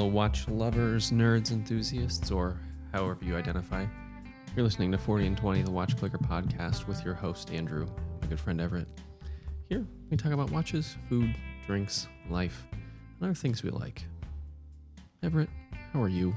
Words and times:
fellow 0.00 0.10
watch 0.10 0.48
lovers, 0.48 1.10
nerds, 1.10 1.52
enthusiasts, 1.52 2.30
or 2.30 2.58
however 2.90 3.18
you 3.20 3.36
identify. 3.36 3.84
You're 4.56 4.64
listening 4.64 4.90
to 4.92 4.96
40 4.96 5.26
and 5.26 5.36
20, 5.36 5.60
the 5.60 5.70
Watch 5.70 5.94
Clicker 5.98 6.16
podcast, 6.16 6.86
with 6.86 7.04
your 7.04 7.12
host, 7.12 7.50
Andrew, 7.50 7.86
my 8.22 8.28
good 8.28 8.40
friend 8.40 8.62
Everett. 8.62 8.88
Here, 9.68 9.84
we 10.10 10.16
talk 10.16 10.32
about 10.32 10.50
watches, 10.52 10.96
food, 11.10 11.36
drinks, 11.66 12.08
life, 12.30 12.66
and 12.72 12.80
other 13.20 13.34
things 13.34 13.62
we 13.62 13.68
like. 13.68 14.02
Everett, 15.22 15.50
how 15.92 16.00
are 16.00 16.08
you? 16.08 16.34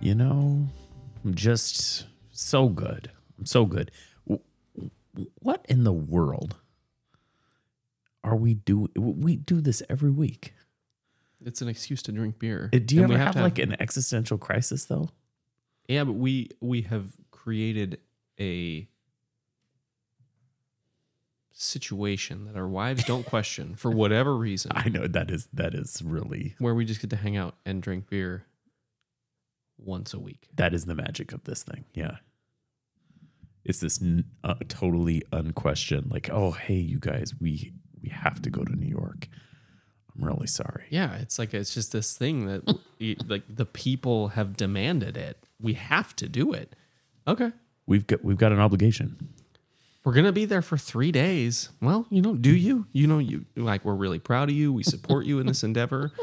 You 0.00 0.14
know, 0.14 0.68
I'm 1.24 1.34
just 1.34 2.04
so 2.30 2.68
good. 2.68 3.10
I'm 3.38 3.46
so 3.46 3.64
good. 3.64 3.90
What 5.38 5.64
in 5.66 5.84
the 5.84 5.94
world 5.94 6.56
are 8.22 8.36
we 8.36 8.52
doing? 8.52 8.90
We 8.98 9.36
do 9.36 9.62
this 9.62 9.82
every 9.88 10.10
week. 10.10 10.52
It's 11.44 11.60
an 11.62 11.68
excuse 11.68 12.02
to 12.04 12.12
drink 12.12 12.38
beer. 12.38 12.70
Uh, 12.72 12.78
Do 12.84 12.94
you 12.96 13.02
And 13.02 13.10
we 13.10 13.14
ever 13.16 13.24
have, 13.24 13.34
to 13.34 13.42
like 13.42 13.58
an 13.58 13.80
existential 13.80 14.38
crisis 14.38 14.86
though? 14.86 15.10
Yeah, 15.88 16.04
but 16.04 16.12
we 16.14 16.50
we 16.60 16.82
have 16.82 17.12
created 17.30 17.98
a 18.40 18.88
situation 21.52 22.46
that 22.46 22.56
our 22.56 22.66
wives 22.68 23.04
don't 23.04 23.24
question 23.34 23.74
for 23.76 23.90
whatever 23.90 24.36
reason, 24.36 24.72
I 24.74 24.88
know 24.88 25.06
that 25.06 25.30
is 25.30 25.48
that 25.52 25.74
is 25.74 26.02
really 26.04 26.54
where 26.58 26.74
we 26.74 26.84
just 26.84 27.00
get 27.00 27.10
to 27.10 27.16
hang 27.16 27.36
out 27.36 27.56
and 27.64 27.82
drink 27.82 28.08
beer 28.10 28.46
once 29.78 30.14
a 30.14 30.18
week. 30.18 30.48
that 30.56 30.72
is 30.74 30.84
the 30.86 30.94
magic 30.94 31.32
of 31.32 31.44
this 31.44 31.62
thing. 31.62 31.84
Yeah. 31.94 32.16
It's 33.64 33.80
this 33.80 34.00
n- 34.02 34.24
uh, 34.42 34.56
totally 34.68 35.22
unquestioned, 35.32 36.10
like, 36.10 36.28
oh, 36.30 36.50
hey, 36.50 36.74
you 36.74 36.98
guys, 36.98 37.32
we 37.40 37.72
we 38.02 38.10
have 38.10 38.42
to 38.42 38.50
go 38.50 38.62
to 38.62 38.76
New 38.76 38.86
York. 38.88 39.28
I'm 40.16 40.24
really 40.26 40.46
sorry. 40.46 40.84
Yeah, 40.90 41.14
it's 41.16 41.38
like 41.38 41.54
it's 41.54 41.74
just 41.74 41.92
this 41.92 42.16
thing 42.16 42.46
that 42.46 42.66
like 43.28 43.42
the 43.48 43.66
people 43.66 44.28
have 44.28 44.56
demanded 44.56 45.16
it. 45.16 45.38
We 45.60 45.74
have 45.74 46.14
to 46.16 46.28
do 46.28 46.52
it. 46.52 46.74
Okay. 47.26 47.50
We've 47.86 48.06
got 48.06 48.24
we've 48.24 48.36
got 48.38 48.52
an 48.52 48.60
obligation. 48.60 49.28
We're 50.04 50.12
gonna 50.12 50.32
be 50.32 50.44
there 50.44 50.62
for 50.62 50.76
three 50.76 51.10
days. 51.12 51.70
Well, 51.80 52.06
you 52.10 52.20
know, 52.22 52.34
do 52.34 52.54
you? 52.54 52.86
You 52.92 53.06
know, 53.06 53.18
you 53.18 53.46
like 53.56 53.84
we're 53.84 53.94
really 53.94 54.18
proud 54.18 54.50
of 54.50 54.54
you. 54.54 54.72
We 54.72 54.82
support 54.82 55.24
you 55.26 55.38
in 55.40 55.46
this 55.46 55.62
endeavor. 55.64 56.12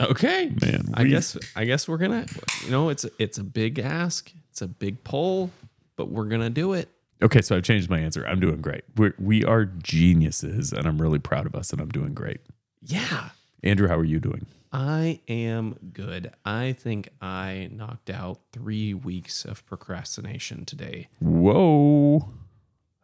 Okay, 0.00 0.50
Man, 0.60 0.90
I 0.94 1.04
we- 1.04 1.10
guess 1.10 1.36
I 1.54 1.64
guess 1.64 1.86
we're 1.86 1.98
gonna. 1.98 2.26
You 2.64 2.70
know, 2.72 2.88
it's 2.88 3.06
it's 3.20 3.38
a 3.38 3.44
big 3.44 3.78
ask. 3.78 4.30
It's 4.50 4.60
a 4.60 4.66
big 4.66 5.04
poll, 5.04 5.50
but 5.94 6.10
we're 6.10 6.24
gonna 6.24 6.50
do 6.50 6.72
it. 6.72 6.88
Okay, 7.24 7.40
so 7.40 7.56
I've 7.56 7.62
changed 7.62 7.88
my 7.88 7.98
answer. 7.98 8.26
I'm 8.26 8.38
doing 8.38 8.60
great. 8.60 8.84
We're, 8.96 9.14
we 9.18 9.44
are 9.44 9.64
geniuses, 9.64 10.74
and 10.74 10.86
I'm 10.86 11.00
really 11.00 11.18
proud 11.18 11.46
of 11.46 11.54
us, 11.54 11.72
and 11.72 11.80
I'm 11.80 11.88
doing 11.88 12.12
great. 12.12 12.40
Yeah, 12.82 13.30
Andrew, 13.62 13.88
how 13.88 13.96
are 13.96 14.04
you 14.04 14.20
doing? 14.20 14.44
I 14.70 15.20
am 15.26 15.76
good. 15.94 16.32
I 16.44 16.72
think 16.72 17.08
I 17.22 17.70
knocked 17.72 18.10
out 18.10 18.40
three 18.52 18.92
weeks 18.92 19.46
of 19.46 19.64
procrastination 19.64 20.66
today. 20.66 21.08
Whoa. 21.20 22.28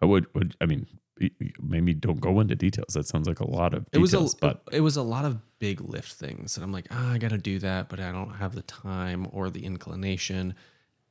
I 0.02 0.06
would, 0.06 0.26
would 0.34 0.54
I 0.60 0.66
mean, 0.66 0.86
maybe 1.62 1.94
don't 1.94 2.20
go 2.20 2.40
into 2.40 2.54
details. 2.56 2.92
That 2.94 3.06
sounds 3.06 3.26
like 3.26 3.40
a 3.40 3.48
lot 3.48 3.72
of 3.72 3.86
It 3.92 3.98
was 3.98 4.10
details, 4.10 4.34
a 4.34 4.38
but 4.38 4.62
it 4.70 4.80
was 4.80 4.96
a 4.98 5.02
lot 5.02 5.24
of 5.24 5.38
big 5.60 5.80
lift 5.80 6.12
things, 6.12 6.56
and 6.56 6.64
I'm 6.64 6.72
like, 6.72 6.88
ah, 6.90 7.12
I 7.12 7.18
got 7.18 7.30
to 7.30 7.38
do 7.38 7.58
that, 7.60 7.88
but 7.88 8.00
I 8.00 8.12
don't 8.12 8.34
have 8.34 8.54
the 8.54 8.62
time 8.62 9.26
or 9.32 9.48
the 9.48 9.64
inclination. 9.64 10.54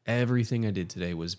Everything 0.06 0.68
I 0.68 0.72
did 0.72 0.92
today 0.92 1.16
was 1.16 1.38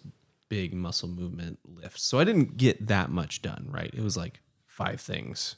big 0.51 0.75
muscle 0.75 1.09
movement 1.09 1.61
lifts, 1.65 2.03
so 2.03 2.19
I 2.19 2.25
didn't 2.25 2.59
get 2.59 2.88
that 2.88 3.09
much 3.11 3.41
done. 3.41 3.69
Right? 3.71 3.91
It 3.94 4.03
was 4.03 4.19
like 4.19 4.41
five 4.66 5.00
things, 5.00 5.56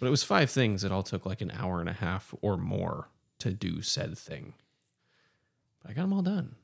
but 0.00 0.08
it 0.08 0.10
was 0.10 0.24
five 0.24 0.50
things 0.50 0.82
that 0.82 0.90
all 0.90 1.04
took 1.04 1.24
like 1.24 1.40
an 1.40 1.52
hour 1.52 1.78
and 1.78 1.88
a 1.88 1.92
half 1.92 2.34
or 2.40 2.56
more 2.56 3.10
to 3.38 3.52
do 3.52 3.80
said 3.82 4.18
thing. 4.18 4.54
But 5.80 5.92
I 5.92 5.94
got 5.94 6.02
them 6.02 6.12
all 6.12 6.22
done. 6.22 6.56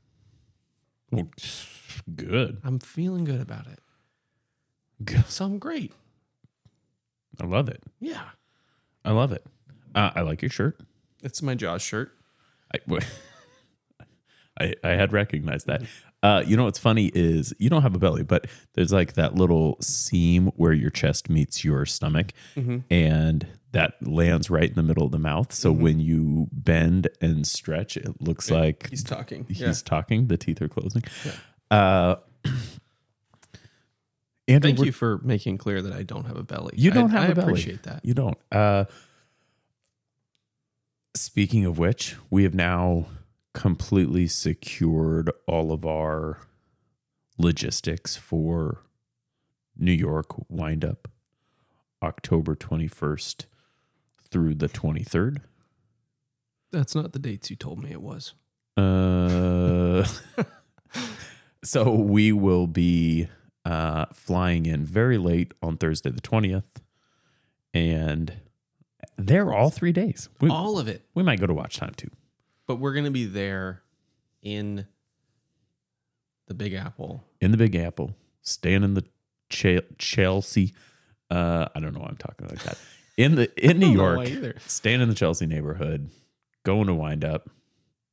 well, 1.12 1.28
good. 2.14 2.58
I'm 2.64 2.80
feeling 2.80 3.24
good 3.24 3.41
about 3.41 3.66
it. 3.68 3.78
Good. 5.04 5.26
So 5.28 5.44
I'm 5.44 5.58
great. 5.58 5.92
I 7.41 7.44
love 7.47 7.68
it. 7.68 7.82
Yeah, 8.00 8.30
I 9.04 9.12
love 9.12 9.30
it. 9.32 9.44
Uh, 9.94 10.10
I 10.14 10.22
like 10.22 10.42
your 10.42 10.50
shirt. 10.50 10.78
it's 11.22 11.42
my 11.42 11.54
Jaws 11.54 11.82
shirt. 11.82 12.12
I, 12.74 12.78
I, 14.60 14.74
I 14.82 14.88
had 14.91 15.12
recognized 15.12 15.66
that. 15.66 15.82
Uh, 16.22 16.43
you 16.47 16.56
know 16.56 16.65
what's 16.65 16.78
funny 16.78 17.12
is 17.15 17.54
you 17.59 17.71
don't 17.71 17.82
have 17.82 17.94
a 17.94 17.99
belly, 17.99 18.22
but 18.25 18.47
there's 18.75 18.93
like 18.93 19.12
that 19.15 19.34
little 19.37 19.77
seam 19.81 20.47
where 20.56 20.72
your 20.72 20.91
chest 20.91 21.28
meets 21.31 21.65
your 21.65 21.87
stomach, 21.87 22.32
and 22.91 23.47
that 23.72 23.94
lands 24.00 24.49
right 24.50 24.69
in 24.69 24.75
the 24.75 24.82
middle 24.82 25.04
of 25.04 25.12
the 25.12 25.19
mouth. 25.19 25.53
So 25.53 25.71
when 25.71 26.00
you 26.00 26.49
bend 26.50 27.09
and 27.21 27.47
stretch, 27.47 27.97
it 27.97 28.21
looks 28.21 28.50
like 28.50 28.88
He's 28.91 29.04
talking. 29.04 29.47
he's 29.49 29.82
talking. 29.82 30.27
The 30.28 30.37
teeth 30.38 30.60
are 30.62 30.69
closing. 30.69 31.03
Uh, 31.71 32.16
Andrew, 34.48 34.71
Thank 34.71 34.87
you 34.87 34.93
for 34.93 35.19
making 35.19 35.59
clear 35.59 35.83
that 35.83 35.93
I 35.93 36.03
don't 36.03 36.25
have 36.27 36.37
a 36.37 36.43
belly. 36.44 36.75
You 36.77 36.91
don't 36.93 37.10
I, 37.15 37.21
have 37.21 37.28
I 37.28 37.33
a 37.33 37.34
belly. 37.34 37.47
I 37.47 37.50
appreciate 37.50 37.83
that. 37.83 38.04
You 38.04 38.15
don't. 38.15 38.38
Uh, 38.50 38.84
speaking 41.16 41.65
of 41.65 41.78
which, 41.78 42.15
we 42.31 42.44
have 42.44 42.54
now 42.54 43.06
completely 43.56 44.26
secured 44.26 45.30
all 45.46 45.72
of 45.72 45.86
our 45.86 46.40
logistics 47.38 48.14
for 48.14 48.82
New 49.74 49.92
York 49.92 50.26
wind 50.50 50.84
up 50.84 51.08
October 52.02 52.54
21st 52.54 53.46
through 54.30 54.54
the 54.54 54.68
23rd. 54.68 55.38
That's 56.70 56.94
not 56.94 57.14
the 57.14 57.18
dates 57.18 57.48
you 57.48 57.56
told 57.56 57.82
me 57.82 57.92
it 57.92 58.02
was. 58.02 58.34
Uh, 58.76 60.06
so 61.64 61.94
we 61.94 62.32
will 62.32 62.66
be 62.66 63.26
uh, 63.64 64.04
flying 64.12 64.66
in 64.66 64.84
very 64.84 65.16
late 65.16 65.54
on 65.62 65.78
Thursday 65.78 66.10
the 66.10 66.20
20th. 66.20 66.82
And 67.72 68.34
they're 69.16 69.50
all 69.50 69.70
three 69.70 69.92
days. 69.92 70.28
We, 70.42 70.50
All 70.50 70.78
of 70.78 70.88
it. 70.88 71.06
we 71.14 71.22
might 71.22 71.40
go 71.40 71.46
to 71.46 71.54
WatchTime 71.54 71.96
too. 71.96 72.10
But 72.66 72.77
we're 72.77 72.93
going 72.93 73.04
to 73.04 73.10
be 73.10 73.27
there 73.27 73.82
in 74.43 74.87
the 76.49 76.54
Big 76.54 76.75
Apple. 76.75 77.25
In 77.41 77.50
the 77.50 77.56
Big 77.56 77.75
Apple, 77.77 78.15
staying 78.43 78.82
in 78.82 78.94
the 78.94 79.04
Ch- 79.50 79.84
Chelsea. 79.99 80.75
Uh, 81.31 81.66
I 81.75 81.81
don't 81.81 81.93
know 81.94 82.00
why 82.00 82.09
I'm 82.09 82.16
talking 82.16 82.49
like 82.49 82.62
that. 82.65 82.78
In 83.16 83.34
the 83.34 83.50
in 83.65 83.78
New 83.78 83.93
York, 83.93 84.28
staying 84.66 85.00
in 85.00 85.09
the 85.09 85.15
Chelsea 85.15 85.47
neighborhood, 85.47 86.10
going 86.65 86.87
to 86.87 86.94
wind 86.94 87.25
up. 87.25 87.49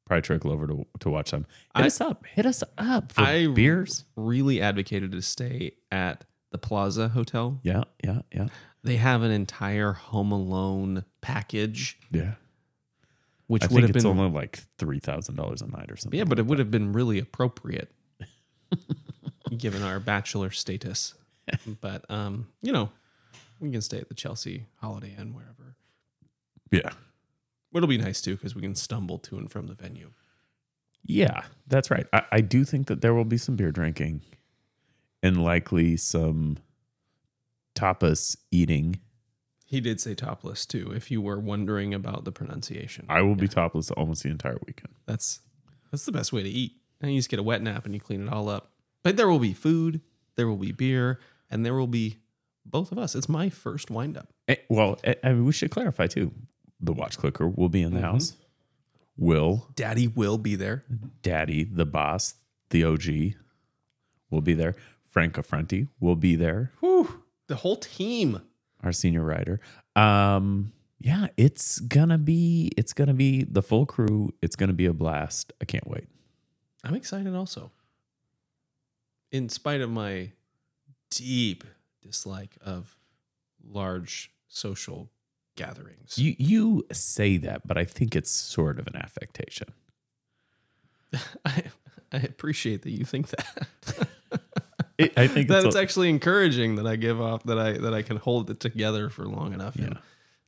Probably 0.05 0.21
trickle 0.21 0.51
over 0.51 0.67
to 0.67 0.85
to 0.99 1.09
watch 1.09 1.31
them. 1.31 1.45
Hit 1.75 1.83
I- 1.83 1.87
us 1.87 2.01
up. 2.01 2.25
Hit 2.25 2.45
us 2.45 2.63
up 2.77 3.11
for 3.11 3.21
I 3.21 3.47
beers. 3.47 4.03
really 4.15 4.61
advocated 4.61 5.11
to 5.13 5.21
stay 5.21 5.73
at 5.91 6.25
the 6.51 6.57
Plaza 6.57 7.09
Hotel. 7.09 7.59
Yeah, 7.63 7.83
yeah, 8.03 8.21
yeah, 8.31 8.47
They 8.83 8.97
have 8.97 9.23
an 9.23 9.31
entire 9.31 9.93
Home 9.93 10.31
Alone 10.31 11.03
package, 11.21 11.97
yeah. 12.11 12.33
Which 13.53 13.63
I 13.63 13.67
would 13.67 13.71
think 13.75 13.87
have 13.87 13.95
it's 13.95 14.03
been 14.03 14.19
only 14.19 14.31
like 14.31 14.59
three 14.77 14.99
thousand 14.99 15.35
dollars 15.35 15.61
a 15.61 15.67
night 15.67 15.89
or 15.91 15.95
something. 15.95 16.17
yeah, 16.17 16.25
but 16.25 16.39
it 16.39 16.45
would 16.45 16.59
have 16.59 16.71
been 16.71 16.91
really 16.93 17.19
appropriate 17.19 17.91
given 19.57 19.81
our 19.83 19.99
bachelor 19.99 20.49
status. 20.51 21.13
but 21.81 22.09
um, 22.09 22.47
you 22.61 22.71
know, 22.71 22.89
we 23.59 23.71
can 23.71 23.81
stay 23.81 23.97
at 23.99 24.07
the 24.09 24.13
Chelsea 24.15 24.65
Holiday 24.81 25.15
Inn 25.17 25.33
wherever. 25.33 25.75
yeah, 26.71 26.89
It'll 27.75 27.87
be 27.87 27.97
nice 27.97 28.21
too 28.21 28.35
because 28.35 28.55
we 28.55 28.61
can 28.61 28.75
stumble 28.75 29.19
to 29.19 29.37
and 29.37 29.51
from 29.51 29.67
the 29.67 29.73
venue. 29.75 30.11
yeah, 31.05 31.43
that's 31.67 31.91
right. 31.91 32.07
I, 32.13 32.23
I 32.31 32.41
do 32.41 32.63
think 32.65 32.87
that 32.87 33.01
there 33.01 33.13
will 33.13 33.25
be 33.25 33.37
some 33.37 33.55
beer 33.55 33.71
drinking, 33.71 34.21
and 35.21 35.43
likely 35.43 35.97
some 35.97 36.57
tapas 37.75 38.37
eating. 38.51 38.99
He 39.73 39.81
did 39.81 39.99
say 39.99 40.13
topless 40.13 40.67
too. 40.67 40.91
If 40.95 41.09
you 41.09 41.19
were 41.19 41.39
wondering 41.39 41.95
about 41.95 42.25
the 42.25 42.31
pronunciation, 42.31 43.07
I 43.09 43.23
will 43.23 43.33
be 43.35 43.47
topless 43.47 43.89
almost 43.89 44.21
the 44.21 44.29
entire 44.29 44.59
weekend. 44.67 44.93
that's 45.07 45.39
that's 45.91 46.05
the 46.05 46.11
best 46.11 46.31
way 46.31 46.43
to 46.43 46.49
eat. 46.49 46.73
And 47.01 47.11
you 47.11 47.17
just 47.17 47.29
get 47.29 47.39
a 47.39 47.43
wet 47.43 47.61
nap 47.63 47.85
and 47.85 47.93
you 47.95 47.99
clean 47.99 48.27
it 48.27 48.31
all 48.31 48.49
up. 48.49 48.71
But 49.03 49.17
there 49.17 49.27
will 49.27 49.39
be 49.39 49.53
food, 49.53 50.01
there 50.35 50.47
will 50.47 50.57
be 50.57 50.71
beer, 50.71 51.19
and 51.49 51.65
there 51.65 51.73
will 51.73 51.87
be 51.87 52.19
both 52.65 52.91
of 52.91 52.99
us. 52.99 53.15
It's 53.15 53.27
my 53.27 53.49
first 53.49 53.89
wind 53.89 54.15
up. 54.15 54.29
Eh, 54.47 54.55
well, 54.69 54.99
eh, 55.03 55.15
I 55.23 55.29
mean, 55.33 55.45
we 55.45 55.51
should 55.53 55.71
clarify 55.71 56.05
too. 56.07 56.31
The 56.79 56.93
watch 56.93 57.17
clicker 57.17 57.47
will 57.47 57.69
be 57.69 57.81
in 57.81 57.93
the 57.93 57.97
Mm-hmm. 57.99 58.11
house. 58.11 58.33
Will 59.17 59.69
Daddy 59.75 60.07
will 60.07 60.37
be 60.37 60.55
there. 60.55 60.83
Daddy, 61.23 61.63
the 61.63 61.85
boss, 61.85 62.35
the 62.69 62.83
OG, 62.83 63.33
will 64.29 64.41
be 64.41 64.53
there. 64.53 64.75
Frank 65.03 65.33
Affronti 65.35 65.87
will 65.99 66.15
be 66.15 66.35
there. 66.35 66.71
Whew, 66.79 67.23
the 67.47 67.55
whole 67.57 67.77
team. 67.77 68.41
Our 68.83 68.91
senior 68.91 69.23
writer. 69.23 69.59
Um, 69.95 70.73
yeah, 70.99 71.27
it's 71.35 71.79
gonna 71.79 72.17
be 72.17 72.71
it's 72.77 72.93
gonna 72.93 73.13
be 73.13 73.43
the 73.43 73.61
full 73.61 73.85
crew. 73.85 74.33
It's 74.41 74.55
gonna 74.55 74.73
be 74.73 74.85
a 74.85 74.93
blast. 74.93 75.51
I 75.61 75.65
can't 75.65 75.87
wait. 75.87 76.07
I'm 76.83 76.95
excited 76.95 77.35
also. 77.35 77.71
In 79.31 79.49
spite 79.49 79.81
of 79.81 79.89
my 79.89 80.31
deep 81.09 81.63
dislike 82.01 82.57
of 82.61 82.97
large 83.63 84.31
social 84.47 85.09
gatherings. 85.55 86.17
You 86.17 86.35
you 86.37 86.85
say 86.91 87.37
that, 87.37 87.67
but 87.67 87.77
I 87.77 87.85
think 87.85 88.15
it's 88.15 88.31
sort 88.31 88.79
of 88.79 88.87
an 88.87 88.95
affectation. 88.95 89.69
I, 91.45 91.63
I 92.11 92.17
appreciate 92.17 92.83
that 92.83 92.91
you 92.91 93.05
think 93.05 93.29
that. 93.29 93.67
It, 94.97 95.13
I 95.17 95.27
think 95.27 95.47
that 95.49 95.65
it's 95.65 95.75
a- 95.75 95.79
actually 95.81 96.09
encouraging 96.09 96.75
that 96.75 96.87
I 96.87 96.95
give 96.95 97.19
off 97.21 97.43
that 97.43 97.57
I 97.59 97.73
that 97.73 97.93
I 97.93 98.01
can 98.01 98.17
hold 98.17 98.49
it 98.49 98.59
together 98.59 99.09
for 99.09 99.25
long 99.25 99.53
enough 99.53 99.75
in 99.77 99.97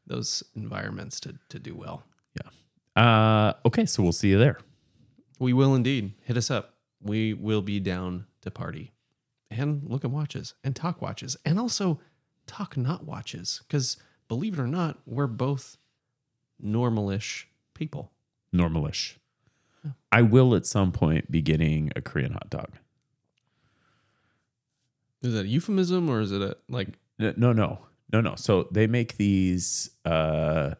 those 0.08 0.44
environments 0.56 1.20
to 1.22 1.36
to 1.50 1.60
do 1.60 1.76
well. 1.76 2.04
Yeah. 2.36 3.02
Uh, 3.04 3.54
okay. 3.66 3.86
So 3.86 4.04
we'll 4.04 4.12
see 4.12 4.30
you 4.30 4.40
there. 4.40 4.60
We 5.40 5.54
will 5.54 5.76
indeed. 5.76 6.14
Hit 6.24 6.38
us 6.38 6.50
up. 6.50 6.76
We 7.02 7.34
will 7.34 7.62
be 7.62 7.80
down 7.80 8.26
to 8.42 8.52
party 8.52 8.94
and 9.52 9.84
look 9.86 10.04
at 10.06 10.12
watches 10.12 10.54
and 10.64 10.76
talk 10.76 11.02
watches 11.02 11.38
and 11.46 11.60
also 11.60 12.00
talk 12.48 12.78
not 12.78 13.04
watches. 13.04 13.62
Because 13.68 13.98
believe 14.28 14.58
it 14.58 14.62
or 14.62 14.68
not, 14.68 14.98
we're 15.06 15.28
both 15.28 15.78
normalish 16.64 17.46
people. 17.74 18.12
Normalish. 18.54 19.16
I 20.12 20.22
will 20.24 20.56
at 20.56 20.66
some 20.66 20.92
point 20.92 21.30
be 21.30 21.42
getting 21.42 21.92
a 21.96 22.02
Korean 22.02 22.34
hot 22.34 22.50
dog. 22.50 22.72
Is 25.22 25.34
that 25.34 25.46
a 25.46 25.48
euphemism 25.48 26.10
or 26.10 26.22
is 26.22 26.32
it 26.32 26.42
a 26.42 26.58
like 26.70 26.90
No, 27.20 27.34
no, 27.54 27.80
no, 28.12 28.22
no. 28.22 28.36
So 28.36 28.68
they 28.72 28.88
make 28.88 29.18
these. 29.18 29.90
Uh, 30.04 30.76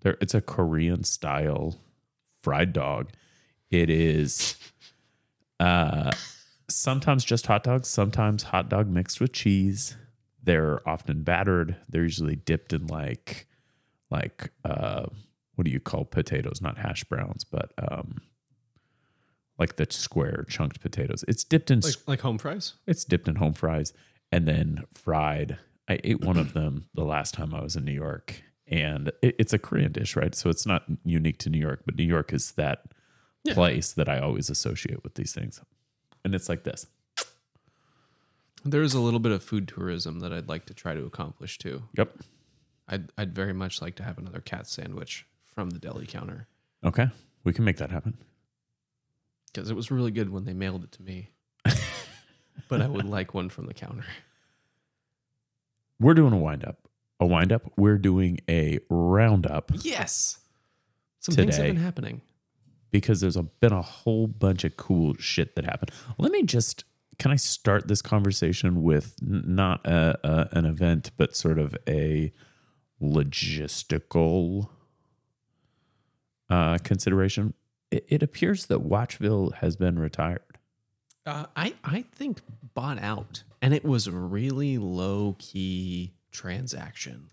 there, 0.00 0.16
it's 0.20 0.34
a 0.34 0.40
Korean 0.40 1.04
style 1.04 1.80
fried 2.42 2.72
dog. 2.72 3.10
It 3.70 3.90
is 3.90 4.56
uh, 5.58 6.12
sometimes 6.68 7.24
just 7.24 7.46
hot 7.46 7.64
dogs, 7.64 7.88
sometimes 7.88 8.44
hot 8.44 8.68
dog 8.68 8.88
mixed 8.88 9.20
with 9.20 9.32
cheese. 9.32 9.96
They're 10.42 10.86
often 10.88 11.22
battered. 11.22 11.76
They're 11.88 12.04
usually 12.04 12.36
dipped 12.36 12.72
in 12.72 12.86
like, 12.86 13.48
like 14.10 14.52
uh, 14.64 15.06
what 15.56 15.64
do 15.64 15.70
you 15.70 15.80
call 15.80 16.04
potatoes? 16.04 16.60
Not 16.62 16.78
hash 16.78 17.02
browns, 17.04 17.42
but 17.42 17.72
um, 17.78 18.20
like 19.58 19.76
the 19.76 19.86
square 19.90 20.44
chunked 20.48 20.80
potatoes. 20.80 21.24
It's 21.28 21.44
dipped 21.44 21.70
in 21.70 21.80
like, 21.80 21.94
like 22.06 22.20
home 22.20 22.38
fries? 22.38 22.74
it's 22.86 23.04
dipped 23.04 23.28
in 23.28 23.36
home 23.36 23.54
fries 23.54 23.92
and 24.32 24.46
then 24.46 24.84
fried. 24.92 25.58
I 25.88 25.98
ate 26.04 26.20
one 26.20 26.36
of 26.36 26.52
them 26.52 26.88
the 26.94 27.04
last 27.04 27.34
time 27.34 27.54
I 27.54 27.62
was 27.62 27.76
in 27.76 27.84
New 27.84 27.92
York, 27.92 28.42
and 28.66 29.08
it, 29.22 29.36
it's 29.38 29.52
a 29.52 29.58
Korean 29.58 29.92
dish, 29.92 30.16
right? 30.16 30.34
So 30.34 30.50
it's 30.50 30.66
not 30.66 30.84
unique 31.04 31.38
to 31.38 31.50
New 31.50 31.60
York, 31.60 31.82
but 31.86 31.96
New 31.96 32.04
York 32.04 32.32
is 32.32 32.52
that 32.52 32.82
Yeah. 33.44 33.54
place 33.54 33.92
that 33.92 34.08
I 34.08 34.18
always 34.18 34.50
associate 34.50 35.04
with 35.04 35.14
these 35.14 35.32
things. 35.32 35.60
And 36.24 36.34
it's 36.34 36.48
like 36.48 36.64
this. 36.64 36.86
There 38.64 38.82
is 38.82 38.94
a 38.94 39.00
little 39.00 39.20
bit 39.20 39.30
of 39.30 39.44
food 39.44 39.68
tourism 39.68 40.18
that 40.20 40.32
I'd 40.32 40.48
like 40.48 40.66
to 40.66 40.74
try 40.74 40.94
to 40.94 41.04
accomplish 41.04 41.56
too. 41.58 41.84
Yep. 41.96 42.16
I'd 42.88 43.12
I'd 43.16 43.32
very 43.34 43.52
much 43.52 43.80
like 43.80 43.94
to 43.96 44.02
have 44.02 44.18
another 44.18 44.40
cat 44.40 44.66
sandwich 44.66 45.24
from 45.46 45.70
the 45.70 45.78
deli 45.78 46.06
counter 46.06 46.48
Okay. 46.84 47.08
We 47.44 47.52
can 47.52 47.64
make 47.64 47.76
that 47.78 47.90
happen. 47.90 48.16
Because 49.56 49.70
it 49.70 49.74
was 49.74 49.90
really 49.90 50.10
good 50.10 50.28
when 50.30 50.44
they 50.44 50.52
mailed 50.52 50.84
it 50.84 50.92
to 50.92 51.02
me. 51.02 51.30
but 52.68 52.82
I 52.82 52.86
would 52.86 53.06
like 53.06 53.32
one 53.32 53.48
from 53.48 53.66
the 53.66 53.72
counter. 53.72 54.04
We're 55.98 56.14
doing 56.14 56.34
a 56.34 56.38
wind 56.38 56.62
up. 56.62 56.88
A 57.20 57.26
wind 57.26 57.52
up. 57.52 57.62
We're 57.78 57.96
doing 57.96 58.38
a 58.50 58.80
roundup 58.90 59.72
Yes. 59.80 60.40
Some 61.20 61.34
things 61.34 61.56
have 61.56 61.64
Today. 61.64 61.74
been 61.74 61.82
happening. 61.82 62.20
because 62.90 63.20
there's 63.22 63.36
a, 63.36 63.44
been 63.44 63.72
a 63.72 63.80
whole 63.82 64.26
bunch 64.26 64.62
of 64.64 64.76
cool 64.76 65.14
shit 65.18 65.56
that 65.56 65.64
happened. 65.64 65.90
Let 66.18 66.30
me 66.32 66.42
just 66.42 66.84
can 67.18 67.30
I 67.30 67.36
start 67.36 67.88
this 67.88 68.02
conversation 68.02 68.82
with 68.82 69.14
not 69.22 69.86
a, 69.86 70.18
a, 70.22 70.48
an 70.52 70.66
event, 70.66 71.12
but 71.16 71.34
sort 71.34 71.58
of 71.58 71.74
a 71.88 72.30
logistical 73.02 74.68
uh, 76.50 76.76
consideration? 76.84 77.54
It, 77.90 78.04
it 78.08 78.22
appears 78.22 78.66
that 78.66 78.80
Watchville 78.88 79.54
has 79.56 79.76
been 79.76 79.98
retired. 79.98 80.40
Uh, 81.24 81.46
I 81.56 81.74
I 81.84 82.02
think 82.12 82.40
bought 82.74 82.98
out, 83.00 83.42
and 83.60 83.74
it 83.74 83.84
was 83.84 84.06
a 84.06 84.12
really 84.12 84.78
low 84.78 85.34
key 85.38 86.12
transaction. 86.30 87.30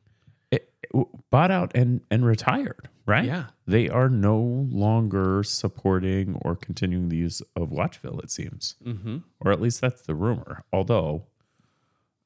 It, 0.52 0.72
it 0.82 1.08
bought 1.30 1.52
out 1.52 1.72
and 1.76 2.02
and 2.10 2.26
retired, 2.26 2.90
right? 3.06 3.26
Yeah. 3.26 3.46
they 3.68 3.90
are 3.90 4.10
no 4.10 4.38
longer 4.72 5.44
supporting 5.44 6.40
or 6.42 6.56
continuing 6.56 7.10
the 7.10 7.18
use 7.18 7.42
of 7.56 7.70
Watchville. 7.70 8.24
It 8.24 8.32
seems. 8.32 8.76
Mm-hmm. 8.84 9.18
or 9.40 9.52
at 9.52 9.62
least 9.62 9.82
that's 9.82 10.02
the 10.02 10.16
rumor. 10.16 10.64
Although 10.74 11.24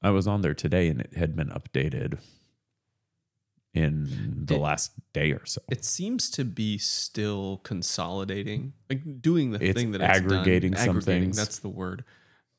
I 0.01 0.12
was 0.12 0.27
on 0.27 0.41
there 0.41 0.53
today 0.53 0.88
and 0.88 1.01
it 1.01 1.15
had 1.15 1.35
been 1.35 1.50
updated 1.50 2.19
in 3.77 4.45
the 4.45 4.56
It- 4.56 4.59
last 4.59 4.91
day 5.13 5.31
or 5.31 5.45
so. 5.45 5.62
It 5.69 5.85
seems 5.85 6.29
to 6.31 6.44
be 6.45 6.77
still 6.77 7.57
consolidating, 7.63 8.74
like 8.89 9.21
doing 9.21 9.51
the 9.51 9.63
It's 9.63 9.79
thing 9.79 9.91
that 9.91 10.01
it's 10.01 10.19
done. 10.21 10.24
aggregating 10.33 10.75
some 10.75 11.00
things. 11.01 11.38
That's 11.38 11.59
the 11.59 11.69
word. 11.69 12.03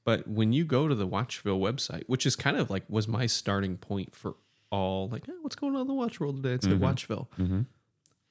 But 0.05 0.26
when 0.26 0.53
you 0.53 0.65
go 0.65 0.88
to 0.88 0.94
the 0.94 1.06
Watchville 1.06 1.61
website, 1.61 2.05
which 2.06 2.25
is 2.25 2.35
kind 2.37 2.56
of 2.56 2.70
like 2.70 2.85
was 2.88 3.06
my 3.09 3.26
starting 3.26 3.76
point 3.76 4.15
for 4.15 4.37
all, 4.70 5.09
like, 5.09 5.29
eh, 5.29 5.32
what's 5.43 5.56
going 5.56 5.75
on 5.75 5.82
in 5.82 5.87
the 5.87 5.94
watch 5.94 6.19
world 6.20 6.37
today? 6.43 6.55
It's 6.55 6.67
at 6.67 6.73
Watchville. 6.79 7.29
Mhm. 7.38 7.67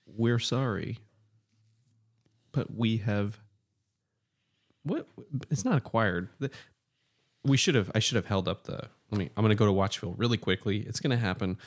We're 0.06 0.40
sorry, 0.40 0.98
but 2.52 2.74
we 2.74 2.98
have 2.98 3.40
what? 4.84 5.08
It's 5.50 5.66
not 5.66 5.78
acquired. 5.78 6.30
We 7.44 7.58
should 7.58 7.76
have. 7.76 7.92
I 7.94 8.00
should 8.00 8.16
have 8.16 8.26
held 8.28 8.48
up 8.48 8.64
the. 8.64 8.90
Let 9.12 9.20
me. 9.20 9.30
I'm 9.38 9.44
going 9.44 9.50
to 9.50 9.56
go 9.56 9.66
to 9.66 9.72
Watchville 9.72 10.16
really 10.18 10.38
quickly. 10.38 10.80
It's 10.80 11.00
going 11.00 11.12
to 11.12 11.18
happen. 11.18 11.58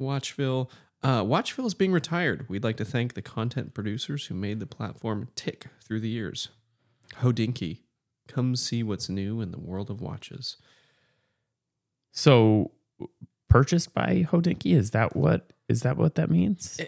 Watchville. 0.00 0.70
Uh, 1.02 1.22
Watchville 1.22 1.66
is 1.66 1.74
being 1.74 1.92
retired. 1.92 2.48
We'd 2.48 2.64
like 2.64 2.76
to 2.78 2.84
thank 2.84 3.14
the 3.14 3.22
content 3.22 3.74
producers 3.74 4.26
who 4.26 4.34
made 4.34 4.60
the 4.60 4.66
platform 4.66 5.28
tick 5.36 5.66
through 5.84 6.00
the 6.00 6.08
years. 6.08 6.48
Hodinkee, 7.20 7.80
come 8.26 8.56
see 8.56 8.82
what's 8.82 9.08
new 9.08 9.40
in 9.40 9.52
the 9.52 9.60
world 9.60 9.90
of 9.90 10.00
watches. 10.00 10.56
So 12.12 12.72
purchased 13.48 13.94
by 13.94 14.26
Hodinkee 14.30 14.74
is 14.74 14.90
that 14.92 15.14
what 15.14 15.52
is 15.68 15.82
that 15.82 15.96
what 15.96 16.14
that 16.16 16.30
means? 16.30 16.80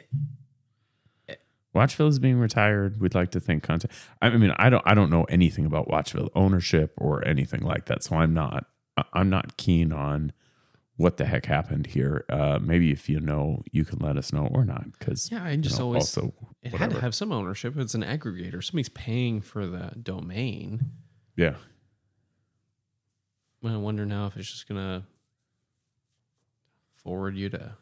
Watchville 1.75 2.09
is 2.09 2.19
being 2.19 2.39
retired. 2.39 3.01
We'd 3.01 3.15
like 3.15 3.31
to 3.33 3.41
thank 3.41 3.63
content. 3.63 3.93
I 4.21 4.31
mean, 4.31 4.53
I 4.57 4.71
don't 4.71 4.83
I 4.87 4.95
don't 4.95 5.11
know 5.11 5.25
anything 5.25 5.67
about 5.67 5.89
Watchville 5.89 6.31
ownership 6.35 6.95
or 6.97 7.25
anything 7.27 7.61
like 7.61 7.87
that, 7.87 8.03
so 8.03 8.17
I'm 8.17 8.35
not 8.35 8.67
I'm 9.13 9.31
not 9.31 9.57
keen 9.57 9.93
on 9.93 10.33
what 10.99 11.17
the 11.17 11.25
heck 11.25 11.47
happened 11.47 11.87
here. 11.87 12.25
Uh, 12.29 12.59
maybe 12.61 12.91
if 12.93 13.09
you 13.09 13.19
know, 13.21 13.63
you 13.73 13.85
can 13.85 13.99
let 14.01 14.17
us 14.19 14.33
know 14.33 14.47
or 14.53 14.65
not. 14.65 14.85
Because 14.99 15.31
Yeah, 15.33 15.43
I 15.43 15.57
just 15.57 15.79
know, 15.79 15.87
always 15.87 16.03
also 16.03 16.35
it 16.63 16.75
had 16.75 16.91
to 16.91 17.01
have 17.01 17.15
some 17.15 17.33
ownership. 17.33 17.77
It's 17.79 17.95
an 17.95 18.03
aggregator. 18.03 18.63
Somebody's 18.63 18.91
paying 18.91 19.41
for 19.41 19.67
the 19.67 19.93
domain. 20.03 20.91
yeah. 21.37 21.55
I 23.65 23.77
wonder 23.77 24.07
now 24.07 24.27
if 24.27 24.37
it's 24.37 24.51
just 24.51 24.69
gonna 24.69 25.05
forward 26.97 27.37
you 27.37 27.49
to 27.51 27.73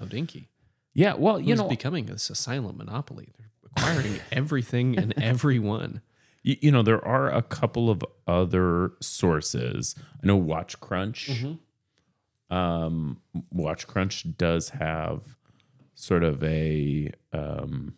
Hodinkee. 0.00 0.46
Yeah, 0.94 1.14
well, 1.14 1.40
you 1.40 1.48
Who's 1.54 1.58
know, 1.60 1.68
becoming 1.68 2.06
this 2.06 2.28
a 2.30 2.34
silent 2.34 2.76
monopoly. 2.76 3.30
They're 3.38 3.50
acquiring 3.76 4.20
everything 4.32 4.98
and 4.98 5.14
everyone. 5.22 6.02
you, 6.42 6.56
you 6.60 6.70
know, 6.70 6.82
there 6.82 7.02
are 7.06 7.30
a 7.30 7.42
couple 7.42 7.88
of 7.90 8.04
other 8.26 8.92
sources. 9.00 9.94
I 10.22 10.26
know 10.26 10.36
Watch 10.36 10.78
Crunch. 10.80 11.30
Um, 12.52 13.20
Watch 13.50 13.86
Crunch 13.86 14.26
does 14.36 14.68
have 14.70 15.22
sort 15.94 16.22
of 16.22 16.42
a 16.44 17.10
um, 17.32 17.94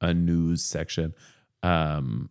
a 0.00 0.12
news 0.12 0.62
section. 0.62 1.14
Um, 1.62 2.28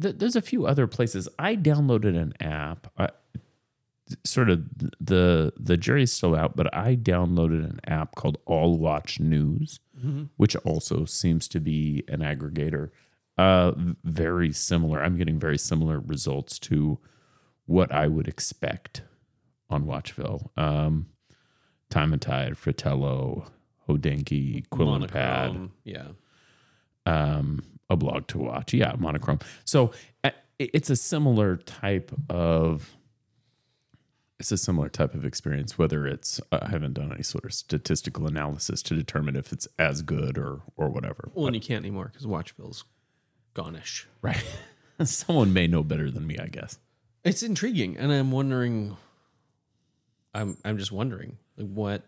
th- 0.00 0.16
there's 0.18 0.36
a 0.36 0.42
few 0.42 0.66
other 0.66 0.86
places. 0.86 1.28
I 1.38 1.56
downloaded 1.56 2.16
an 2.16 2.34
app. 2.40 2.86
I, 2.96 3.08
sort 4.24 4.48
of 4.50 4.64
the 5.00 5.52
the 5.56 5.76
jury's 5.76 6.12
still 6.12 6.36
out, 6.36 6.56
but 6.56 6.72
I 6.74 6.96
downloaded 6.96 7.64
an 7.64 7.80
app 7.86 8.14
called 8.14 8.38
All 8.46 8.78
Watch 8.78 9.18
News, 9.20 9.80
which 10.36 10.54
also 10.56 11.04
seems 11.04 11.48
to 11.48 11.60
be 11.60 12.04
an 12.08 12.20
aggregator. 12.20 12.90
Uh, 13.36 13.72
very 14.04 14.52
similar. 14.52 15.02
I'm 15.02 15.16
getting 15.16 15.38
very 15.38 15.58
similar 15.58 15.98
results 15.98 16.58
to 16.60 16.98
what 17.66 17.90
I 17.92 18.06
would 18.08 18.28
expect 18.28 19.02
on 19.72 19.84
Watchville. 19.84 20.50
Um, 20.58 21.06
Time 21.90 22.12
and 22.12 22.22
Tide, 22.22 22.56
Fratello, 22.56 23.46
Hodinkee, 23.88 24.68
Quill 24.70 24.94
and 24.94 25.08
Pad 25.10 25.70
Yeah. 25.84 26.08
um, 27.06 27.62
a 27.88 27.96
blog 27.96 28.28
to 28.28 28.38
watch. 28.38 28.72
Yeah, 28.72 28.94
monochrome. 28.98 29.40
So 29.64 29.90
it's 30.58 30.90
a 30.90 30.96
similar 30.96 31.56
type 31.56 32.12
of 32.28 32.96
it's 34.38 34.52
a 34.52 34.56
similar 34.56 34.88
type 34.88 35.14
of 35.14 35.24
experience. 35.24 35.76
Whether 35.76 36.06
it's 36.06 36.40
uh, 36.52 36.60
I 36.62 36.68
haven't 36.70 36.94
done 36.94 37.12
any 37.12 37.22
sort 37.22 37.44
of 37.44 37.52
statistical 37.52 38.26
analysis 38.26 38.82
to 38.84 38.94
determine 38.94 39.36
if 39.36 39.52
it's 39.52 39.66
as 39.78 40.02
good 40.02 40.38
or 40.38 40.62
or 40.76 40.88
whatever. 40.88 41.30
Well, 41.34 41.46
and 41.46 41.54
you 41.56 41.60
can't 41.60 41.84
anymore 41.84 42.06
because 42.12 42.26
Watchville's 42.26 42.84
gone-ish. 43.54 44.06
Right. 44.22 44.42
Someone 45.04 45.52
may 45.52 45.66
know 45.66 45.82
better 45.82 46.10
than 46.10 46.26
me, 46.26 46.38
I 46.38 46.46
guess. 46.46 46.78
It's 47.24 47.42
intriguing, 47.42 47.96
and 47.96 48.12
I'm 48.12 48.30
wondering. 48.30 48.96
I'm 50.34 50.56
I'm 50.64 50.78
just 50.78 50.92
wondering, 50.92 51.38
like, 51.56 51.68
what 51.68 52.06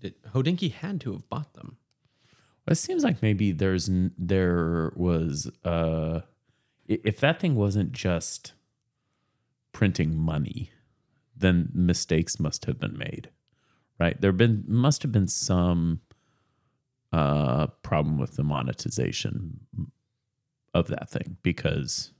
it, 0.00 0.22
Hodinkee 0.32 0.72
had 0.72 1.00
to 1.02 1.12
have 1.12 1.28
bought 1.28 1.54
them. 1.54 1.76
Well, 2.66 2.72
It 2.72 2.76
seems 2.76 3.04
like 3.04 3.22
maybe 3.22 3.52
there's 3.52 3.88
there 4.18 4.92
was 4.94 5.50
uh 5.64 6.20
if 6.86 7.20
that 7.20 7.40
thing 7.40 7.54
wasn't 7.54 7.92
just 7.92 8.52
printing 9.72 10.16
money, 10.16 10.70
then 11.36 11.70
mistakes 11.72 12.38
must 12.38 12.64
have 12.66 12.78
been 12.78 12.96
made. 12.98 13.30
Right? 13.98 14.20
There 14.20 14.32
been 14.32 14.64
must 14.66 15.02
have 15.02 15.12
been 15.12 15.28
some 15.28 16.00
uh 17.12 17.66
problem 17.82 18.18
with 18.18 18.36
the 18.36 18.44
monetization 18.44 19.60
of 20.74 20.88
that 20.88 21.10
thing 21.10 21.36
because 21.42 22.12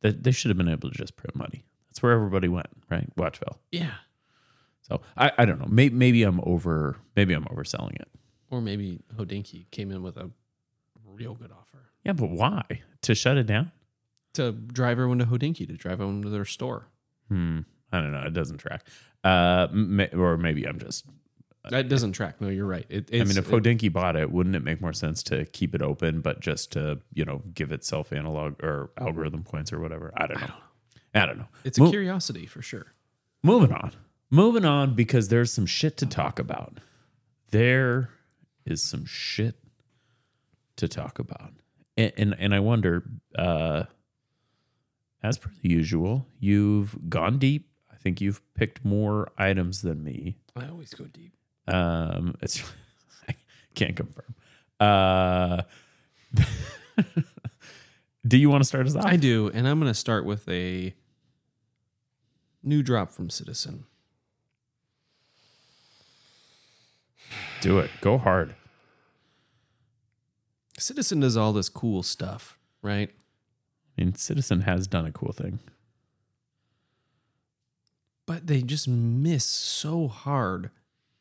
they, 0.00 0.10
they 0.10 0.30
should 0.30 0.50
have 0.50 0.58
been 0.58 0.68
able 0.68 0.90
to 0.90 0.96
just 0.96 1.16
print 1.16 1.34
money. 1.34 1.64
That's 1.88 2.02
where 2.02 2.12
everybody 2.12 2.48
went, 2.48 2.68
right? 2.90 3.08
Watchville. 3.16 3.56
Yeah. 3.70 3.94
So 4.82 5.00
I, 5.16 5.30
I 5.38 5.44
don't 5.44 5.58
know. 5.60 5.66
Maybe, 5.68 5.94
maybe 5.94 6.22
I'm 6.24 6.40
over 6.44 6.96
maybe 7.16 7.34
I'm 7.34 7.44
overselling 7.46 7.94
it. 8.00 8.08
Or 8.50 8.60
maybe 8.60 9.00
Hodinkee 9.16 9.70
came 9.70 9.90
in 9.90 10.02
with 10.02 10.16
a 10.16 10.30
real 11.06 11.34
good 11.34 11.52
offer 11.52 11.90
Yeah, 12.04 12.12
but 12.14 12.30
why? 12.30 12.62
To 13.02 13.14
shut 13.14 13.36
it 13.38 13.46
down? 13.46 13.72
to 14.34 14.50
drive 14.52 14.92
everyone 14.92 15.18
to 15.18 15.26
Hodinkee 15.26 15.66
to 15.68 15.74
drive 15.74 15.94
everyone 16.00 16.22
to 16.22 16.30
their 16.30 16.46
store. 16.46 16.86
Hmm. 17.28 17.60
I 17.92 18.00
don't 18.00 18.12
know. 18.12 18.22
It 18.22 18.32
doesn't 18.32 18.56
track. 18.58 18.86
Uh, 19.22 19.68
ma- 19.70 20.06
or 20.14 20.38
maybe 20.38 20.64
I'm 20.66 20.78
just. 20.78 21.04
That 21.68 21.88
doesn't 21.90 22.12
track. 22.12 22.40
No, 22.40 22.48
you're 22.48 22.64
right. 22.66 22.86
It, 22.88 23.10
I 23.12 23.18
mean, 23.18 23.36
if 23.36 23.38
it- 23.38 23.44
Hodinkee 23.46 23.92
bought 23.92 24.16
it, 24.16 24.32
wouldn't 24.32 24.56
it 24.56 24.64
make 24.64 24.80
more 24.80 24.94
sense 24.94 25.22
to 25.24 25.44
keep 25.44 25.74
it 25.74 25.82
open, 25.82 26.22
but 26.22 26.40
just 26.40 26.72
to 26.72 27.00
you 27.12 27.24
know 27.26 27.42
give 27.52 27.70
itself 27.72 28.10
analog 28.12 28.54
or 28.64 28.90
algorithm 28.98 29.42
points 29.44 29.70
or 29.70 29.78
whatever? 29.80 30.12
I 30.16 30.26
don't 30.26 30.40
know. 30.40 30.54
I 31.14 31.26
don't 31.26 31.36
know. 31.38 31.48
it's 31.64 31.76
a 31.76 31.82
Mo- 31.82 31.90
curiosity 31.90 32.46
for 32.46 32.62
sure. 32.62 32.86
moving 33.42 33.70
on. 33.72 33.92
Moving 34.32 34.64
on 34.64 34.94
because 34.94 35.28
there's 35.28 35.52
some 35.52 35.66
shit 35.66 35.98
to 35.98 36.06
talk 36.06 36.38
about. 36.38 36.78
There 37.50 38.08
is 38.64 38.82
some 38.82 39.04
shit 39.04 39.56
to 40.76 40.88
talk 40.88 41.18
about, 41.18 41.52
and 41.98 42.12
and, 42.16 42.36
and 42.38 42.54
I 42.54 42.60
wonder. 42.60 43.04
Uh, 43.36 43.84
as 45.22 45.36
per 45.36 45.50
the 45.60 45.68
usual, 45.68 46.26
you've 46.40 47.10
gone 47.10 47.38
deep. 47.38 47.68
I 47.92 47.96
think 47.96 48.22
you've 48.22 48.40
picked 48.54 48.82
more 48.86 49.30
items 49.36 49.82
than 49.82 50.02
me. 50.02 50.38
I 50.56 50.66
always 50.66 50.94
go 50.94 51.04
deep. 51.04 51.34
Um, 51.68 52.34
it's 52.40 52.62
I 53.28 53.34
can't 53.74 53.94
confirm. 53.94 54.34
Uh, 54.80 55.62
do 58.26 58.38
you 58.38 58.48
want 58.48 58.62
to 58.62 58.66
start 58.66 58.86
us 58.86 58.96
off? 58.96 59.04
I 59.04 59.16
do, 59.16 59.50
and 59.52 59.68
I'm 59.68 59.78
going 59.78 59.92
to 59.92 59.98
start 59.98 60.24
with 60.24 60.48
a 60.48 60.94
new 62.62 62.82
drop 62.82 63.12
from 63.12 63.28
Citizen. 63.28 63.84
Do 67.62 67.78
it. 67.78 67.90
Go 68.00 68.18
hard. 68.18 68.54
Citizen 70.78 71.20
does 71.20 71.36
all 71.36 71.52
this 71.52 71.68
cool 71.68 72.02
stuff, 72.02 72.58
right? 72.82 73.10
I 73.98 74.02
mean, 74.02 74.14
Citizen 74.14 74.62
has 74.62 74.86
done 74.86 75.06
a 75.06 75.12
cool 75.12 75.32
thing. 75.32 75.60
But 78.26 78.46
they 78.46 78.62
just 78.62 78.88
miss 78.88 79.44
so 79.44 80.08
hard 80.08 80.70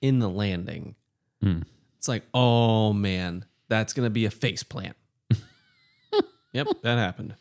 in 0.01 0.19
the 0.19 0.29
landing. 0.29 0.95
Hmm. 1.41 1.61
It's 1.97 2.07
like, 2.07 2.23
oh 2.33 2.93
man, 2.93 3.45
that's 3.67 3.93
going 3.93 4.05
to 4.05 4.09
be 4.11 4.25
a 4.25 4.31
face 4.31 4.63
plant. 4.63 4.95
yep, 6.53 6.67
that 6.81 6.97
happened. 6.97 7.35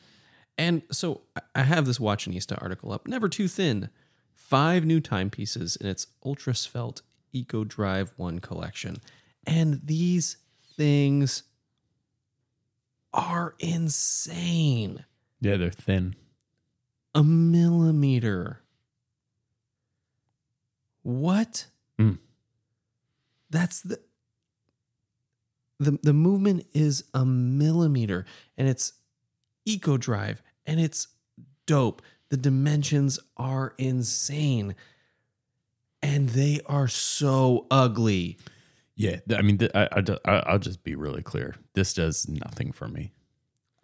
And 0.58 0.82
so 0.90 1.22
I- 1.36 1.40
I 1.54 1.62
have 1.62 1.86
this 1.86 1.98
Watchonista 1.98 2.60
article 2.60 2.92
up. 2.92 3.06
Never 3.08 3.28
too 3.28 3.48
thin. 3.48 3.88
Five 4.34 4.84
new 4.84 5.00
timepieces 5.00 5.76
in 5.76 5.86
its 5.86 6.08
Ultra 6.24 6.54
Svelte 6.54 7.02
Eco 7.32 7.64
Drive 7.64 8.12
1 8.16 8.40
collection. 8.40 8.96
And 9.46 9.80
these 9.84 10.36
things 10.76 11.44
are 13.12 13.54
insane. 13.58 15.04
Yeah, 15.40 15.56
they're 15.56 15.70
thin. 15.70 16.16
A 17.14 17.24
millimeter. 17.24 18.62
What? 21.02 21.66
Mm. 21.98 22.18
That's 23.50 23.80
the 23.80 24.00
the 25.78 25.98
the 26.02 26.12
movement 26.12 26.66
is 26.72 27.04
a 27.14 27.24
millimeter 27.24 28.26
and 28.58 28.68
it's 28.68 28.92
eco 29.64 29.96
drive 29.96 30.42
and 30.66 30.78
it's 30.78 31.08
dope. 31.66 32.02
The 32.28 32.36
dimensions 32.36 33.18
are 33.36 33.74
insane. 33.78 34.76
And 36.02 36.30
they 36.30 36.60
are 36.66 36.88
so 36.88 37.66
ugly. 37.70 38.38
Yeah, 38.96 39.16
I 39.34 39.42
mean, 39.42 39.58
I, 39.74 39.88
I, 40.24 40.30
I'll 40.46 40.58
just 40.58 40.82
be 40.82 40.94
really 40.94 41.22
clear. 41.22 41.54
This 41.74 41.94
does 41.94 42.28
nothing 42.28 42.72
for 42.72 42.88
me. 42.88 43.12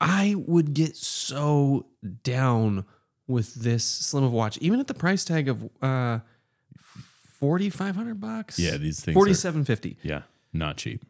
I 0.01 0.35
would 0.37 0.75
get 0.75 0.97
so 0.97 1.87
down 2.23 2.85
with 3.27 3.55
this 3.55 3.85
slim 3.85 4.25
of 4.25 4.33
watch, 4.33 4.59
even 4.59 4.79
at 4.79 4.87
the 4.87 4.95
price 4.95 5.25
tag 5.25 5.49
of 5.49 5.69
uh 5.83 6.21
forty 6.79 7.71
five 7.71 7.97
hundred 7.97 8.21
bucks. 8.21 8.59
Yeah, 8.59 8.77
these 8.77 9.01
things. 9.01 9.15
forty 9.15 9.35
seven 9.35 9.65
fifty. 9.65 9.97
yeah, 10.03 10.23
not 10.53 10.77
cheap. 10.77 11.03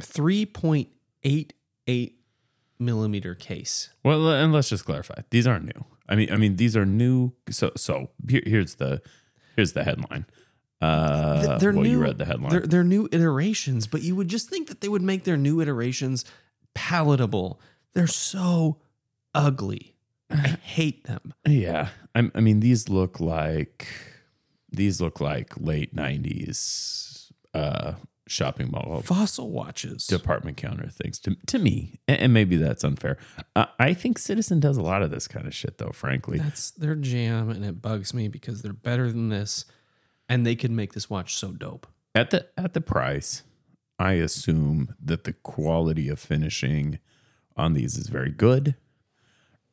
Three 0.00 0.46
point 0.46 0.88
eight 1.22 1.52
eight 1.86 2.18
millimeter 2.78 3.34
case. 3.34 3.90
Well, 4.04 4.30
and 4.30 4.52
let's 4.52 4.68
just 4.68 4.84
clarify. 4.84 5.20
These 5.30 5.46
aren't 5.46 5.64
new. 5.64 5.84
I 6.08 6.16
mean, 6.16 6.32
I 6.32 6.36
mean, 6.36 6.56
these 6.56 6.76
are 6.76 6.86
new. 6.86 7.32
So, 7.50 7.72
so 7.76 8.10
here, 8.28 8.42
here's 8.44 8.76
the 8.76 9.02
here's 9.56 9.72
the 9.72 9.84
headline. 9.84 10.26
Uh, 10.80 11.58
they're 11.58 11.72
well, 11.72 11.82
new. 11.82 11.90
you 11.90 11.98
read 11.98 12.18
the 12.18 12.24
headline. 12.24 12.50
They're, 12.50 12.60
they're 12.60 12.84
new 12.84 13.08
iterations, 13.10 13.86
but 13.86 14.02
you 14.02 14.14
would 14.14 14.28
just 14.28 14.48
think 14.48 14.68
that 14.68 14.80
they 14.80 14.88
would 14.88 15.02
make 15.02 15.24
their 15.24 15.36
new 15.36 15.60
iterations 15.60 16.24
palatable. 16.74 17.60
They're 17.94 18.06
so 18.06 18.78
ugly. 19.34 19.96
I 20.30 20.36
hate 20.62 21.04
them. 21.04 21.34
Yeah, 21.46 21.88
I, 22.14 22.30
I 22.34 22.40
mean 22.40 22.60
these 22.60 22.88
look 22.88 23.20
like 23.20 23.88
these 24.70 25.00
look 25.00 25.20
like 25.20 25.54
late 25.56 25.94
'90s 25.94 27.32
uh, 27.54 27.94
shopping 28.28 28.70
mall 28.70 29.02
Fossil 29.04 29.50
watches. 29.50 30.06
department 30.06 30.56
counter 30.56 30.88
things 30.88 31.18
to 31.20 31.36
to 31.46 31.58
me, 31.58 32.00
and, 32.06 32.32
maybe 32.32 32.56
that's 32.56 32.84
unfair. 32.84 33.18
Uh, 33.56 33.66
I 33.78 33.94
think 33.94 34.18
Citizen 34.18 34.60
does 34.60 34.76
a 34.76 34.82
lot 34.82 35.02
of 35.02 35.10
this 35.10 35.26
kind 35.26 35.46
of 35.46 35.54
shit, 35.54 35.78
though. 35.78 35.90
Frankly, 35.92 36.38
That's 36.38 36.70
their 36.70 36.94
jam, 36.94 37.50
and 37.50 37.64
it 37.64 37.82
bugs 37.82 38.14
me 38.14 38.28
because 38.28 38.62
they're 38.62 38.72
better 38.72 39.10
than 39.10 39.28
this, 39.28 39.64
and 40.28 40.46
they 40.46 40.54
could 40.56 40.70
make 40.70 40.92
this 40.92 41.08
watch 41.10 41.34
so 41.34 41.52
dope. 41.52 41.86
at 42.14 42.30
the 42.30 42.46
at 42.56 42.74
the 42.74 42.80
price, 42.80 43.42
I 43.98 44.12
assume 44.12 44.94
that 45.02 45.24
the 45.24 45.32
quality 45.32 46.08
of 46.08 46.18
finishing 46.18 46.98
on 47.56 47.74
these 47.74 47.96
is 47.96 48.08
very 48.08 48.30
good. 48.30 48.76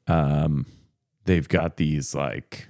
Um, 0.07 0.65
they've 1.25 1.47
got 1.47 1.77
these 1.77 2.15
like 2.15 2.67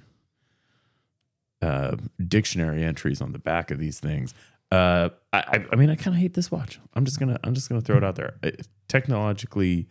uh, 1.62 1.96
dictionary 2.26 2.84
entries 2.84 3.20
on 3.20 3.32
the 3.32 3.38
back 3.38 3.70
of 3.70 3.78
these 3.78 3.98
things. 4.00 4.34
Uh, 4.70 5.10
I, 5.32 5.64
I- 5.72 5.76
mean, 5.76 5.90
I 5.90 5.94
kind 5.96 6.14
of 6.16 6.20
hate 6.20 6.34
this 6.34 6.50
watch. 6.50 6.80
I'm 6.94 7.04
just 7.04 7.18
gonna, 7.20 7.38
I'm 7.44 7.54
just 7.54 7.68
gonna 7.68 7.80
throw 7.80 7.96
it 7.96 8.04
out 8.04 8.16
there. 8.16 8.34
It- 8.42 8.66
technologically, 8.88 9.88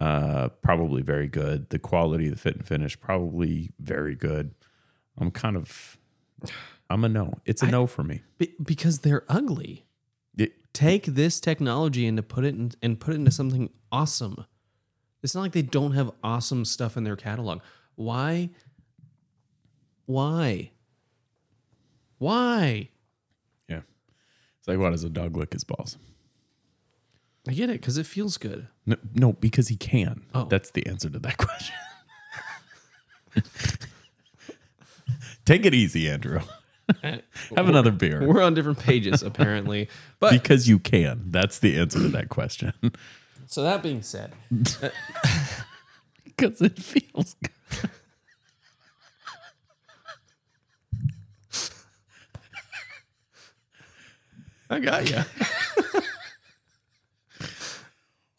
uh, 0.00 0.48
probably 0.62 1.02
very 1.02 1.26
good. 1.28 1.70
The 1.70 1.78
quality, 1.78 2.28
the 2.28 2.36
fit 2.36 2.56
and 2.56 2.66
finish, 2.66 2.98
probably 3.00 3.70
very 3.80 4.14
good. 4.14 4.54
I'm 5.18 5.30
kind 5.30 5.56
of, 5.56 5.96
I'm 6.90 7.04
a 7.04 7.08
no. 7.08 7.34
It's 7.46 7.62
a 7.62 7.66
I- 7.66 7.70
no 7.70 7.86
for 7.86 8.02
me. 8.04 8.22
Be- 8.38 8.54
because 8.62 9.00
they're 9.00 9.24
ugly. 9.28 9.86
It- 10.36 10.52
Take 10.72 11.06
this 11.06 11.40
technology 11.40 12.06
and 12.06 12.16
to 12.18 12.22
put 12.22 12.44
it 12.44 12.54
in, 12.54 12.72
and 12.82 13.00
put 13.00 13.14
it 13.14 13.16
into 13.16 13.30
something 13.30 13.70
awesome. 13.90 14.44
It's 15.22 15.34
not 15.34 15.40
like 15.40 15.52
they 15.52 15.62
don't 15.62 15.92
have 15.92 16.10
awesome 16.22 16.64
stuff 16.66 16.96
in 16.98 17.02
their 17.04 17.16
catalog. 17.16 17.60
Why? 17.96 18.50
Why? 20.04 20.70
Why? 22.18 22.90
It's 24.66 24.68
like, 24.68 24.78
why 24.80 24.90
does 24.90 25.04
a 25.04 25.08
dog 25.08 25.36
lick 25.36 25.52
his 25.52 25.62
balls? 25.62 25.96
I 27.46 27.52
get 27.52 27.70
it 27.70 27.80
because 27.80 27.98
it 27.98 28.06
feels 28.06 28.36
good. 28.36 28.66
No, 28.84 28.96
no, 29.14 29.32
because 29.34 29.68
he 29.68 29.76
can. 29.76 30.22
Oh. 30.34 30.46
That's 30.46 30.72
the 30.72 30.84
answer 30.88 31.08
to 31.08 31.20
that 31.20 31.36
question. 31.38 31.76
Take 35.44 35.64
it 35.64 35.72
easy, 35.72 36.08
Andrew. 36.10 36.40
Have 37.04 37.22
another 37.68 37.92
beer. 37.92 38.26
We're 38.26 38.42
on 38.42 38.54
different 38.54 38.80
pages 38.80 39.22
apparently, 39.22 39.88
but 40.18 40.32
Because 40.32 40.68
you 40.68 40.80
can. 40.80 41.26
That's 41.30 41.60
the 41.60 41.78
answer 41.78 42.00
to 42.00 42.08
that 42.08 42.28
question. 42.28 42.72
so 43.46 43.62
that 43.62 43.84
being 43.84 44.02
said, 44.02 44.32
uh, 44.82 44.88
Because 46.24 46.60
it 46.60 46.76
feels 46.80 47.36
good. 47.40 47.90
I 54.68 54.80
got 54.80 55.08
you. 55.10 55.22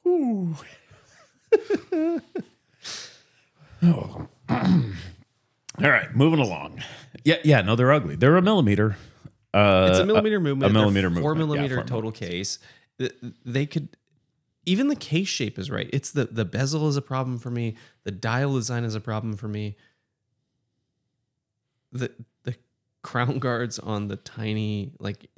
Ooh. 0.08 0.56
oh. 3.84 4.28
All 4.50 5.92
right, 5.92 6.16
moving 6.16 6.40
along. 6.40 6.82
Yeah, 7.24 7.36
yeah, 7.44 7.62
no, 7.62 7.76
they're 7.76 7.92
ugly. 7.92 8.16
They're 8.16 8.38
a 8.38 8.42
millimeter. 8.42 8.98
Uh, 9.54 9.88
it's 9.90 10.00
a 10.00 10.06
millimeter 10.06 10.40
movement. 10.40 10.72
a 10.72 10.74
millimeter 10.74 11.10
four 11.10 11.36
movement, 11.36 11.62
yeah, 11.62 11.68
millimeter 11.68 11.76
four 11.76 11.84
total 11.84 12.12
case. 12.12 12.60
They 13.46 13.66
could 13.66 13.90
even 14.66 14.88
the 14.90 14.96
case 14.96 15.28
shape 15.28 15.58
is 15.58 15.72
right. 15.72 15.90
It's 15.94 16.12
the 16.12 16.26
the 16.26 16.46
bezel 16.46 16.88
is 16.90 16.98
a 16.98 17.02
problem 17.02 17.38
for 17.38 17.50
me. 17.50 17.76
The 18.04 18.12
dial 18.12 18.56
design 18.56 18.84
is 18.84 18.96
a 18.96 19.00
problem 19.00 19.38
for 19.38 19.48
me. 19.48 19.78
The 21.92 22.12
the 22.44 22.56
crown 23.02 23.40
guards 23.40 23.80
on 23.80 24.10
the 24.10 24.18
tiny 24.18 24.92
like 25.00 25.30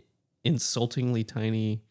insultingly 0.44 1.24
tiny 1.24 1.82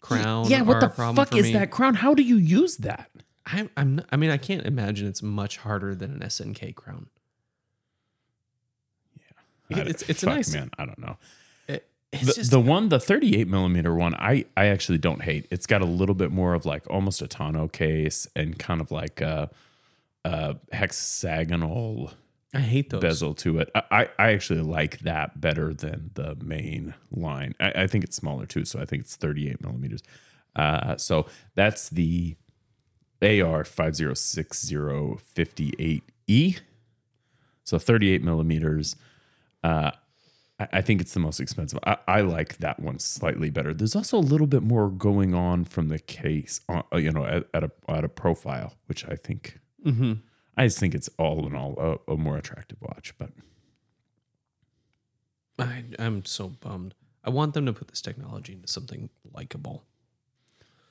crown. 0.00 0.46
yeah, 0.48 0.62
what 0.62 0.76
are 0.76 0.80
the 0.80 0.86
a 0.86 0.90
problem 0.90 1.16
fuck 1.16 1.34
is 1.36 1.46
me. 1.46 1.52
that 1.54 1.70
crown? 1.70 1.94
How 1.94 2.14
do 2.14 2.22
you 2.22 2.36
use 2.36 2.76
that? 2.78 3.10
I, 3.46 3.68
I'm. 3.76 3.96
not- 3.96 4.06
I 4.12 4.16
mean, 4.16 4.30
I 4.30 4.36
can't 4.36 4.64
imagine 4.66 5.08
it's 5.08 5.22
much 5.22 5.58
harder 5.58 5.94
than 5.94 6.12
an 6.14 6.20
SNK 6.20 6.74
crown. 6.74 7.08
I- 9.72 9.80
it's 9.82 10.02
it's 10.08 10.22
a 10.22 10.26
nice. 10.26 10.52
man. 10.52 10.70
I 10.78 10.84
don't 10.84 10.98
know. 10.98 11.16
It, 11.68 11.88
it's 12.12 12.26
The, 12.26 12.32
just 12.34 12.50
the 12.50 12.60
one, 12.60 12.88
the 12.88 12.98
38 12.98 13.46
millimeter 13.48 13.94
one, 13.94 14.14
I 14.16 14.44
I 14.56 14.66
actually 14.66 14.98
don't 14.98 15.22
hate. 15.22 15.46
It's 15.50 15.66
got 15.66 15.80
a 15.80 15.86
little 15.86 16.14
bit 16.14 16.32
more 16.32 16.54
of 16.54 16.66
like 16.66 16.88
almost 16.90 17.22
a 17.22 17.28
tonneau 17.28 17.68
case 17.68 18.26
and 18.34 18.58
kind 18.58 18.80
of 18.80 18.90
like 18.90 19.20
a, 19.20 19.48
a 20.24 20.56
hexagonal 20.72 22.12
I 22.52 22.58
hate 22.60 22.90
those. 22.90 23.00
bezel 23.00 23.34
to 23.36 23.58
it. 23.60 23.70
I, 23.74 23.82
I 23.90 24.08
I 24.18 24.32
actually 24.32 24.60
like 24.62 24.98
that 25.00 25.40
better 25.40 25.72
than 25.72 26.10
the 26.14 26.36
main 26.42 26.94
line. 27.10 27.54
I, 27.60 27.72
I 27.82 27.86
think 27.86 28.02
it's 28.04 28.16
smaller 28.16 28.46
too, 28.46 28.64
so 28.64 28.80
I 28.80 28.84
think 28.84 29.02
it's 29.02 29.16
38 29.16 29.60
millimeters. 29.62 30.02
Uh, 30.56 30.96
so 30.96 31.26
that's 31.54 31.88
the 31.90 32.36
AR 33.22 33.62
506058E. 33.64 36.58
So 37.64 37.78
38 37.78 38.22
millimeters. 38.24 38.96
Uh, 39.62 39.90
I, 40.58 40.68
I 40.72 40.80
think 40.80 41.00
it's 41.00 41.14
the 41.14 41.20
most 41.20 41.38
expensive. 41.40 41.78
I, 41.86 41.98
I 42.08 42.20
like 42.22 42.58
that 42.58 42.80
one 42.80 42.98
slightly 42.98 43.50
better. 43.50 43.72
There's 43.72 43.94
also 43.94 44.18
a 44.18 44.20
little 44.20 44.46
bit 44.48 44.62
more 44.62 44.90
going 44.90 45.34
on 45.34 45.64
from 45.64 45.88
the 45.88 45.98
case, 45.98 46.60
uh, 46.68 46.82
you 46.94 47.12
know, 47.12 47.24
at, 47.24 47.46
at 47.54 47.64
a 47.64 47.70
at 47.88 48.04
a 48.04 48.08
profile, 48.08 48.74
which 48.86 49.06
I 49.08 49.14
think 49.14 49.58
Mm-hmm. 49.84 50.12
I 50.60 50.64
just 50.64 50.78
think 50.78 50.94
it's 50.94 51.08
all 51.18 51.46
in 51.46 51.56
all 51.56 51.74
a, 52.06 52.12
a 52.12 52.16
more 52.18 52.36
attractive 52.36 52.76
watch. 52.82 53.14
But 53.16 53.30
I, 55.58 55.84
I'm 55.98 56.26
so 56.26 56.48
bummed. 56.48 56.94
I 57.24 57.30
want 57.30 57.54
them 57.54 57.64
to 57.64 57.72
put 57.72 57.88
this 57.88 58.02
technology 58.02 58.52
into 58.52 58.68
something 58.68 59.08
likable. 59.32 59.84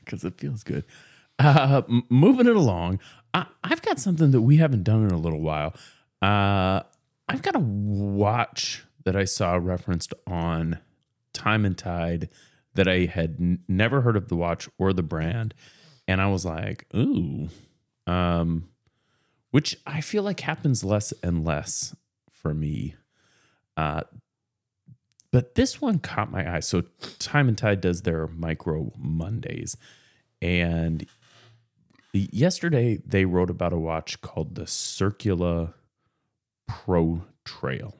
because 0.00 0.24
it 0.24 0.34
feels 0.36 0.64
good. 0.64 0.82
Uh, 1.38 1.82
m- 1.88 2.02
moving 2.08 2.48
it 2.48 2.56
along, 2.56 2.98
I, 3.32 3.46
I've 3.62 3.82
got 3.82 4.00
something 4.00 4.32
that 4.32 4.40
we 4.42 4.56
haven't 4.56 4.82
done 4.82 5.04
in 5.04 5.12
a 5.12 5.16
little 5.16 5.42
while. 5.42 5.74
Uh, 6.20 6.80
I've 7.28 7.42
got 7.42 7.54
a 7.54 7.60
watch 7.60 8.82
that 9.04 9.14
I 9.14 9.26
saw 9.26 9.54
referenced 9.54 10.12
on 10.26 10.80
Time 11.32 11.64
and 11.64 11.78
Tide 11.78 12.28
that 12.78 12.86
I 12.86 13.06
had 13.06 13.38
n- 13.40 13.58
never 13.66 14.02
heard 14.02 14.16
of 14.16 14.28
the 14.28 14.36
watch 14.36 14.68
or 14.78 14.92
the 14.92 15.02
brand, 15.02 15.52
and 16.06 16.20
I 16.20 16.28
was 16.28 16.44
like, 16.44 16.86
ooh, 16.94 17.48
um, 18.06 18.68
which 19.50 19.76
I 19.84 20.00
feel 20.00 20.22
like 20.22 20.38
happens 20.38 20.84
less 20.84 21.12
and 21.20 21.44
less 21.44 21.96
for 22.30 22.54
me. 22.54 22.94
Uh, 23.76 24.02
but 25.32 25.56
this 25.56 25.80
one 25.80 25.98
caught 25.98 26.30
my 26.30 26.54
eye. 26.54 26.60
So 26.60 26.84
Time 27.18 27.48
and 27.48 27.58
Tide 27.58 27.80
does 27.80 28.02
their 28.02 28.28
micro 28.28 28.92
Mondays. 28.96 29.76
And 30.40 31.04
yesterday 32.12 33.02
they 33.04 33.24
wrote 33.24 33.50
about 33.50 33.72
a 33.72 33.78
watch 33.78 34.20
called 34.20 34.54
the 34.54 34.62
Circula 34.66 35.74
Pro 36.68 37.24
Trail, 37.44 37.96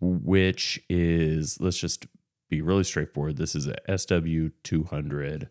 which 0.00 0.80
is, 0.88 1.60
let's 1.60 1.78
just 1.78 2.06
be 2.48 2.60
really 2.62 2.84
straightforward. 2.84 3.36
This 3.36 3.54
is 3.54 3.66
a 3.66 3.76
SW200 3.88 5.48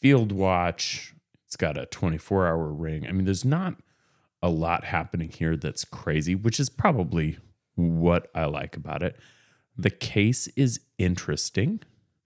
field 0.00 0.32
watch. 0.32 1.14
It's 1.46 1.56
got 1.56 1.76
a 1.76 1.86
24 1.86 2.46
hour 2.46 2.72
ring. 2.72 3.06
I 3.06 3.12
mean, 3.12 3.24
there's 3.24 3.44
not 3.44 3.76
a 4.42 4.48
lot 4.48 4.84
happening 4.84 5.30
here 5.30 5.56
that's 5.56 5.84
crazy, 5.84 6.34
which 6.34 6.58
is 6.58 6.68
probably 6.68 7.38
what 7.74 8.30
I 8.34 8.46
like 8.46 8.76
about 8.76 9.02
it. 9.02 9.16
The 9.76 9.90
case 9.90 10.48
is 10.48 10.80
interesting. 10.98 11.80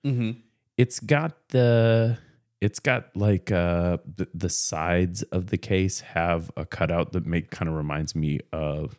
Mm-hmm. 0.05 0.41
It's 0.77 1.01
got 1.01 1.49
the 1.49 2.19
it's 2.61 2.79
got 2.79 3.15
like 3.15 3.53
uh 3.53 3.99
the, 4.07 4.29
the 4.33 4.49
sides 4.49 5.23
of 5.25 5.49
the 5.49 5.59
case 5.59 6.01
have 6.01 6.51
a 6.57 6.65
cutout 6.65 7.13
that 7.13 7.27
make 7.27 7.51
kind 7.51 7.69
of 7.69 7.75
reminds 7.75 8.15
me 8.15 8.41
of 8.53 8.99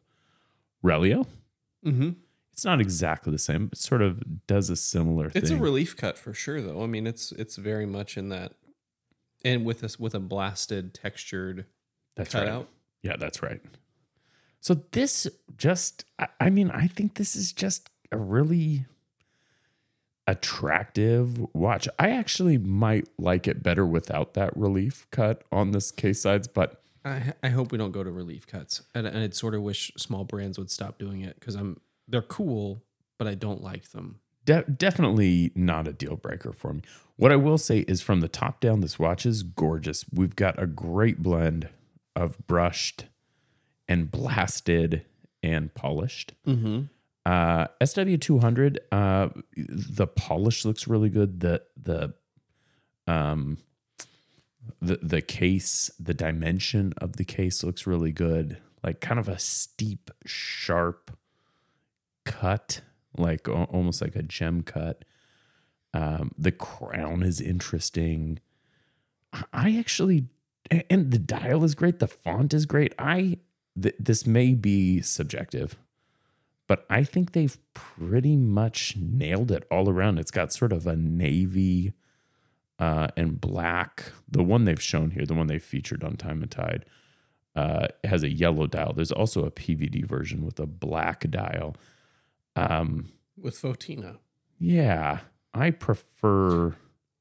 Relio. 0.84 1.26
Mm-hmm. 1.86 2.12
It's 2.58 2.66
not 2.66 2.82
exactly 2.82 3.32
the 3.32 3.38
same, 3.38 3.68
but 3.68 3.78
sort 3.78 4.02
of 4.02 4.48
does 4.48 4.72
a 4.72 4.76
similar 4.76 5.30
thing. 5.30 5.44
It's 5.44 5.52
thing. 5.52 5.60
a 5.60 5.62
relief 5.62 5.96
cut 5.96 6.18
for 6.18 6.34
sure, 6.34 6.60
though. 6.60 6.82
I 6.82 6.88
mean, 6.88 7.06
it's 7.06 7.32
it's 7.34 7.56
very 7.56 7.86
much 7.86 8.18
in 8.18 8.30
that, 8.30 8.54
and 9.46 9.64
with 9.64 9.82
this 9.82 10.00
with 10.00 10.16
a 10.16 10.20
blasted 10.20 10.96
textured 10.96 11.68
That's 12.16 12.34
right. 12.34 12.66
Yeah, 13.04 13.16
that's 13.16 13.44
right. 13.44 13.62
So 14.60 14.82
this 14.92 15.28
just, 15.56 16.06
I, 16.18 16.30
I 16.40 16.50
mean, 16.50 16.72
I 16.72 16.88
think 16.88 17.14
this 17.14 17.36
is 17.36 17.54
just 17.54 17.92
a 18.12 18.18
really 18.18 18.88
attractive 20.26 21.40
watch. 21.54 21.88
I 22.00 22.10
actually 22.10 22.58
might 22.58 23.08
like 23.20 23.48
it 23.48 23.62
better 23.62 23.86
without 23.86 24.34
that 24.34 24.58
relief 24.58 25.06
cut 25.12 25.44
on 25.52 25.74
this 25.74 25.92
case 25.92 26.24
sides, 26.24 26.48
but 26.48 26.82
I 27.06 27.34
I 27.44 27.50
hope 27.50 27.72
we 27.72 27.78
don't 27.78 27.92
go 27.92 28.04
to 28.04 28.10
relief 28.10 28.48
cuts, 28.48 28.82
and, 28.96 29.06
and 29.06 29.20
I'd 29.20 29.36
sort 29.36 29.54
of 29.54 29.62
wish 29.62 29.92
small 29.96 30.24
brands 30.24 30.58
would 30.58 30.72
stop 30.72 30.98
doing 30.98 31.22
it 31.22 31.40
because 31.40 31.54
I'm 31.54 31.80
they're 32.08 32.22
cool, 32.22 32.84
but 33.18 33.28
I 33.28 33.36
don't 33.36 33.62
like 33.64 33.90
them. 33.92 34.20
de- 34.46 34.64
definitely 34.64 35.52
not 35.56 35.88
a 35.88 35.94
deal 35.94 36.16
breaker 36.16 36.54
for 36.54 36.74
me. 36.74 36.82
What 37.18 37.32
I 37.32 37.36
will 37.36 37.58
say 37.58 37.80
is 37.80 38.02
from 38.02 38.22
the 38.22 38.28
top 38.28 38.62
down, 38.62 38.82
this 38.82 39.00
watch 39.00 39.26
is 39.26 39.44
gorgeous. 39.44 40.06
We've 40.14 40.36
got 40.36 40.62
a 40.62 40.68
great 40.68 41.22
blend 41.22 41.70
of 42.16 42.38
brushed 42.48 43.06
and 43.88 44.12
blasted 44.12 45.04
and 45.42 45.74
polished. 45.74 46.34
Mm-hmm. 46.46 46.84
Uh, 47.26 47.68
SW200, 47.82 48.78
uh, 48.92 49.30
the 49.56 50.08
polish 50.08 50.64
looks 50.64 50.88
really 50.88 51.10
good. 51.10 51.40
The 51.42 51.62
the 51.76 52.14
um 53.08 53.58
the 54.82 54.98
the 55.02 55.22
case, 55.22 55.92
the 56.00 56.14
dimension 56.14 56.94
of 56.98 57.18
the 57.18 57.26
case 57.26 57.64
looks 57.64 57.86
really 57.88 58.12
good. 58.12 58.58
Like 58.84 59.02
kind 59.02 59.20
of 59.20 59.28
a 59.28 59.40
steep, 59.40 60.10
sharp 60.26 61.18
cut, 62.28 62.82
like 63.18 63.48
al- 63.48 63.64
almost 63.72 64.02
like 64.02 64.16
a 64.16 64.22
gem 64.24 64.62
cut. 64.62 65.04
Um, 65.94 66.32
the 66.38 66.52
crown 66.52 67.24
is 67.24 67.42
interesting. 67.42 68.40
I- 69.34 69.46
I 69.54 69.78
actually, 69.78 70.28
and 70.90 71.12
the 71.12 71.18
dial 71.20 71.64
is 71.64 71.74
great. 71.76 72.00
The 72.00 72.08
font 72.08 72.54
is 72.54 72.66
great. 72.66 72.94
I 73.00 73.38
th- 73.82 73.96
this 74.00 74.28
may 74.28 74.54
be 74.54 75.02
subjective 75.02 75.76
but 76.68 76.86
I 76.90 77.06
think 77.06 77.32
they've 77.32 77.58
pretty 77.74 78.36
much 78.36 78.98
nailed 78.98 79.52
it 79.52 79.66
all 79.72 79.90
around. 79.90 80.20
It's 80.20 80.32
got 80.32 80.52
sort 80.52 80.74
of 80.74 80.86
a 80.86 80.98
navy 80.98 81.94
uh, 82.78 83.08
and 83.16 83.40
black. 83.40 84.12
The 84.30 84.44
one 84.44 84.66
they've 84.66 84.82
shown 84.82 85.12
here, 85.12 85.26
the 85.26 85.34
one 85.34 85.48
they 85.48 85.60
featured 85.60 86.04
on 86.04 86.18
Time 86.18 86.42
and 86.42 86.52
Tide, 86.52 86.86
uh, 87.56 87.88
has 88.04 88.22
a 88.22 88.30
yellow 88.30 88.68
dial. 88.68 88.92
There's 88.94 89.14
also 89.14 89.46
a 89.46 89.52
PVD 89.52 90.04
version 90.06 90.46
with 90.46 90.60
a 90.60 90.66
black 90.68 91.30
dial. 91.32 91.78
Um, 92.58 93.12
With 93.38 93.56
Fotina, 93.62 94.18
yeah, 94.60 95.20
I 95.54 95.72
prefer 95.72 96.76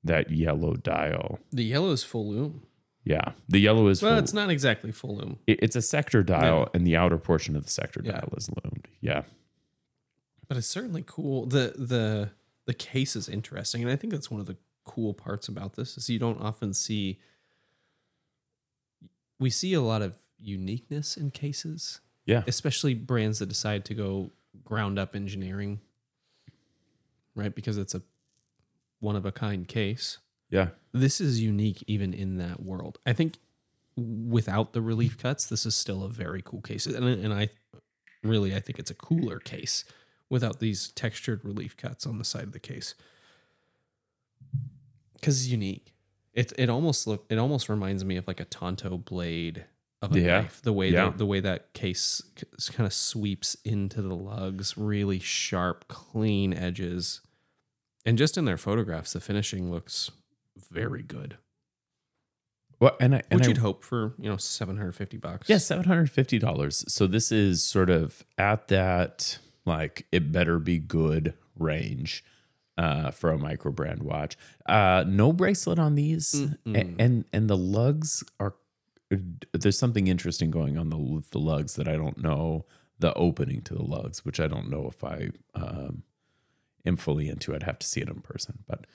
that 0.05 0.31
yellow 0.31 0.75
dial. 0.75 1.39
the 1.53 1.65
yellow 1.65 1.91
is 1.91 2.03
full 2.03 2.29
loom. 2.31 2.63
Yeah, 3.05 3.33
the 3.49 3.59
yellow 3.61 3.87
is 3.89 4.03
Well, 4.03 4.13
full- 4.13 4.19
it's 4.19 4.33
not 4.33 4.51
exactly 4.51 4.91
full 4.93 5.17
loom. 5.17 5.39
it- 5.47 5.61
it's 5.63 5.77
a 5.77 5.83
sector 5.83 6.23
dial, 6.23 6.61
Yeah. 6.61 6.69
and 6.75 6.87
the 6.87 6.97
outer 6.97 7.19
portion 7.19 7.55
of 7.57 7.65
the 7.65 7.71
sector 7.71 8.01
Yeah. 8.05 8.13
dial 8.13 8.33
is 8.37 8.49
loomed. 8.51 8.89
Yeah, 9.01 9.23
but 10.49 10.57
it's 10.57 10.67
certainly 10.67 11.05
cool. 11.07 11.47
the 11.47 11.75
the 11.77 12.31
The 12.67 12.75
case 12.75 13.15
is 13.15 13.29
interesting, 13.29 13.83
and 13.83 13.91
I 13.93 13.95
think 13.95 14.13
that's 14.13 14.29
one 14.29 14.41
of 14.41 14.47
the 14.47 14.57
cool 14.83 15.15
parts 15.15 15.47
about 15.47 15.75
this 15.75 15.97
is 15.97 16.11
you 16.11 16.19
don't 16.19 16.41
often 16.41 16.75
see. 16.75 17.21
We 19.39 19.51
see 19.51 19.73
a 19.75 19.81
lot 19.81 20.03
of 20.03 20.15
uniqueness 20.39 21.17
in 21.17 21.31
cases, 21.31 22.01
yeah, 22.25 22.43
especially 22.49 22.95
brands 22.95 23.39
that 23.39 23.47
decide 23.49 23.85
to 23.85 23.95
go 23.95 24.33
ground 24.67 24.99
up 24.99 25.17
engineering, 25.17 25.81
right? 27.35 27.55
Because 27.55 27.79
it's 27.79 27.95
a 27.95 28.03
one 29.01 29.17
of 29.17 29.25
a 29.25 29.33
kind 29.33 29.67
case. 29.67 30.19
yeah. 30.51 30.69
This 30.93 31.21
is 31.21 31.41
unique 31.41 31.83
even 31.87 32.13
in 32.13 32.37
that 32.39 32.63
world. 32.63 32.99
I 33.07 33.13
think 33.15 33.39
without 33.97 34.73
the 34.73 34.83
relief 34.83 35.19
cuts, 35.19 35.47
this 35.47 35.65
is 35.65 35.75
still 35.75 36.03
a 36.03 36.09
very 36.09 36.43
cool 36.43 36.61
case, 36.61 36.87
and 36.87 37.05
and 37.07 37.33
I 37.33 37.49
really 38.23 38.55
I 38.55 38.61
think 38.61 38.79
it's 38.79 38.91
a 38.91 38.95
cooler 38.95 39.39
case 39.39 39.85
without 40.29 40.59
these 40.59 40.89
textured 40.89 41.45
relief 41.45 41.77
cuts 41.77 42.07
on 42.07 42.19
the 42.19 42.25
side 42.25 42.43
of 42.45 42.53
the 42.53 42.59
case 42.59 42.95
because 45.15 45.41
it's 45.41 45.49
unique. 45.51 45.95
It 46.35 46.53
it 46.59 46.69
almost 46.69 47.07
look 47.07 47.27
it 47.29 47.39
almost 47.39 47.69
reminds 47.69 48.05
me 48.05 48.17
of 48.17 48.27
like 48.27 48.41
a 48.41 48.45
tanto 48.45 48.99
blade 48.99 49.65
of 50.03 50.15
a 50.15 50.21
Yeah. 50.21 50.41
knife. 50.43 50.61
The 50.63 50.73
way 50.73 50.91
Yeah. 50.91 51.11
the, 51.11 51.19
the 51.19 51.27
way 51.27 51.41
that 51.41 51.73
case 51.73 52.23
kind 52.73 52.87
of 52.87 52.93
sweeps 52.93 53.57
into 53.65 54.03
the 54.03 54.15
lugs, 54.15 54.77
really 54.77 55.19
sharp, 55.19 55.89
clean 55.89 56.53
edges, 56.53 57.21
and 58.05 58.17
just 58.19 58.37
in 58.39 58.45
their 58.45 58.57
photographs, 58.59 59.13
the 59.15 59.21
finishing 59.21 59.71
looks 59.71 60.11
very 60.71 61.03
good. 61.03 61.39
Well, 62.79 62.95
and 63.01 63.15
I 63.15 63.23
and 63.31 63.41
Which 63.41 63.47
I, 63.47 63.49
you'd 63.49 63.59
hope 63.59 63.83
for 63.85 64.13
you 64.19 64.29
know 64.29 64.37
seven 64.37 64.77
hundred 64.77 64.93
fifty 64.93 65.17
bucks. 65.17 65.49
Yeah, 65.49 65.59
seven 65.59 65.85
hundred 65.85 66.11
fifty 66.11 66.39
dollars. 66.39 66.85
So 66.93 67.07
this 67.07 67.33
is 67.33 67.65
sort 67.65 67.89
of 67.89 68.23
at 68.37 68.69
that 68.69 69.39
like 69.65 70.07
it 70.13 70.31
better 70.31 70.59
be 70.59 70.79
good 70.79 71.33
range 71.59 72.23
uh, 72.77 73.11
for 73.13 73.31
a 73.31 73.39
micro 73.39 73.73
brand 73.73 74.03
watch. 74.03 74.37
Uh, 74.67 75.05
no 75.09 75.33
bracelet 75.33 75.79
on 75.79 75.95
these, 75.95 76.35
A- 76.67 76.69
and, 76.99 77.25
and 77.33 77.49
the 77.49 77.57
lugs 77.57 78.23
are. 78.39 78.55
There's 79.53 79.79
something 79.79 80.09
interesting 80.09 80.51
going 80.51 80.77
on 80.77 80.91
the, 80.91 80.97
with 80.97 81.31
the 81.31 81.39
lugs 81.39 81.75
that 81.77 81.89
I 81.89 81.97
don't 81.97 82.19
know 82.19 82.67
the 82.99 83.13
opening 83.15 83.61
to 83.63 83.75
the 83.75 83.85
lugs, 83.85 84.25
which 84.25 84.41
I 84.41 84.47
don't 84.47 84.71
know 84.71 84.89
if 84.89 85.05
I 85.05 85.29
um, 85.55 86.03
am 86.85 86.97
fully 86.97 87.29
into. 87.29 87.55
I'd 87.55 87.63
have 87.63 87.79
to 87.79 87.87
see 87.87 88.01
it 88.01 88.09
in 88.09 88.21
person, 88.21 88.59
but 88.67 88.87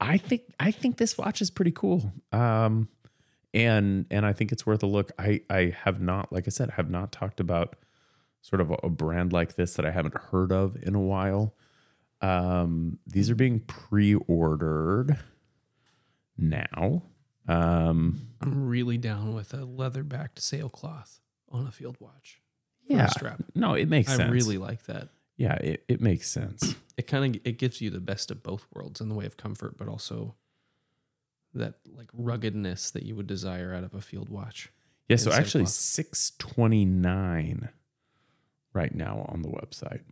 I 0.00 0.18
think 0.18 0.42
I 0.58 0.70
think 0.70 0.96
this 0.96 1.16
watch 1.18 1.40
is 1.40 1.50
pretty 1.50 1.72
cool. 1.72 2.12
Um, 2.32 2.88
and 3.52 4.06
and 4.10 4.24
I 4.24 4.32
think 4.32 4.52
it's 4.52 4.66
worth 4.66 4.82
a 4.82 4.86
look. 4.86 5.12
I 5.18 5.40
I 5.50 5.74
have 5.84 6.00
not, 6.00 6.32
like 6.32 6.46
I 6.46 6.50
said, 6.50 6.70
have 6.72 6.90
not 6.90 7.12
talked 7.12 7.40
about 7.40 7.76
sort 8.42 8.60
of 8.60 8.70
a, 8.70 8.74
a 8.84 8.88
brand 8.88 9.32
like 9.32 9.56
this 9.56 9.74
that 9.74 9.84
I 9.84 9.90
haven't 9.90 10.16
heard 10.16 10.52
of 10.52 10.76
in 10.82 10.94
a 10.94 11.00
while. 11.00 11.54
Um, 12.22 12.98
these 13.06 13.30
are 13.30 13.34
being 13.34 13.60
pre-ordered 13.60 15.18
now. 16.36 17.02
Um, 17.50 18.28
I'm 18.40 18.68
really 18.68 18.96
down 18.96 19.34
with 19.34 19.52
a 19.54 19.64
leather 19.64 20.04
backed 20.04 20.40
sailcloth 20.40 21.20
on 21.50 21.66
a 21.66 21.72
field 21.72 21.96
watch. 21.98 22.40
yeah, 22.86 23.06
strap. 23.08 23.42
no, 23.54 23.74
it 23.74 23.88
makes 23.88 24.08
sense. 24.08 24.20
I 24.20 24.24
sense. 24.24 24.32
really 24.32 24.56
like 24.58 24.84
that. 24.84 25.08
yeah, 25.36 25.54
it, 25.54 25.84
it 25.88 26.00
makes 26.00 26.30
sense. 26.30 26.74
It 27.00 27.06
kind 27.06 27.34
of 27.34 27.40
it 27.46 27.56
gives 27.56 27.80
you 27.80 27.88
the 27.88 27.98
best 27.98 28.30
of 28.30 28.42
both 28.42 28.66
worlds 28.74 29.00
in 29.00 29.08
the 29.08 29.14
way 29.14 29.24
of 29.24 29.38
comfort, 29.38 29.78
but 29.78 29.88
also 29.88 30.34
that 31.54 31.76
like 31.86 32.08
ruggedness 32.12 32.90
that 32.90 33.04
you 33.04 33.16
would 33.16 33.26
desire 33.26 33.72
out 33.72 33.84
of 33.84 33.94
a 33.94 34.02
field 34.02 34.28
watch. 34.28 34.68
Yeah, 35.08 35.16
so 35.16 35.32
actually 35.32 35.64
cloth. 35.64 35.72
six 35.72 36.32
twenty 36.38 36.84
nine 36.84 37.70
right 38.74 38.94
now 38.94 39.24
on 39.30 39.40
the 39.40 39.48
website. 39.48 40.02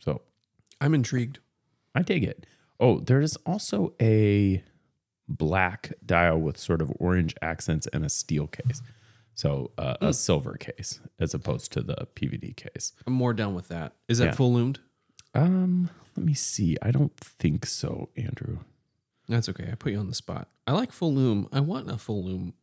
So 0.00 0.22
I'm 0.80 0.92
intrigued. 0.92 1.38
I 1.94 2.02
dig 2.02 2.24
it. 2.24 2.46
Oh, 2.78 3.00
there's 3.00 3.36
also 3.46 3.94
a 4.00 4.62
black 5.28 5.92
dial 6.04 6.38
with 6.38 6.56
sort 6.58 6.80
of 6.82 6.92
orange 6.98 7.34
accents 7.42 7.86
and 7.92 8.04
a 8.04 8.08
steel 8.08 8.46
case. 8.46 8.82
So 9.34 9.70
uh, 9.76 9.96
a 10.00 10.12
silver 10.14 10.54
case 10.54 11.00
as 11.18 11.34
opposed 11.34 11.72
to 11.72 11.82
the 11.82 12.06
PVD 12.14 12.54
case. 12.56 12.92
I'm 13.06 13.12
more 13.12 13.34
down 13.34 13.54
with 13.54 13.68
that. 13.68 13.92
Is 14.08 14.18
that 14.18 14.24
Yeah. 14.26 14.32
full 14.32 14.52
loomed? 14.54 14.80
Um, 15.34 15.90
let 16.16 16.24
me 16.24 16.32
see. 16.34 16.76
I 16.80 16.90
don't 16.90 17.14
think 17.18 17.66
so, 17.66 18.08
Andrew. 18.16 18.58
That's 19.28 19.48
okay. 19.48 19.68
I 19.70 19.74
put 19.74 19.92
you 19.92 19.98
on 19.98 20.06
the 20.08 20.14
spot. 20.14 20.48
I 20.66 20.72
like 20.72 20.92
full 20.92 21.12
loom. 21.12 21.48
I 21.52 21.60
want 21.60 21.90
a 21.90 21.98
full 21.98 22.24
loom 22.24 22.54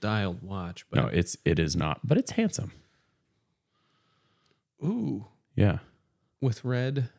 dialed 0.00 0.42
watch, 0.42 0.86
but 0.90 0.96
No, 1.00 1.06
it's 1.08 1.36
it 1.44 1.58
is 1.58 1.76
not, 1.76 2.00
but 2.06 2.16
it's 2.18 2.32
handsome. 2.32 2.72
ooh, 4.82 5.26
Yeah. 5.54 5.78
with 6.40 6.64
red. 6.64 7.10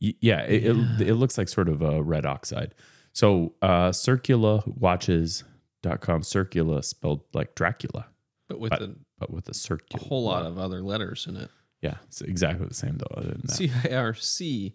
Yeah, 0.00 0.40
it, 0.42 0.64
It, 0.64 0.76
it 1.08 1.14
looks 1.14 1.38
like 1.38 1.48
sort 1.48 1.68
of 1.68 1.82
a 1.82 2.02
red 2.02 2.26
oxide. 2.26 2.74
So 3.12 3.54
uh 3.62 3.90
circulawatches.com, 3.90 6.22
circula 6.22 6.84
spelled 6.84 7.20
like 7.34 7.54
Dracula, 7.54 8.06
But 8.48 8.58
with 8.60 8.70
But- 8.70 8.82
a, 8.82 8.94
but 9.18 9.30
with 9.30 9.48
a 9.48 9.78
a 9.94 9.98
whole 9.98 10.24
lot 10.24 10.46
of 10.46 10.56
other 10.58 10.80
letters 10.82 11.26
in 11.28 11.36
it. 11.36 11.50
Yeah, 11.82 11.96
it's 12.06 12.20
exactly 12.22 12.66
the 12.66 12.74
same 12.74 12.96
though. 12.98 13.14
Other 13.20 13.30
than 13.32 13.42
that. 13.44 13.52
C 13.52 13.70
I 13.84 13.94
R 13.94 14.14
C 14.14 14.74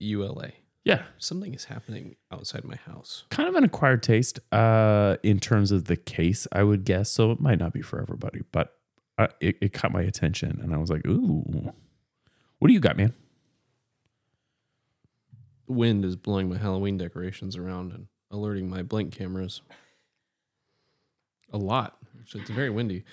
U 0.00 0.24
L 0.24 0.40
A. 0.44 0.52
yeah, 0.84 1.02
Something 1.18 1.54
is 1.54 1.64
happening 1.66 2.16
outside 2.32 2.64
my 2.64 2.74
house. 2.76 3.24
kind 3.30 3.48
of 3.48 3.54
an 3.54 3.62
acquired 3.64 4.02
taste 4.02 4.40
uh 4.52 5.16
in 5.22 5.38
terms 5.40 5.70
of 5.70 5.84
the 5.84 5.96
case, 5.96 6.46
I 6.52 6.62
would 6.64 6.84
guess. 6.84 7.10
So 7.10 7.30
it 7.32 7.40
might 7.40 7.58
not 7.60 7.72
be 7.72 7.82
for 7.82 8.00
everybody, 8.00 8.40
but 8.50 8.74
uh, 9.18 9.28
it, 9.40 9.56
it 9.60 9.72
caught 9.72 9.92
my 9.92 10.02
attention 10.02 10.58
and 10.62 10.74
I 10.74 10.78
was 10.78 10.90
like, 10.90 11.06
ooh. 11.06 11.72
What 12.60 12.66
do 12.68 12.74
you 12.74 12.80
got, 12.80 12.96
man? 12.96 13.14
Wind 15.68 16.04
is 16.04 16.16
blowing 16.16 16.48
my 16.48 16.58
Halloween 16.58 16.98
decorations 16.98 17.56
around 17.56 17.92
and 17.92 18.06
alerting 18.30 18.68
my 18.68 18.82
blink 18.82 19.12
cameras. 19.16 19.62
A 21.52 21.58
lot. 21.58 21.98
Actually, 22.20 22.42
it's 22.42 22.50
very 22.50 22.70
windy. 22.70 23.04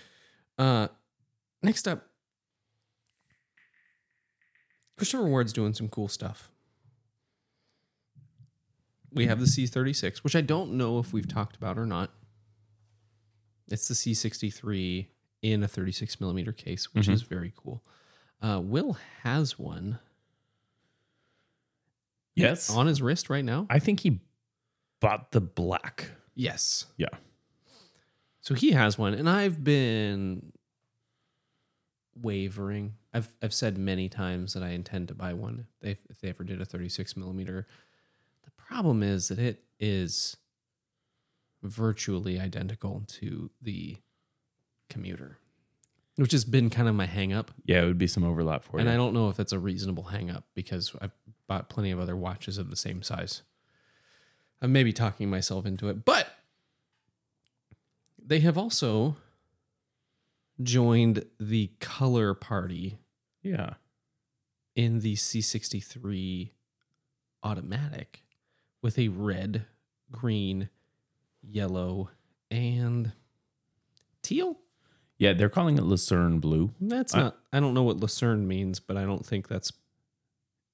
Uh, 0.58 0.88
next 1.62 1.88
up, 1.88 2.06
Christopher 4.98 5.26
Ward's 5.26 5.54
doing 5.54 5.74
some 5.74 5.90
cool 5.90 6.08
stuff. 6.08 6.52
We 9.12 9.28
have 9.28 9.40
the 9.40 9.46
C36, 9.46 10.20
which 10.20 10.36
I 10.36 10.42
don't 10.42 10.74
know 10.74 11.00
if 11.00 11.14
we've 11.14 11.28
talked 11.28 11.56
about 11.56 11.78
or 11.78 11.86
not. 11.86 12.12
It's 13.70 13.88
the 13.88 13.94
C63 13.94 15.08
in 15.42 15.64
a 15.64 15.68
36 15.68 16.20
millimeter 16.20 16.52
case, 16.52 16.94
which 16.94 17.08
is 17.08 17.22
very 17.22 17.54
cool. 17.56 17.82
Uh, 18.42 18.60
Will 18.62 18.98
has 19.24 19.58
one 19.58 20.00
Yes. 22.36 22.70
on 22.70 22.88
his 22.88 23.02
wrist 23.02 23.30
right 23.30 23.46
now. 23.46 23.66
I 23.70 23.80
think 23.80 24.02
he 24.02 24.22
bought 25.00 25.32
the 25.32 25.42
black. 25.42 26.12
Yes. 26.36 26.86
Yeah. 26.98 27.08
So 28.42 28.54
he 28.54 28.72
has 28.72 28.98
one, 28.98 29.14
and 29.14 29.30
I've 29.30 29.64
been 29.64 30.52
wavering. 32.22 32.94
I've 33.14 33.36
I've 33.42 33.54
said 33.54 33.78
many 33.78 34.10
times 34.10 34.54
that 34.54 34.64
I 34.64 34.70
intend 34.70 35.08
to 35.08 35.16
buy 35.16 35.34
one 35.34 35.60
if 35.60 35.80
they, 35.82 35.98
if 36.10 36.22
they 36.22 36.30
ever 36.30 36.44
did 36.44 36.62
a 36.62 36.66
36 36.66 37.18
millimeter. 37.18 37.68
The 38.44 38.52
problem 38.52 39.02
is 39.02 39.30
that 39.30 39.40
it 39.40 39.64
is 39.80 40.38
virtually 41.64 42.40
identical 42.40 43.04
to 43.08 43.50
the 43.62 43.98
commuter, 44.90 45.40
which 46.18 46.32
has 46.32 46.46
been 46.46 46.70
kind 46.70 46.88
of 46.88 46.96
my 46.96 47.06
hang 47.06 47.34
up. 47.34 47.52
Yeah, 47.66 47.82
it 47.82 47.86
would 47.86 47.98
be 47.98 48.08
some 48.08 48.24
overlap 48.24 48.64
for 48.64 48.78
And 48.78 48.86
you. 48.86 48.90
And 48.90 48.90
I 48.90 49.04
don't 49.04 49.14
know 49.14 49.30
if 49.30 49.38
that's 49.38 49.54
a 49.54 49.60
reasonable 49.60 50.04
hang 50.04 50.30
up 50.30 50.46
because 50.54 50.96
I've 51.02 51.12
bought 51.48 51.70
plenty 51.70 51.92
of 51.92 52.00
other 52.00 52.16
watches 52.16 52.58
of 52.58 52.70
the 52.70 52.76
same 52.76 53.02
size. 53.02 53.42
I'm 54.62 54.72
maybe 54.72 54.94
talking 54.94 55.30
myself 55.30 55.66
into 55.66 55.90
it, 55.90 56.06
but 56.06 56.28
they 58.24 58.40
have 58.40 58.58
also 58.58 59.18
joined 60.62 61.26
the 61.40 61.72
color 61.80 62.34
party 62.34 62.98
yeah. 63.44 63.74
in 64.76 65.02
the 65.02 65.16
C63 65.16 66.52
automatic 67.44 68.24
with 68.82 68.98
a 68.98 69.10
red, 69.10 69.66
green, 70.12 70.70
yellow, 71.42 72.10
and 72.50 73.12
teal. 74.22 74.58
Yeah, 75.18 75.34
they're 75.34 75.50
calling 75.50 75.78
it 75.78 75.84
Lucerne 75.84 76.40
Blue. 76.40 76.72
That's 76.82 77.14
I- 77.14 77.22
not, 77.22 77.38
I 77.54 77.60
don't 77.60 77.74
know 77.74 77.84
what 77.84 77.98
Lucerne 77.98 78.48
means, 78.48 78.80
but 78.80 78.98
I 78.98 79.04
don't 79.06 79.26
think 79.26 79.48
that's, 79.48 79.72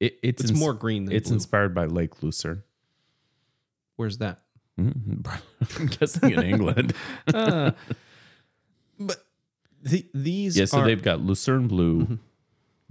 It, 0.02 0.18
it's 0.24 0.42
it's 0.42 0.52
ins- 0.52 0.60
more 0.60 0.74
green 0.74 1.06
than 1.06 1.16
It's 1.16 1.30
blue. 1.30 1.36
inspired 1.36 1.74
by 1.76 1.86
Lake 1.86 2.22
Lucerne. 2.24 2.64
Where's 3.98 4.18
that? 4.18 4.40
Mhm. 4.80 5.26
I'm 5.80 5.86
guessing 5.88 6.32
in 6.32 6.44
England. 6.44 6.94
Uh, 7.34 7.72
but 9.00 9.18
the, 9.84 10.06
these 10.14 10.58
yeah, 10.58 10.66
so 10.66 10.80
are, 10.80 10.86
they've 10.86 11.02
got 11.04 11.22
Lucerne 11.22 11.68
Blue, 11.68 12.02
Mhm. 12.06 12.20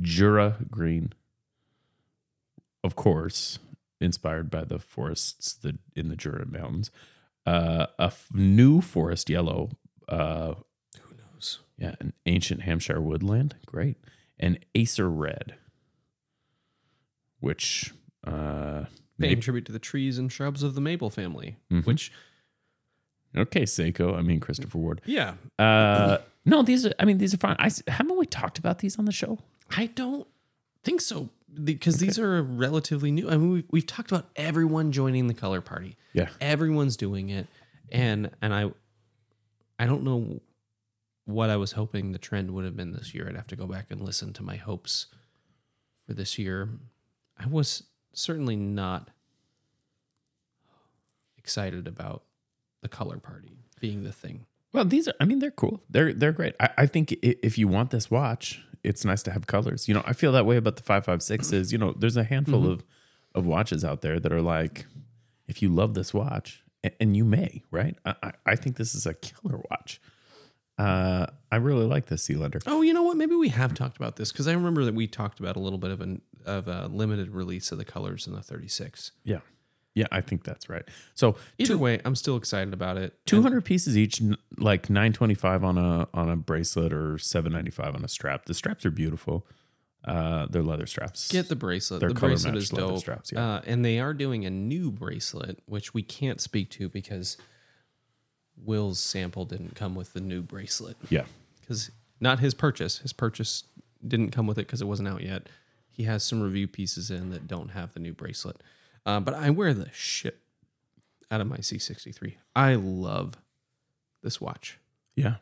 Jura 0.01 0.57
Green, 0.71 1.13
of 2.83 2.97
course, 2.97 3.59
inspired 4.01 4.51
by 4.51 4.65
the 4.65 4.79
forests 4.79 5.53
the, 5.55 5.79
in 5.95 6.09
the 6.09 6.17
Jura 6.17 6.47
Mountains. 6.47 6.91
Uh, 7.47 7.87
a 7.99 8.05
f- 8.05 8.29
new 8.33 8.81
forest 8.81 9.29
yellow. 9.31 9.71
Uh, 10.09 10.55
who 11.01 11.15
knows? 11.17 11.61
yeah, 11.79 11.95
an 12.01 12.13
ancient 12.27 12.63
Hampshire 12.63 13.01
woodland. 13.01 13.57
Great. 13.67 13.97
And 14.39 14.59
Acer 14.75 15.09
Red, 15.11 15.55
which 17.41 17.93
uh, 18.27 18.85
Paying 19.19 19.35
may- 19.37 19.41
tribute 19.41 19.65
to 19.67 19.73
the 19.73 19.79
trees 19.79 20.19
and 20.19 20.31
shrubs 20.31 20.63
of 20.63 20.75
the 20.75 20.81
maple 20.81 21.11
family, 21.11 21.57
Mhm. 21.71 21.85
which 21.87 22.13
okay, 23.37 23.63
Seiko. 23.63 24.17
I 24.17 24.23
mean 24.23 24.41
Christopher 24.41 24.79
Ward. 24.79 25.01
yeah, 25.05 25.35
Uh, 25.59 26.19
no, 26.45 26.63
these 26.63 26.87
are. 26.87 26.93
I 26.99 27.05
mean, 27.05 27.19
these 27.19 27.35
are 27.35 27.39
fine. 27.39 27.57
I 27.59 27.71
haven't 27.89 28.17
we 28.19 28.27
talked 28.27 28.59
about 28.59 28.79
these 28.79 28.99
on 28.99 29.05
the 29.05 29.13
show? 29.13 29.39
I 29.77 29.87
don't 29.87 30.27
think 30.83 31.01
so 31.01 31.29
because 31.63 31.99
these 31.99 32.19
are 32.19 32.43
relatively 32.43 33.11
new. 33.11 33.29
I 33.29 33.37
mean, 33.37 33.51
we've, 33.51 33.65
we've 33.71 33.87
talked 33.87 34.11
about 34.11 34.31
everyone 34.37 34.91
joining 34.93 35.27
the 35.27 35.35
color 35.35 35.61
party. 35.61 35.97
Yeah. 36.13 36.29
everyone's 36.41 36.97
doing 36.97 37.29
it, 37.29 37.47
and 37.93 38.31
and 38.43 38.53
I, 38.55 38.73
I 39.79 39.87
don't 39.87 40.03
know 40.03 40.41
what 41.27 41.51
I 41.51 41.57
was 41.57 41.73
hoping 41.73 42.13
the 42.13 42.19
trend 42.19 42.51
would 42.53 42.65
have 42.65 42.77
been 42.77 42.93
this 42.93 43.15
year. 43.15 43.29
I'd 43.29 43.37
have 43.37 43.47
to 43.49 43.57
go 43.57 43.67
back 43.67 43.87
and 43.91 44.01
listen 44.01 44.33
to 44.35 44.43
my 44.43 44.57
hopes 44.57 45.07
for 46.07 46.15
this 46.15 46.39
year. 46.39 46.69
I 47.41 47.47
was 47.47 47.85
certainly 48.13 48.57
not 48.57 49.09
excited 51.39 51.89
about 51.89 52.23
the 52.83 52.89
color 52.89 53.19
party 53.19 53.59
being 53.81 54.05
the 54.05 54.13
thing. 54.13 54.47
Well, 54.73 54.85
these 54.85 55.09
are. 55.09 55.15
I 55.19 55.25
mean, 55.25 55.39
they're 55.39 55.51
cool. 55.51 55.83
They're 55.89 56.13
they're 56.13 56.33
great. 56.33 56.55
I, 56.61 56.71
I 56.79 56.87
think 56.87 57.13
if 57.23 57.59
you 57.59 57.67
want 57.67 57.91
this 57.91 58.11
watch, 58.11 58.63
it's 58.85 59.05
nice 59.05 59.23
to 59.25 59.33
have 59.33 59.47
colors. 59.47 59.89
You 59.89 59.95
know, 59.95 60.03
I 60.07 60.13
feel 60.13 60.33
that 60.33 60.47
way 60.47 60.57
about 60.57 60.77
the 60.77 60.83
five 60.83 61.05
five 61.05 61.23
sixes. 61.23 61.73
You 61.73 61.79
know, 61.79 61.93
there's 61.93 62.17
a 62.17 62.25
handful 62.25 62.71
of 62.71 62.85
of 63.35 63.47
watches 63.47 63.85
out 63.85 64.03
there 64.03 64.21
that 64.21 64.33
are 64.33 64.43
like, 64.43 64.87
if 65.49 65.63
you 65.63 65.71
love 65.71 65.95
this 65.95 66.15
watch, 66.15 66.63
and 67.01 67.17
you 67.17 67.25
may, 67.25 67.65
right? 67.71 67.97
I 68.05 68.15
I, 68.23 68.33
I 68.47 68.57
think 68.57 68.77
this 68.77 68.95
is 68.95 69.07
a 69.07 69.15
killer 69.15 69.61
watch. 69.71 70.01
Uh, 70.79 71.27
I 71.53 71.57
really 71.57 71.85
like 71.85 72.07
this 72.07 72.27
Sealander. 72.27 72.63
Oh, 72.67 72.81
you 72.81 72.95
know 72.95 73.03
what? 73.03 73.19
Maybe 73.19 73.35
we 73.35 73.51
have 73.51 73.75
talked 73.75 73.99
about 73.99 74.17
this 74.17 74.33
because 74.33 74.49
I 74.49 74.53
remember 74.53 74.85
that 74.87 74.95
we 74.95 75.07
talked 75.07 75.39
about 75.39 75.57
a 75.57 75.61
little 75.61 75.79
bit 75.79 75.91
of 75.91 76.01
an 76.01 76.23
of 76.45 76.69
a 76.69 76.87
limited 76.89 77.31
release 77.31 77.73
of 77.73 77.79
the 77.79 77.85
colors 77.85 78.27
in 78.27 78.35
the 78.35 78.43
36. 78.43 79.13
Yeah, 79.25 79.41
yeah, 79.95 80.07
I 80.13 80.21
think 80.21 80.45
that's 80.45 80.69
right. 80.69 80.85
So 81.15 81.37
Either 81.59 81.77
way, 81.77 82.01
I'm 82.05 82.15
still 82.15 82.37
excited 82.37 82.73
about 82.73 82.97
it. 82.97 83.15
two 83.27 83.43
hundred 83.43 83.65
pieces 83.65 83.97
each, 83.97 84.23
like 84.59 84.89
nine 84.89 85.13
twenty 85.13 85.35
five 85.35 85.65
on 85.65 85.77
a 85.79 86.07
on 86.15 86.31
a 86.31 86.37
bracelet 86.37 86.93
or 86.93 87.19
seven 87.19 87.53
ninety 87.53 87.71
five 87.73 87.95
on 87.95 88.05
a 88.05 88.09
strap. 88.09 88.45
The 88.47 88.55
straps 88.55 88.87
are 88.87 88.91
beautiful. 88.91 89.47
Uh, 90.03 90.47
they're 90.49 90.63
leather 90.63 90.87
straps. 90.87 91.31
Get 91.31 91.49
the 91.49 91.57
bracelet. 91.57 92.01
They're 92.01 92.09
the 92.11 92.15
color 92.15 92.31
bracelet 92.33 92.57
is 92.57 92.73
leather 92.73 92.89
dope. 92.89 92.99
straps, 93.01 93.33
yeah. 93.33 93.57
uh, 93.57 93.61
and 93.67 93.85
they 93.85 93.99
are 94.01 94.15
doing 94.15 94.47
a 94.47 94.51
new 94.51 94.91
bracelet, 94.91 95.59
which 95.67 95.93
we 95.93 96.03
can't 96.03 96.41
speak 96.41 96.71
to 96.71 96.89
because 96.89 97.37
Will's 98.57 98.99
sample 99.01 99.45
didn't 99.45 99.75
come 99.75 99.95
with 99.95 100.13
the 100.13 100.21
new 100.21 100.43
bracelet. 100.43 100.97
yeah, 101.09 101.25
Because 101.61 101.91
not 102.21 102.39
his 102.41 102.55
purchase. 102.55 102.99
His 102.99 103.13
purchase 103.13 103.65
didn't 104.07 104.31
come 104.31 104.47
with 104.47 104.59
it 104.59 104.67
because 104.67 104.81
it 104.81 104.87
wasn't 104.87 105.09
out 105.09 105.23
yet. 105.23 105.49
He 105.91 106.05
has 106.05 106.23
some 106.25 106.41
review 106.41 106.67
pieces 106.69 107.11
in 107.11 107.31
that 107.31 107.47
don't 107.47 107.71
have 107.71 107.93
the 107.95 108.01
new 108.01 108.13
bracelet. 108.15 108.63
Uh, 109.05 109.21
but 109.21 109.35
I 109.35 109.51
wear 109.51 109.75
the 109.75 109.91
shit 109.93 110.39
out 111.31 111.41
of 111.41 111.47
my 111.47 111.59
C63. 111.59 112.35
I 112.57 112.75
love 112.75 113.35
this 114.23 114.41
watch. 114.41 114.79
yeah. 115.17 115.37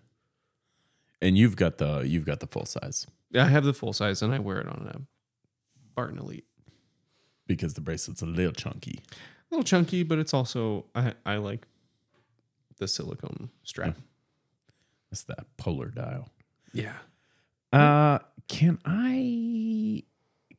And 1.21 1.37
you've 1.37 1.57
got 1.57 1.79
the 1.79 2.03
you've 2.03 2.25
got 2.25 2.39
the 2.39 2.47
full 2.47 2.65
size 2.65 3.05
I 3.35 3.47
have 3.49 3.65
the 3.65 3.75
full 3.75 3.93
size 3.93 4.23
and 4.23 4.33
I 4.33 4.39
wear 4.39 4.61
it 4.61 4.69
on 4.69 4.87
a 4.87 5.01
Barton 5.97 6.19
Elite. 6.19 6.47
because 7.49 7.75
the 7.75 7.81
bracelet's 7.81 8.23
a 8.23 8.27
little 8.27 8.53
chunky. 8.53 9.01
A 9.11 9.55
little 9.55 9.65
chunky, 9.65 10.05
but 10.05 10.19
it's 10.21 10.33
also 10.33 10.85
I, 10.95 11.15
I 11.27 11.37
like 11.39 11.67
the 12.79 12.87
silicone 12.87 13.51
strap. 13.65 13.97
That's 15.11 15.25
that 15.25 15.47
polar 15.57 15.89
dial. 15.89 16.29
Yeah. 16.73 16.95
Uh, 17.73 18.21
can 18.47 18.79
I 18.85 20.05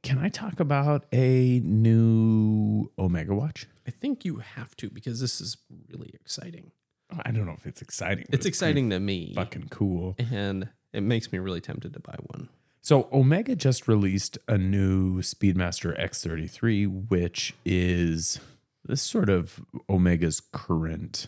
can 0.04 0.20
I 0.20 0.30
talk 0.30 0.60
about 0.60 1.06
a 1.12 1.62
new 1.64 2.92
Omega 2.98 3.34
watch? 3.34 3.68
I 3.88 3.92
think 3.92 4.24
you 4.26 4.38
have 4.38 4.76
to 4.78 4.90
because 4.90 5.20
this 5.20 5.42
is 5.42 5.58
really 5.92 6.12
exciting. 6.14 6.72
Oh, 7.12 7.20
I 7.26 7.32
don't 7.32 7.46
know 7.46 7.56
if 7.58 7.66
it's 7.66 7.82
exciting. 7.82 8.26
but 8.30 8.36
It's 8.36 8.46
exciting 8.46 8.90
to 8.92 9.00
me. 9.00 9.34
Fucking 9.36 9.68
cool. 9.70 10.16
And 10.18 10.70
it 10.94 11.02
makes 11.02 11.32
me 11.32 11.40
really 11.40 11.62
tempted 11.62 11.94
to 11.94 12.00
buy 12.00 12.16
one. 12.28 12.50
So 12.82 13.10
Omega 13.12 13.56
just 13.56 13.88
released 13.88 14.38
a 14.48 14.58
new 14.58 15.22
Speedmaster 15.22 16.00
X33, 16.00 17.10
which 17.10 17.54
is 17.66 18.40
this 18.86 19.02
sort 19.02 19.30
of 19.30 19.60
Omega's 19.90 20.40
current 20.40 21.28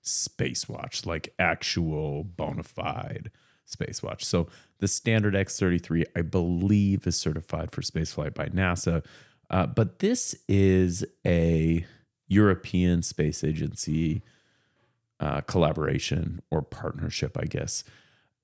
space 0.00 0.68
watch, 0.68 1.04
like 1.06 1.34
actual 1.38 2.24
bona 2.24 2.62
fide 2.62 3.30
space 3.64 4.02
watch. 4.02 4.24
So 4.24 4.48
the 4.78 4.88
standard 4.88 5.34
X33, 5.34 6.04
I 6.16 6.22
believe, 6.22 7.06
is 7.06 7.16
certified 7.16 7.70
for 7.70 7.80
spaceflight 7.82 8.34
by 8.34 8.46
NASA. 8.48 9.04
Uh, 9.50 9.66
but 9.66 9.98
this 10.00 10.34
is 10.48 11.04
a 11.26 11.84
European 12.28 13.02
Space 13.02 13.44
Agency 13.44 14.22
uh, 15.20 15.40
collaboration 15.42 16.40
or 16.50 16.62
partnership, 16.62 17.36
I 17.38 17.44
guess. 17.44 17.84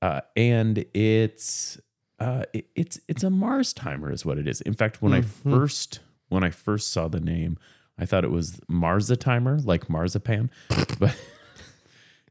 Uh, 0.01 0.21
and 0.37 0.85
it's 0.95 1.79
uh, 2.21 2.45
it- 2.53 2.67
it's 2.77 3.01
it's 3.09 3.23
a 3.25 3.31
Mars 3.31 3.73
timer, 3.73 4.13
is 4.13 4.25
what 4.25 4.39
it 4.39 4.47
is. 4.47 4.61
In 4.61 4.75
fact, 4.75 5.03
when 5.03 5.13
I 5.13 5.23
first 5.23 6.01
when 6.29 6.45
I 6.45 6.51
first 6.51 6.91
saw 6.93 7.09
the 7.09 7.21
name, 7.21 7.59
I 7.99 8.05
thought 8.07 8.23
it 8.25 8.31
was 8.31 8.61
Marsa 8.69 9.17
timer, 9.17 9.59
like 9.59 9.89
marzipan, 9.91 10.51
but 11.01 11.17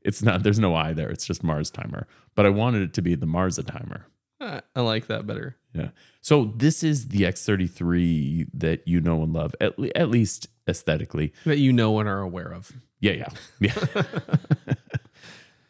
it's 0.07 0.23
not. 0.23 0.41
There's 0.41 0.57
no 0.57 0.73
I 0.73 0.93
there. 0.93 1.09
It's 1.09 1.25
just 1.25 1.43
Mars 1.43 1.69
timer. 1.69 2.07
But 2.33 2.45
I 2.45 2.49
wanted 2.49 2.81
it 2.81 2.93
to 2.93 3.01
be 3.01 3.13
the 3.13 3.25
Marsa 3.25 3.61
timer. 3.61 4.07
I, 4.39 4.61
I 4.75 4.81
like 4.81 5.07
that 5.07 5.27
better. 5.27 5.57
Yeah. 5.73 5.89
So 6.21 6.53
this 6.55 6.81
is 6.81 7.09
the 7.09 7.23
X33 7.23 8.47
that 8.53 8.87
you 8.87 9.01
know 9.01 9.21
and 9.21 9.33
love, 9.33 9.53
at, 9.59 9.77
le- 9.77 9.91
at 9.95 10.09
least 10.09 10.47
aesthetically. 10.67 11.33
That 11.45 11.57
you 11.57 11.73
know 11.73 11.99
and 11.99 12.07
are 12.07 12.21
aware 12.21 12.53
of. 12.53 12.71
Yeah, 12.99 13.27
yeah, 13.59 13.73
yeah. 13.95 14.03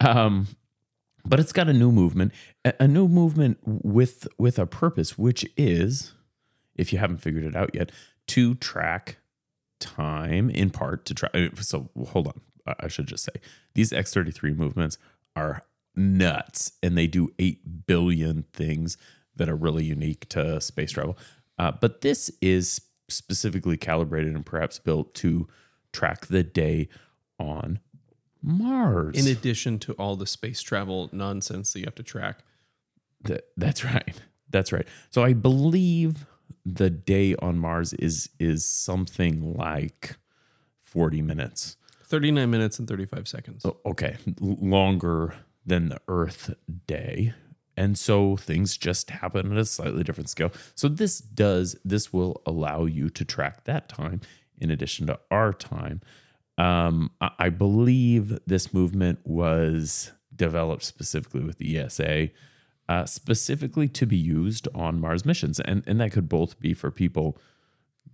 um, 0.00 0.46
but 1.24 1.40
it's 1.40 1.52
got 1.52 1.68
a 1.68 1.72
new 1.72 1.90
movement, 1.90 2.32
a, 2.64 2.74
a 2.80 2.88
new 2.88 3.08
movement 3.08 3.58
with 3.64 4.28
with 4.38 4.58
a 4.58 4.66
purpose, 4.66 5.18
which 5.18 5.44
is, 5.56 6.14
if 6.76 6.92
you 6.92 6.98
haven't 6.98 7.18
figured 7.18 7.44
it 7.44 7.56
out 7.56 7.74
yet, 7.74 7.90
to 8.28 8.54
track 8.54 9.18
time 9.80 10.48
in 10.48 10.70
part 10.70 11.04
to 11.06 11.14
track. 11.14 11.32
So 11.60 11.90
hold 12.08 12.28
on, 12.28 12.40
I, 12.80 12.88
should 12.88 13.06
just 13.06 13.24
say 13.24 13.40
these 13.74 13.92
X 13.92 14.12
thirty 14.12 14.30
three 14.30 14.52
movements 14.52 14.98
are 15.36 15.62
nuts, 15.96 16.72
and 16.82 16.96
they 16.96 17.06
do 17.06 17.30
eight 17.38 17.86
billion 17.86 18.44
things 18.52 18.96
that 19.36 19.48
are 19.48 19.56
really 19.56 19.84
unique 19.84 20.28
to 20.30 20.60
space 20.60 20.92
travel. 20.92 21.18
Uh, 21.58 21.72
but 21.72 22.00
this 22.02 22.30
is 22.40 22.80
specifically 23.08 23.76
calibrated 23.76 24.34
and 24.34 24.44
perhaps 24.44 24.78
built 24.78 25.14
to 25.14 25.48
track 25.92 26.26
the 26.26 26.42
day 26.42 26.88
on 27.38 27.80
Mars. 28.42 29.16
In 29.16 29.30
addition 29.30 29.78
to 29.80 29.92
all 29.94 30.16
the 30.16 30.26
space 30.26 30.60
travel 30.60 31.08
nonsense 31.12 31.72
that 31.72 31.80
you 31.80 31.84
have 31.86 31.94
to 31.96 32.02
track. 32.02 32.40
Th- 33.24 33.42
that's 33.56 33.84
right. 33.84 34.20
That's 34.50 34.72
right. 34.72 34.86
So 35.10 35.22
I 35.22 35.32
believe 35.32 36.26
the 36.64 36.90
day 36.90 37.34
on 37.36 37.58
Mars 37.58 37.92
is 37.94 38.30
is 38.38 38.64
something 38.64 39.54
like 39.54 40.16
40 40.80 41.22
minutes. 41.22 41.76
39 42.08 42.50
minutes 42.50 42.78
and 42.78 42.88
35 42.88 43.28
seconds. 43.28 43.64
O- 43.64 43.76
Okay, 43.86 44.16
longer 44.40 45.34
than 45.66 45.88
the 45.88 46.00
Earth 46.08 46.54
day. 46.86 47.32
And 47.76 47.96
so 47.96 48.36
things 48.36 48.76
just 48.76 49.10
happen 49.10 49.52
at 49.52 49.58
a 49.58 49.64
slightly 49.64 50.02
different 50.02 50.28
scale. 50.28 50.50
So 50.74 50.88
this 50.88 51.20
does 51.20 51.76
this 51.84 52.12
will 52.12 52.42
allow 52.44 52.86
you 52.86 53.08
to 53.10 53.24
track 53.24 53.64
that 53.64 53.88
time 53.88 54.20
in 54.56 54.70
addition 54.70 55.06
to 55.06 55.18
our 55.30 55.52
time. 55.52 56.00
Um, 56.56 57.12
I, 57.20 57.30
I 57.38 57.48
believe 57.50 58.36
this 58.46 58.74
movement 58.74 59.20
was 59.24 60.10
developed 60.34 60.82
specifically 60.82 61.42
with 61.44 61.58
the 61.58 61.78
ESA, 61.78 62.30
uh, 62.88 63.04
specifically 63.04 63.86
to 63.88 64.06
be 64.06 64.16
used 64.16 64.66
on 64.74 65.00
Mars 65.00 65.24
missions, 65.24 65.60
and 65.60 65.84
and 65.86 66.00
that 66.00 66.10
could 66.10 66.28
both 66.28 66.58
be 66.58 66.74
for 66.74 66.90
people 66.90 67.38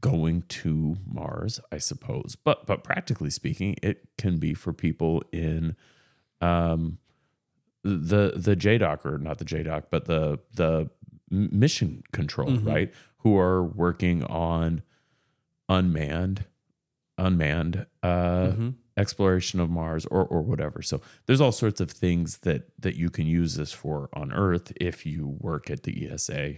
going 0.00 0.42
to 0.48 0.96
Mars, 1.06 1.60
I 1.72 1.78
suppose. 1.78 2.36
But 2.42 2.66
but 2.66 2.84
practically 2.84 3.30
speaking, 3.30 3.76
it 3.82 4.06
can 4.18 4.38
be 4.38 4.54
for 4.54 4.72
people 4.72 5.22
in 5.32 5.76
um 6.40 6.98
the 7.82 8.32
the 8.36 8.56
JDoc 8.56 9.04
or 9.04 9.18
not 9.18 9.38
the 9.38 9.44
JDoc, 9.44 9.84
but 9.90 10.06
the 10.06 10.38
the 10.54 10.90
mission 11.30 12.02
control, 12.12 12.50
right? 12.58 12.92
Who 13.18 13.38
are 13.38 13.62
working 13.64 14.22
on 14.24 14.82
unmanned 15.68 16.44
unmanned 17.16 17.86
uh 18.02 18.52
exploration 18.96 19.60
of 19.60 19.70
Mars 19.70 20.06
or 20.06 20.24
or 20.26 20.42
whatever. 20.42 20.82
So 20.82 21.00
there's 21.26 21.40
all 21.40 21.52
sorts 21.52 21.80
of 21.80 21.90
things 21.90 22.38
that 22.38 22.68
that 22.78 22.96
you 22.96 23.10
can 23.10 23.26
use 23.26 23.54
this 23.56 23.72
for 23.72 24.08
on 24.12 24.32
Earth 24.32 24.72
if 24.80 25.04
you 25.06 25.36
work 25.40 25.70
at 25.70 25.82
the 25.84 26.08
ESA 26.10 26.56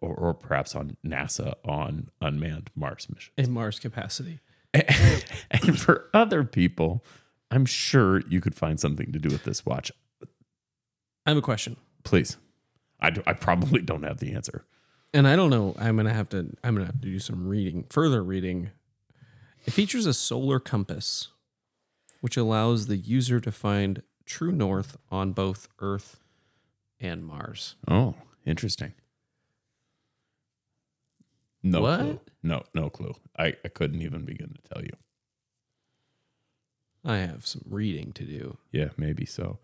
or, 0.00 0.14
or 0.14 0.34
perhaps 0.34 0.74
on 0.74 0.96
NASA 1.04 1.54
on 1.64 2.08
unmanned 2.20 2.70
Mars 2.74 3.08
missions. 3.12 3.32
In 3.36 3.52
Mars 3.52 3.78
capacity. 3.78 4.40
and 4.74 5.78
for 5.78 6.08
other 6.12 6.44
people, 6.44 7.04
I'm 7.50 7.66
sure 7.66 8.20
you 8.28 8.40
could 8.40 8.54
find 8.54 8.78
something 8.78 9.12
to 9.12 9.18
do 9.18 9.28
with 9.30 9.44
this 9.44 9.64
watch. 9.64 9.90
I 11.26 11.30
have 11.30 11.36
a 11.36 11.42
question. 11.42 11.76
Please. 12.04 12.36
I, 13.00 13.10
do, 13.10 13.22
I 13.26 13.32
probably 13.32 13.80
don't 13.82 14.02
have 14.02 14.18
the 14.18 14.32
answer. 14.32 14.64
And 15.14 15.26
I 15.26 15.36
don't 15.36 15.50
know. 15.50 15.74
I'm 15.78 15.96
gonna 15.96 16.12
have 16.12 16.28
to. 16.30 16.50
I'm 16.62 16.74
gonna 16.74 16.86
have 16.86 17.00
to 17.00 17.08
do 17.08 17.18
some 17.18 17.48
reading, 17.48 17.86
further 17.88 18.22
reading. 18.22 18.70
It 19.64 19.70
features 19.70 20.04
a 20.04 20.12
solar 20.12 20.60
compass, 20.60 21.28
which 22.20 22.36
allows 22.36 22.86
the 22.86 22.96
user 22.96 23.40
to 23.40 23.50
find 23.50 24.02
true 24.26 24.52
north 24.52 24.98
on 25.10 25.32
both 25.32 25.68
Earth 25.80 26.20
and 27.00 27.24
Mars. 27.24 27.76
Oh, 27.88 28.16
interesting. 28.44 28.92
No 31.62 31.82
What? 31.82 32.00
clue. 32.00 32.20
No, 32.42 32.62
no 32.74 32.88
clue. 32.90 33.14
I, 33.38 33.54
I 33.64 33.68
couldn't 33.68 34.00
even 34.02 34.24
begin 34.24 34.48
to 34.54 34.74
tell 34.74 34.82
you. 34.84 34.92
I 37.04 37.18
have 37.18 37.46
some 37.46 37.62
reading 37.68 38.12
to 38.12 38.24
do 38.24 38.58
Yeah, 38.72 38.88
maybe 38.96 39.24
so. 39.24 39.58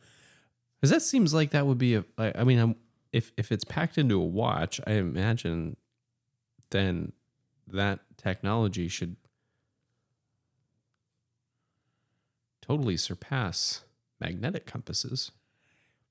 because 0.81 0.91
that 0.91 1.03
seems 1.03 1.35
like 1.35 1.51
that 1.51 1.67
would 1.67 1.79
be 1.79 1.95
a. 1.97 2.05
I, 2.19 2.33
I 2.41 2.45
mean, 2.45 2.59
I'm, 2.59 2.77
if 3.13 3.33
if 3.37 3.53
it's 3.53 3.65
packed 3.65 3.99
into 3.99 4.21
a 4.21 4.25
watch, 4.25 4.81
I 4.87 4.93
imagine 4.93 5.77
then 6.71 7.13
that 7.69 8.01
technology 8.17 8.89
should 8.89 9.17
totally 12.61 12.97
surpass 12.97 13.83
magnetic 14.21 14.67
compasses, 14.67 15.31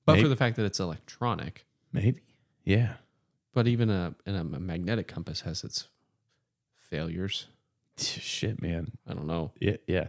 but 0.06 0.12
Maybe. 0.14 0.22
for 0.24 0.28
the 0.28 0.36
fact 0.36 0.56
that 0.56 0.64
it's 0.64 0.80
electronic. 0.80 1.64
Maybe. 1.92 2.20
Yeah. 2.64 2.94
But 3.54 3.68
even 3.68 3.88
a, 3.88 4.14
and 4.26 4.36
a 4.36 4.44
magnetic 4.44 5.08
compass 5.08 5.42
has 5.42 5.64
its 5.64 5.88
failures. 6.76 7.46
Shit, 7.96 8.60
man. 8.60 8.92
I 9.08 9.14
don't 9.14 9.26
know. 9.26 9.52
Yeah, 9.60 9.76
yeah. 9.86 10.08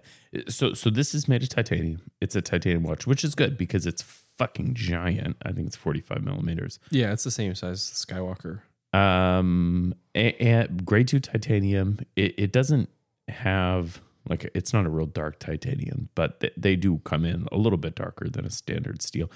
So 0.49 0.73
so 0.73 0.89
this 0.89 1.13
is 1.13 1.27
made 1.27 1.43
of 1.43 1.49
titanium. 1.49 2.01
It's 2.19 2.35
a 2.35 2.41
titanium 2.41 2.83
watch, 2.83 3.05
which 3.05 3.23
is 3.23 3.35
good 3.35 3.57
because 3.57 3.85
it's 3.85 4.01
fucking 4.01 4.73
giant. 4.73 5.37
I 5.45 5.51
think 5.51 5.67
it's 5.67 5.75
45 5.75 6.23
millimeters. 6.23 6.79
Yeah, 6.89 7.13
it's 7.13 7.23
the 7.23 7.31
same 7.31 7.53
size 7.55 7.91
as 7.91 8.05
the 8.05 8.13
Skywalker. 8.13 8.61
Um, 8.93 9.93
and, 10.13 10.85
grade 10.85 11.07
two 11.09 11.19
titanium. 11.19 11.99
It, 12.15 12.33
it 12.37 12.51
doesn't 12.51 12.89
have 13.27 14.01
like 14.27 14.49
it's 14.55 14.73
not 14.73 14.85
a 14.85 14.89
real 14.89 15.05
dark 15.05 15.39
titanium, 15.39 16.09
but 16.15 16.39
they, 16.39 16.51
they 16.57 16.75
do 16.75 16.99
come 17.03 17.25
in 17.25 17.47
a 17.51 17.57
little 17.57 17.77
bit 17.77 17.95
darker 17.95 18.29
than 18.29 18.45
a 18.45 18.49
standard 18.49 19.01
steel. 19.01 19.29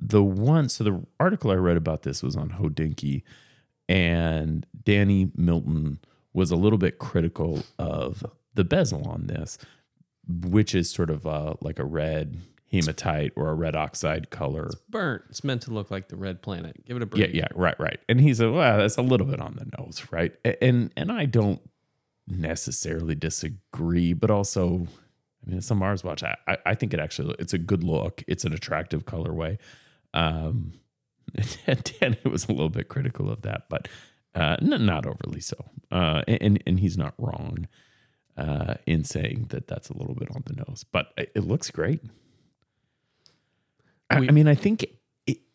The 0.00 0.22
one, 0.22 0.68
so 0.68 0.84
the 0.84 1.02
article 1.20 1.50
I 1.50 1.54
read 1.54 1.76
about 1.76 2.02
this 2.02 2.22
was 2.22 2.36
on 2.36 2.50
Hodinkee, 2.50 3.22
and 3.88 4.66
Danny 4.84 5.30
Milton 5.36 5.98
was 6.32 6.50
a 6.50 6.56
little 6.56 6.78
bit 6.78 6.98
critical 6.98 7.62
of 7.78 8.24
the 8.54 8.64
bezel 8.64 9.06
on 9.08 9.26
this, 9.28 9.56
which 10.28 10.74
is 10.74 10.90
sort 10.90 11.10
of 11.10 11.26
uh, 11.26 11.54
like 11.60 11.78
a 11.78 11.84
red 11.84 12.38
hematite 12.70 13.32
or 13.36 13.50
a 13.50 13.54
red 13.54 13.76
oxide 13.76 14.30
color. 14.30 14.68
Burnt. 14.90 15.22
It's 15.30 15.44
meant 15.44 15.62
to 15.62 15.70
look 15.70 15.90
like 15.90 16.08
the 16.08 16.16
red 16.16 16.42
planet. 16.42 16.84
Give 16.84 16.96
it 16.96 17.02
a 17.02 17.06
burnt. 17.06 17.20
Yeah, 17.20 17.28
yeah, 17.32 17.48
right, 17.54 17.78
right. 17.78 18.00
And 18.08 18.20
he 18.20 18.34
said, 18.34 18.50
"Well, 18.50 18.78
that's 18.78 18.96
a 18.96 19.02
little 19.02 19.26
bit 19.26 19.40
on 19.40 19.54
the 19.54 19.66
nose, 19.78 20.04
right?" 20.10 20.34
And 20.60 20.92
and 20.96 21.12
I 21.12 21.26
don't 21.26 21.60
necessarily 22.26 23.14
disagree, 23.14 24.12
but 24.12 24.30
also, 24.30 24.86
I 25.46 25.50
mean, 25.50 25.58
it's 25.58 25.70
a 25.70 25.74
Mars 25.74 26.02
watch. 26.02 26.22
I, 26.22 26.36
I- 26.48 26.58
I 26.66 26.74
think 26.74 26.94
it 26.94 27.00
actually 27.00 27.34
it's 27.38 27.52
a 27.52 27.58
good 27.58 27.84
look. 27.84 28.22
It's 28.26 28.44
an 28.44 28.52
attractive 28.52 29.04
colorway. 29.04 29.58
Um, 30.14 30.72
and 31.66 31.92
Dan 32.00 32.16
was 32.24 32.46
a 32.48 32.52
little 32.52 32.70
bit 32.70 32.88
critical 32.88 33.30
of 33.30 33.42
that, 33.42 33.64
but 33.68 33.88
uh, 34.34 34.56
n- 34.62 34.86
not 34.86 35.04
overly 35.06 35.40
so. 35.40 35.56
Uh, 35.90 36.22
and 36.26 36.62
and 36.66 36.80
he's 36.80 36.96
not 36.96 37.12
wrong 37.18 37.68
uh, 38.36 38.74
in 38.86 39.04
saying 39.04 39.46
that 39.50 39.66
that's 39.68 39.90
a 39.90 39.96
little 39.96 40.14
bit 40.14 40.28
on 40.34 40.42
the 40.46 40.54
nose, 40.54 40.84
but 40.90 41.12
it, 41.18 41.30
it 41.34 41.44
looks 41.46 41.70
great. 41.70 42.00
I, 44.10 44.20
We- 44.20 44.28
I 44.28 44.32
mean, 44.32 44.48
I 44.48 44.54
think 44.54 44.86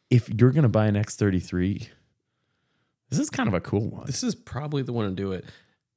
if 0.10 0.30
you're 0.30 0.52
going 0.52 0.64
to 0.64 0.70
buy 0.70 0.88
an 0.88 0.96
X33, 0.96 1.88
this 3.10 3.20
is 3.20 3.30
kind 3.30 3.48
of 3.48 3.54
a 3.54 3.62
cool 3.62 3.88
one. 3.90 4.06
This 4.06 4.24
is 4.24 4.34
probably 4.36 4.82
the 4.82 4.94
one 4.94 5.06
to 5.10 5.16
do 5.16 5.32
it. 5.34 5.46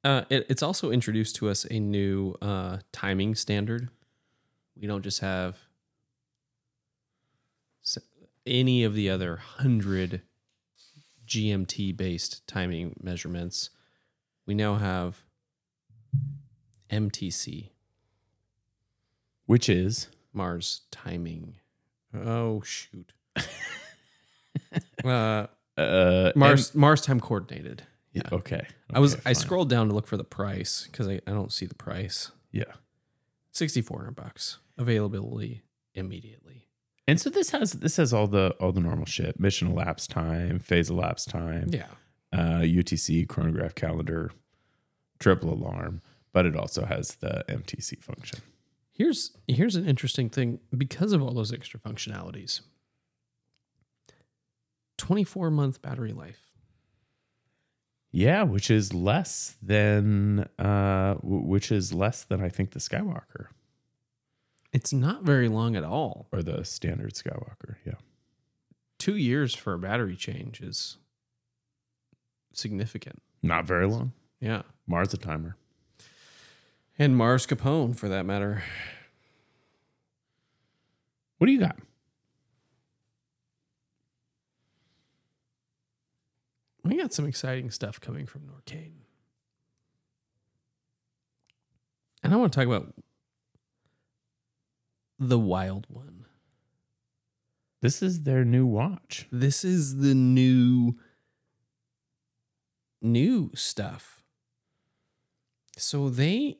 Uh, 0.03 0.23
it. 0.29 0.45
It's 0.49 0.61
also 0.63 0.91
introduced 0.91 1.35
to 1.37 1.49
us 1.49 1.65
a 1.71 1.79
new 1.79 2.35
uh, 2.41 2.77
timing 2.91 3.35
standard. 3.35 3.89
We 4.79 4.87
don't 4.87 5.01
just 5.03 5.19
have 5.21 5.57
any 8.45 8.83
of 8.83 8.93
the 8.93 9.09
other 9.09 9.37
hundred 9.37 10.21
GMT 11.27 11.95
based 11.95 12.45
timing 12.47 12.95
measurements. 13.01 13.69
We 14.45 14.53
now 14.53 14.75
have 14.75 15.23
MTC, 16.89 17.69
Which 19.45 19.69
is 19.69 20.07
Mars 20.33 20.81
timing. 20.91 21.55
Oh 22.13 22.61
shoot. 22.61 23.13
uh, 25.03 25.47
uh, 25.77 26.31
Mars 26.35 26.75
Mars 26.75 27.01
time 27.01 27.19
coordinated. 27.19 27.83
Yeah. 28.11 28.21
okay. 28.31 28.67
I 28.93 28.99
was 28.99 29.15
okay, 29.15 29.23
I 29.25 29.33
scrolled 29.33 29.69
down 29.69 29.87
to 29.87 29.95
look 29.95 30.05
for 30.05 30.17
the 30.17 30.23
price 30.23 30.87
because 30.91 31.07
I, 31.07 31.19
I 31.25 31.31
don't 31.31 31.51
see 31.51 31.65
the 31.65 31.75
price. 31.75 32.31
Yeah. 32.51 32.65
Sixty 33.51 33.81
four 33.81 33.99
hundred 33.99 34.15
bucks. 34.15 34.59
Availability 34.77 35.63
immediately. 35.95 36.67
And 37.07 37.19
so 37.19 37.29
this 37.29 37.49
has 37.51 37.73
this 37.73 37.97
has 37.97 38.13
all 38.13 38.27
the 38.27 38.55
all 38.59 38.71
the 38.71 38.79
normal 38.81 39.05
shit: 39.05 39.39
mission 39.39 39.67
elapsed 39.69 40.09
time, 40.09 40.59
phase 40.59 40.89
elapsed 40.89 41.29
time, 41.29 41.69
Yeah. 41.71 41.87
uh, 42.31 42.61
UTC 42.61 43.27
chronograph 43.27 43.75
calendar, 43.75 44.31
triple 45.19 45.51
alarm, 45.53 46.01
but 46.31 46.45
it 46.45 46.55
also 46.55 46.85
has 46.85 47.15
the 47.15 47.43
MTC 47.49 48.01
function. 48.01 48.39
Here's 48.93 49.35
here's 49.47 49.75
an 49.75 49.85
interesting 49.87 50.29
thing 50.29 50.59
because 50.77 51.11
of 51.11 51.21
all 51.21 51.33
those 51.33 51.51
extra 51.51 51.79
functionalities. 51.79 52.61
Twenty 54.97 55.23
four 55.23 55.49
month 55.51 55.81
battery 55.81 56.13
life. 56.13 56.39
Yeah, 58.11 58.43
which 58.43 58.69
is 58.69 58.93
less 58.93 59.57
than 59.61 60.47
uh, 60.59 61.15
which 61.23 61.71
is 61.71 61.91
less 61.93 62.23
than 62.23 62.41
I 62.41 62.49
think 62.49 62.71
the 62.71 62.79
Skywalker 62.79 63.47
It's 64.73 64.91
not 64.91 65.21
very 65.21 65.47
long 65.47 65.75
at 65.75 65.83
all. 65.83 66.27
or 66.31 66.41
the 66.41 66.65
standard 66.65 67.13
Skywalker. 67.13 67.75
Yeah. 67.85 67.93
Two 68.97 69.15
years 69.15 69.53
for 69.53 69.73
a 69.73 69.79
battery 69.79 70.15
change 70.15 70.61
is 70.61 70.97
significant. 72.53 73.21
Not 73.43 73.65
very 73.65 73.85
long. 73.85 74.13
Yeah. 74.39 74.63
Mars 74.87 75.13
a 75.13 75.17
timer. 75.17 75.55
And 76.97 77.15
Mars 77.15 77.45
Capone 77.45 77.95
for 77.95 78.09
that 78.09 78.25
matter. 78.25 78.63
What 81.37 81.47
do 81.47 81.53
you 81.53 81.59
got? 81.59 81.77
We 86.83 86.97
got 86.97 87.13
some 87.13 87.25
exciting 87.25 87.69
stuff 87.71 88.01
coming 88.01 88.25
from 88.25 88.41
Norqain. 88.41 88.91
And 92.23 92.33
I 92.33 92.37
want 92.37 92.53
to 92.53 92.59
talk 92.59 92.67
about 92.67 92.93
the 95.29 95.39
Wild 95.39 95.85
One. 95.89 96.25
This 97.81 98.01
is 98.01 98.23
their 98.23 98.45
new 98.45 98.65
watch. 98.65 99.27
This 99.31 99.65
is 99.65 99.97
the 99.97 100.15
new 100.15 100.95
new 103.01 103.51
stuff. 103.53 104.23
So 105.77 106.09
they 106.09 106.59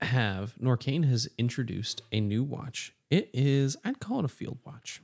have 0.00 0.56
Norqain 0.60 1.08
has 1.08 1.28
introduced 1.38 2.02
a 2.10 2.20
new 2.20 2.42
watch. 2.42 2.92
It 3.10 3.30
is 3.32 3.76
I'd 3.84 4.00
call 4.00 4.18
it 4.18 4.24
a 4.24 4.28
field 4.28 4.58
watch. 4.66 5.00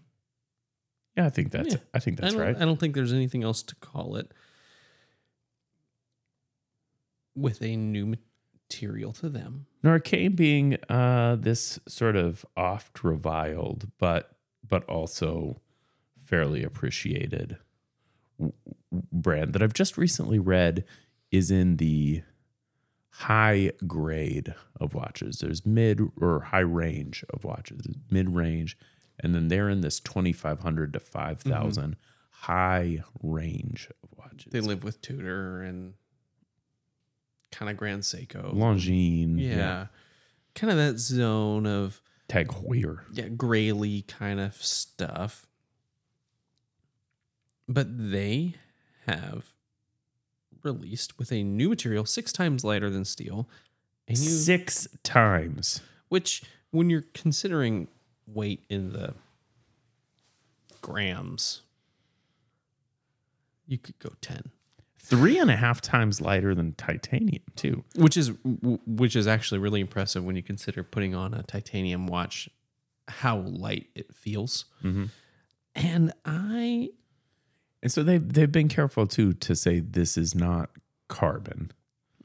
Yeah, 1.16 1.26
I 1.26 1.30
think 1.30 1.52
that's 1.52 1.74
Yeah. 1.74 1.80
I 1.94 2.00
think 2.00 2.18
that's 2.20 2.34
I 2.34 2.38
right. 2.38 2.56
I 2.56 2.64
don't 2.64 2.80
think 2.80 2.96
there's 2.96 3.12
anything 3.12 3.44
else 3.44 3.62
to 3.62 3.76
call 3.76 4.16
it. 4.16 4.32
With 7.36 7.62
a 7.62 7.76
new 7.76 8.16
material 8.68 9.12
to 9.12 9.28
them. 9.28 9.67
Norqain 9.84 10.34
being 10.34 10.76
uh, 10.88 11.36
this 11.38 11.78
sort 11.86 12.16
of 12.16 12.44
oft 12.56 13.04
reviled, 13.04 13.88
but 13.98 14.32
but 14.66 14.84
also 14.84 15.60
fairly 16.18 16.62
appreciated 16.62 17.56
brand 19.12 19.52
that 19.52 19.62
I've 19.62 19.74
just 19.74 19.96
recently 19.96 20.38
read 20.38 20.84
is 21.30 21.50
in 21.50 21.76
the 21.76 22.22
high 23.10 23.72
grade 23.86 24.54
of 24.80 24.94
watches. 24.94 25.38
There's 25.38 25.66
mid 25.66 26.00
or 26.20 26.40
high 26.40 26.60
range 26.60 27.24
of 27.30 27.44
watches, 27.44 27.80
mid 28.10 28.34
range, 28.34 28.76
and 29.18 29.34
then 29.34 29.48
they're 29.48 29.68
in 29.68 29.80
this 29.80 30.00
2500 30.00 30.92
to 30.92 31.00
5000 31.00 31.96
high 32.30 33.02
range 33.22 33.90
of 34.04 34.10
watches. 34.16 34.52
They 34.52 34.60
live 34.60 34.84
with 34.84 35.00
Tudor 35.00 35.62
and 35.62 35.94
kind 37.50 37.70
of 37.70 37.76
Grand 37.76 38.02
Seiko. 38.02 38.54
Longines, 38.54 39.40
yeah. 39.40 39.86
Kind 40.54 40.70
of 40.70 40.76
that 40.76 40.98
zone 40.98 41.66
of 41.66 42.00
Tag 42.28 42.48
Heuer. 42.48 43.00
yeah, 43.12 43.28
grayly 43.28 44.02
kind 44.02 44.40
of 44.40 44.54
stuff. 44.62 45.46
But 47.68 47.86
they 48.10 48.54
have 49.06 49.52
released 50.62 51.18
with 51.18 51.30
a 51.32 51.42
new 51.42 51.68
material 51.68 52.04
six 52.04 52.32
times 52.32 52.64
lighter 52.64 52.90
than 52.90 53.04
steel. 53.04 53.48
You, 54.08 54.16
Six 54.16 54.88
times. 55.02 55.80
which 56.08 56.42
when 56.70 56.88
you're 56.90 57.04
considering 57.14 57.88
weight 58.26 58.64
in 58.70 58.92
the 58.94 59.14
grams, 60.80 61.60
you 63.66 63.76
could 63.78 63.98
go 63.98 64.10
10. 64.22 64.50
Three 65.08 65.38
and 65.38 65.50
a 65.50 65.56
half 65.56 65.80
times 65.80 66.20
lighter 66.20 66.54
than 66.54 66.74
titanium 66.74 67.42
too. 67.56 67.84
Which 67.96 68.16
is 68.16 68.32
which 68.86 69.16
is 69.16 69.26
actually 69.26 69.58
really 69.58 69.80
impressive 69.80 70.24
when 70.24 70.36
you 70.36 70.42
consider 70.42 70.82
putting 70.82 71.14
on 71.14 71.32
a 71.32 71.42
titanium 71.42 72.06
watch 72.06 72.48
how 73.08 73.38
light 73.38 73.88
it 73.94 74.14
feels. 74.14 74.66
And 75.74 76.12
i 76.24 76.90
and 77.82 77.92
so 77.92 78.02
they've 78.02 78.32
they've 78.32 78.50
been 78.52 78.68
careful 78.68 79.06
too 79.06 79.32
to 79.34 79.56
say 79.56 79.80
this 79.80 80.16
is 80.18 80.34
not 80.34 80.70
carbon. 81.08 81.72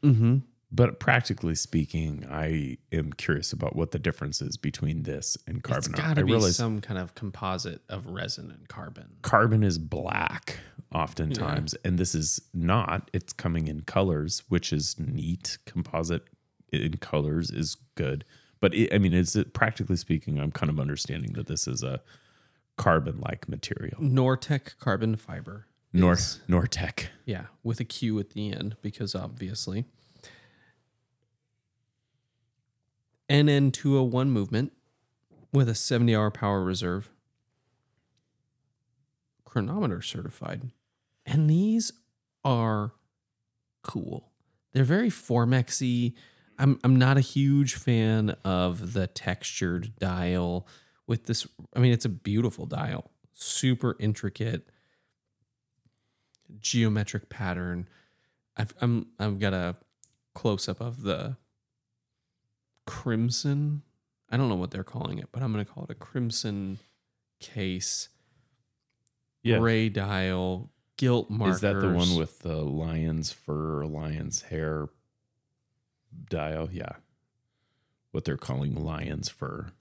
Mm-hmm. 0.01 0.37
But 0.75 0.99
practically 0.99 1.55
speaking 1.55 2.25
i 2.29 2.77
am 2.91 3.13
curious 3.13 3.53
about 3.53 3.75
what 3.75 3.91
the 3.91 3.99
difference 3.99 4.41
is 4.41 4.57
between 4.57 5.03
this 5.03 5.37
and 5.47 5.57
it's 5.57 5.67
carbon 5.67 5.91
got 5.91 6.17
i 6.17 6.21
to 6.21 6.25
be 6.25 6.39
some 6.49 6.81
kind 6.81 6.99
of 6.99 7.13
composite 7.15 7.81
of 7.89 8.07
resin 8.07 8.49
and 8.49 8.67
carbon 8.67 9.17
carbon 9.21 9.63
is 9.63 9.77
black 9.77 10.57
oftentimes 10.91 11.75
and 11.85 11.97
this 11.99 12.15
is 12.15 12.39
not 12.53 13.09
it's 13.13 13.33
coming 13.33 13.67
in 13.67 13.81
colors 13.81 14.43
which 14.49 14.73
is 14.73 14.95
neat 14.97 15.57
composite 15.65 16.23
in 16.71 16.97
colors 16.97 17.51
is 17.51 17.77
good 17.95 18.25
but 18.63 18.73
it, 18.73 18.93
I 18.93 18.97
mean, 18.97 19.11
is 19.13 19.35
it 19.35 19.53
practically 19.53 19.97
speaking? 19.97 20.39
I'm 20.39 20.49
kind 20.49 20.69
of 20.69 20.79
understanding 20.79 21.33
that 21.33 21.47
this 21.47 21.67
is 21.67 21.83
a 21.83 21.99
carbon-like 22.77 23.49
material. 23.49 23.97
Norteq 23.99 24.77
carbon 24.79 25.17
fiber. 25.17 25.67
Nor 25.91 26.13
is- 26.13 26.39
Norteq. 26.47 27.07
Yeah, 27.25 27.47
with 27.61 27.81
a 27.81 27.83
Q 27.83 28.19
at 28.19 28.29
the 28.29 28.53
end 28.53 28.77
because 28.81 29.15
obviously. 29.15 29.83
NN201 33.29 34.27
movement 34.27 34.73
with 35.51 35.69
a 35.69 35.75
70 35.75 36.15
hour 36.15 36.31
power 36.31 36.63
reserve. 36.63 37.09
Chronometer 39.45 40.01
certified. 40.01 40.71
And 41.25 41.49
these 41.49 41.91
are 42.43 42.93
cool. 43.83 44.31
They're 44.73 44.83
very 44.83 45.09
Formexy. 45.09 46.13
I'm 46.57 46.79
I'm 46.83 46.95
not 46.95 47.17
a 47.17 47.21
huge 47.21 47.75
fan 47.75 48.35
of 48.43 48.93
the 48.93 49.07
textured 49.07 49.95
dial 49.99 50.67
with 51.07 51.25
this. 51.25 51.47
I 51.75 51.79
mean, 51.79 51.93
it's 51.93 52.05
a 52.05 52.09
beautiful 52.09 52.65
dial, 52.65 53.11
super 53.33 53.95
intricate 53.99 54.69
geometric 56.59 57.29
pattern. 57.29 57.87
I've 58.57 58.73
I'm 58.81 59.07
I've 59.19 59.39
got 59.39 59.53
a 59.53 59.75
close 60.33 60.67
up 60.67 60.81
of 60.81 61.03
the 61.03 61.37
crimson. 62.85 63.81
I 64.29 64.37
don't 64.37 64.49
know 64.49 64.55
what 64.55 64.71
they're 64.71 64.83
calling 64.83 65.19
it, 65.19 65.29
but 65.31 65.41
I'm 65.43 65.51
gonna 65.51 65.65
call 65.65 65.83
it 65.83 65.89
a 65.91 65.95
crimson 65.95 66.79
case, 67.39 68.09
Yeah. 69.43 69.59
gray 69.59 69.89
dial, 69.89 70.71
gilt 70.97 71.29
markers. 71.29 71.55
Is 71.57 71.61
that 71.61 71.79
the 71.79 71.93
one 71.93 72.15
with 72.15 72.39
the 72.39 72.57
lion's 72.63 73.31
fur, 73.31 73.85
lion's 73.85 74.43
hair 74.43 74.87
dial? 76.29 76.69
Yeah. 76.71 76.93
What 78.11 78.25
they're 78.25 78.37
calling 78.37 78.75
lion's 78.75 79.29
fur. 79.29 79.71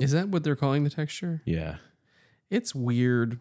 Is 0.00 0.12
that 0.12 0.28
what 0.28 0.42
they're 0.44 0.56
calling 0.56 0.84
the 0.84 0.90
texture? 0.90 1.42
Yeah. 1.44 1.76
It's 2.50 2.74
weird. 2.74 3.38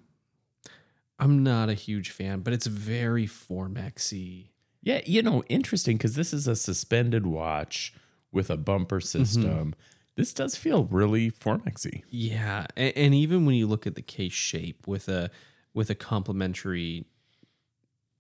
I'm 1.20 1.44
not 1.44 1.70
a 1.70 1.74
huge 1.76 2.10
fan, 2.10 2.42
but 2.42 2.54
it's 2.54 2.66
very 2.68 3.28
Formexy. 3.28 4.48
Yeah, 4.82 5.02
you 5.06 5.22
know, 5.22 5.44
interesting 5.44 5.98
because 5.98 6.16
this 6.16 6.34
is 6.34 6.48
a 6.48 6.56
suspended 6.56 7.28
watch 7.28 7.94
with 8.32 8.50
a 8.50 8.58
bumper 8.58 9.00
system. 9.02 9.76
This 10.16 10.34
does 10.34 10.56
feel 10.56 10.86
really 10.86 11.32
Formexy. 11.32 12.04
Yeah, 12.10 12.68
and, 12.76 12.94
and 12.96 13.14
even 13.14 13.46
when 13.46 13.56
you 13.56 13.68
look 13.68 13.88
at 13.88 13.96
the 13.96 14.02
case 14.02 14.34
shape 14.34 14.88
with 14.88 15.08
a 15.08 15.32
with 15.74 15.90
a 15.90 15.96
complementary 15.96 17.06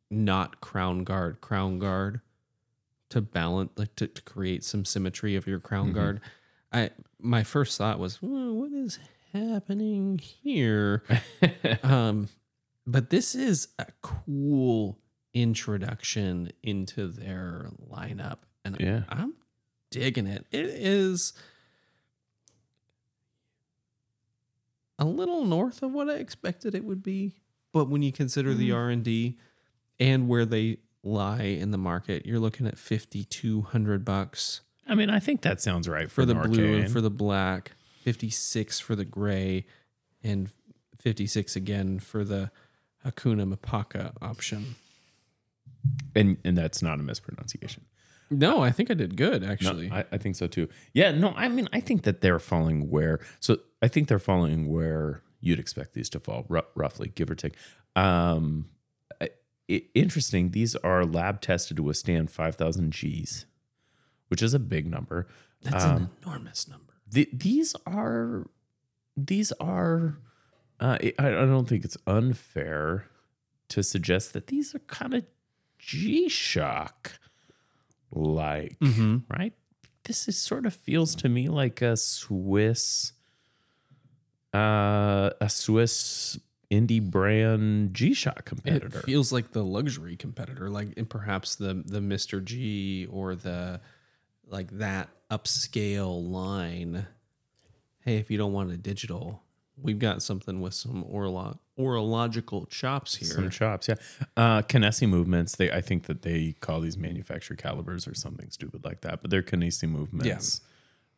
not 0.09 0.62
crown 0.62 1.03
guard 1.03 1.41
crown 1.41 1.80
guard 1.80 2.22
to 3.09 3.22
balance 3.22 3.72
like 3.76 3.95
to, 3.95 4.07
to 4.07 4.22
create 4.24 4.64
some 4.64 4.86
symmetry 4.86 5.36
of 5.36 5.47
your 5.47 5.59
crown 5.59 5.91
guard. 5.93 6.22
I 6.72 6.91
my 7.20 7.43
first 7.43 7.78
thought 7.78 7.99
was, 7.99 8.22
well, 8.22 8.53
what 8.53 8.72
is 8.72 8.99
happening 9.34 10.18
here? 10.18 11.03
um, 11.84 12.30
but 12.88 13.09
this 13.09 13.36
is 13.36 13.68
a 13.78 13.88
cool 14.01 14.97
introduction 15.34 16.51
into 16.64 17.07
their 17.07 17.70
lineup, 17.89 18.39
and 18.66 18.78
Yeah. 18.80 19.03
I'm 19.09 19.34
digging 19.91 20.25
it. 20.25 20.45
It 20.51 20.65
is 20.65 21.33
a 24.97 25.05
little 25.05 25.45
north 25.45 25.83
of 25.83 25.91
what 25.91 26.09
I 26.09 26.15
expected 26.15 26.73
it 26.73 26.83
would 26.83 27.03
be, 27.03 27.35
but 27.71 27.89
when 27.89 28.01
you 28.01 28.11
consider 28.11 28.53
the 28.53 28.71
mm. 28.71 28.75
R 28.75 28.89
and 28.89 29.03
D 29.03 29.37
and 29.99 30.27
where 30.27 30.45
they 30.45 30.77
lie 31.03 31.43
in 31.43 31.71
the 31.71 31.77
market, 31.77 32.25
you're 32.25 32.39
looking 32.39 32.65
at 32.65 32.79
fifty 32.79 33.23
two 33.23 33.61
hundred 33.61 34.03
bucks 34.03 34.61
I 34.87 34.95
mean, 34.95 35.09
I 35.09 35.19
think 35.19 35.41
that 35.41 35.61
sounds 35.61 35.87
right 35.87 36.09
for 36.09 36.23
for, 36.23 36.25
the 36.25 36.35
blue 36.35 36.79
and 36.79 36.91
for 36.91 37.01
the 37.01 37.09
black, 37.09 37.71
fifty 38.01 38.29
six 38.29 38.79
for 38.79 38.95
the 38.95 39.05
gray, 39.05 39.65
and 40.23 40.49
fifty 40.97 41.27
six 41.27 41.55
again 41.55 41.99
for 41.99 42.23
the 42.23 42.51
Hakuna 43.05 43.55
Mapaka 43.55 44.13
option. 44.21 44.75
and 46.15 46.37
and 46.43 46.57
that's 46.57 46.81
not 46.81 46.99
a 46.99 47.03
mispronunciation. 47.03 47.85
No, 48.32 48.61
I 48.61 48.71
think 48.71 48.89
I 48.89 48.93
did 48.93 49.17
good 49.17 49.41
No, 49.43 49.49
actually. 49.49 49.91
I, 49.91 50.05
I 50.11 50.17
think 50.17 50.36
so 50.36 50.47
too. 50.47 50.67
Yeah, 50.93 51.11
no, 51.11 51.34
I 51.36 51.49
mean, 51.49 51.67
I 51.73 51.79
think 51.82 52.03
that 52.03 52.21
they're 52.21 52.39
falling 52.39 52.89
where. 52.89 53.19
So 53.39 53.57
I 53.82 53.88
think 53.88 54.07
they're 54.07 54.19
falling 54.19 54.69
where 54.71 55.21
you'd 55.41 55.59
expect 55.59 55.93
these 55.93 56.09
to 56.11 56.19
fall, 56.19 56.45
ru- 56.47 56.61
roughly, 56.75 57.11
give 57.13 57.29
or 57.29 57.36
take. 57.36 57.55
Um, 57.95 58.69
I- 59.19 59.29
i- 59.69 59.84
interesting. 59.93 60.51
These 60.51 60.75
are 60.77 61.03
lab 61.05 61.41
tested 61.41 61.77
to 61.77 61.84
withstand 61.84 62.32
five 62.32 62.55
thousand 62.55 62.91
Gs, 62.93 63.45
which 64.29 64.41
is 64.41 64.53
a 64.53 64.59
big 64.59 64.89
number. 64.89 65.27
That's 65.61 65.84
um, 65.84 65.95
an 65.97 66.09
enormous 66.23 66.67
number. 66.67 66.93
the, 67.09 67.29
these 67.34 67.75
are 67.86 68.47
these 69.17 69.51
are 69.59 70.17
uh, 70.79 70.97
I, 71.01 71.13
I 71.27 71.32
don't 71.45 71.67
think 71.67 71.84
it's 71.86 71.97
unfair 72.07 73.05
to 73.69 73.84
suggest 73.84 74.34
that 74.34 74.47
these 74.47 74.73
are 74.73 74.79
kind 74.79 75.13
of 75.13 75.25
G-Shock 75.77 77.19
like, 78.12 78.78
Mm-hmm. 78.80 79.18
right? 79.30 79.53
This 80.05 80.28
is 80.28 80.38
sort 80.38 80.66
of 80.66 80.74
feels 80.74 81.16
to 81.16 81.30
me 81.30 81.47
like 81.47 81.82
a 81.82 81.95
Swiss 81.97 83.14
uh 84.53 85.30
a 85.39 85.49
Swiss 85.49 86.38
indie 86.70 87.01
brand 87.01 87.93
G-Shock 87.93 88.45
competitor. 88.45 88.99
It 88.99 89.05
feels 89.05 89.32
like 89.32 89.51
the 89.51 89.64
luxury 89.64 90.16
competitor, 90.18 90.70
like 90.70 90.89
and 90.97 91.09
perhaps 91.09 91.55
the 91.55 91.84
the 91.86 91.99
Mr. 91.99 92.43
G 92.43 93.07
or 93.12 93.36
the 93.36 93.80
like 94.47 94.72
that 94.80 95.09
upscale 95.30 96.30
line. 96.30 97.07
Hey, 98.03 98.18
if 98.18 98.32
you 98.32 98.38
don't 98.38 98.51
want 98.53 98.72
a 98.72 98.78
digital, 98.78 99.41
we've 99.82 99.99
got 99.99 100.21
something 100.21 100.61
with 100.61 100.73
some 100.73 101.03
orlo- 101.03 101.57
orological 101.77 102.65
chops 102.67 103.15
here. 103.15 103.29
Some 103.29 103.49
chops, 103.49 103.88
yeah. 103.88 103.95
Uh, 104.38 104.61
Kenissi 104.61 105.07
movements. 105.07 105.55
They, 105.55 105.71
I 105.71 105.82
think 105.82 106.05
that 106.05 106.21
they 106.21 106.55
call 106.59 106.82
these 106.82 106.97
manufactured 106.97 107.57
calibers 107.57 108.07
or 108.07 108.13
something 108.13 108.49
stupid 108.49 108.84
like 108.86 109.01
that, 109.01 109.21
but 109.21 109.32
they're 109.32 109.41
Kenissi 109.41 109.89
movements. 109.89 110.61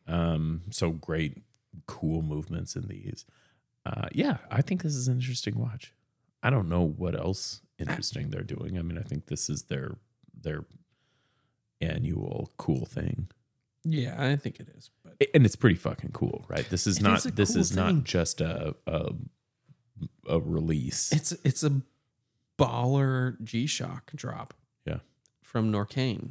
Um, 0.06 0.62
so 0.70 0.90
great, 0.90 1.42
cool 1.86 2.22
movements 2.22 2.76
in 2.76 2.88
these. 2.88 3.24
Uh, 3.86 4.08
yeah, 4.12 4.38
I 4.50 4.62
think 4.62 4.82
this 4.82 4.94
is 4.94 5.08
an 5.08 5.16
interesting 5.16 5.58
watch. 5.58 5.92
I 6.42 6.50
don't 6.50 6.68
know 6.68 6.82
what 6.86 7.18
else 7.18 7.60
interesting 7.78 8.30
they're 8.30 8.42
doing. 8.42 8.78
I 8.78 8.82
mean, 8.82 8.98
I 8.98 9.02
think 9.02 9.26
this 9.26 9.48
is 9.48 9.64
their 9.64 9.96
their 10.38 10.64
annual 11.80 12.50
cool 12.56 12.86
thing, 12.86 13.28
yeah, 13.84 14.14
I 14.18 14.36
think 14.36 14.60
it 14.60 14.68
is. 14.76 14.90
But 15.02 15.28
and 15.34 15.44
it's 15.44 15.56
pretty 15.56 15.76
fucking 15.76 16.10
cool, 16.12 16.44
right? 16.48 16.68
This 16.68 16.86
is 16.86 16.98
It 16.98 17.02
not 17.02 17.18
is 17.18 17.32
this 17.32 17.52
cool 17.52 17.60
is 17.60 17.68
thing. 17.72 17.76
not 17.96 18.04
just 18.04 18.40
a 18.40 18.74
a, 18.86 19.12
a 20.28 20.40
release. 20.40 21.12
it's 21.12 21.32
it's 21.44 21.62
a 21.62 21.82
baller 22.58 23.40
G 23.42 23.66
Shock 23.66 24.12
drop. 24.14 24.54
Yeah. 24.86 24.98
From 25.42 25.70
Norqain 25.72 26.30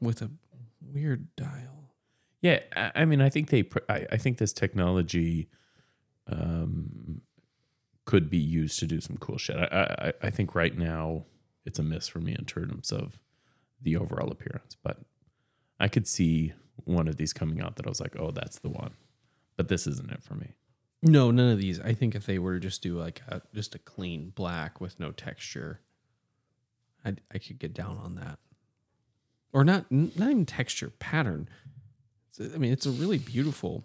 with 0.00 0.22
a 0.22 0.30
weird 0.80 1.34
dial. 1.36 1.90
Yeah, 2.40 2.60
I, 2.74 2.92
I 2.96 3.04
mean, 3.04 3.20
I 3.20 3.28
think 3.28 3.50
they, 3.50 3.62
pr- 3.62 3.78
I, 3.88 4.04
I 4.10 4.16
think 4.16 4.38
this 4.38 4.52
technology, 4.52 5.48
um, 6.26 7.20
could 8.04 8.28
be 8.28 8.38
used 8.38 8.80
to 8.80 8.86
do 8.86 9.00
some 9.00 9.16
cool 9.18 9.38
shit. 9.38 9.56
I, 9.56 10.12
I, 10.22 10.26
I 10.26 10.30
think 10.30 10.56
right 10.56 10.76
now 10.76 11.24
it's 11.64 11.78
a 11.78 11.84
miss 11.84 12.08
for 12.08 12.18
me 12.18 12.34
in 12.36 12.44
terms 12.44 12.90
of 12.90 13.20
the 13.80 13.96
overall 13.96 14.32
appearance, 14.32 14.76
but 14.82 14.98
I 15.82 15.88
could 15.88 16.06
see 16.06 16.52
one 16.84 17.08
of 17.08 17.16
these 17.16 17.32
coming 17.32 17.60
out 17.60 17.74
that 17.76 17.86
I 17.86 17.88
was 17.88 18.00
like, 18.00 18.14
oh, 18.18 18.30
that's 18.30 18.60
the 18.60 18.68
one. 18.68 18.92
But 19.56 19.66
this 19.68 19.86
isn't 19.86 20.10
it 20.12 20.22
for 20.22 20.34
me. 20.36 20.52
No, 21.02 21.30
none 21.32 21.50
of 21.50 21.58
these. 21.58 21.80
I 21.80 21.92
think 21.92 22.14
if 22.14 22.24
they 22.24 22.38
were 22.38 22.54
to 22.54 22.60
just 22.60 22.82
do 22.82 22.96
like 22.96 23.20
a 23.28 23.42
just 23.52 23.74
a 23.74 23.78
clean 23.78 24.32
black 24.34 24.80
with 24.80 25.00
no 25.00 25.10
texture, 25.10 25.80
I 27.04 27.14
I 27.34 27.38
could 27.38 27.58
get 27.58 27.74
down 27.74 27.98
on 27.98 28.14
that. 28.14 28.38
Or 29.52 29.64
not 29.64 29.90
not 29.90 30.30
even 30.30 30.46
texture, 30.46 30.90
pattern. 31.00 31.48
It's- 32.38 32.54
I 32.54 32.58
mean, 32.58 32.72
it's 32.72 32.86
a 32.86 32.90
really 32.92 33.18
beautiful 33.18 33.84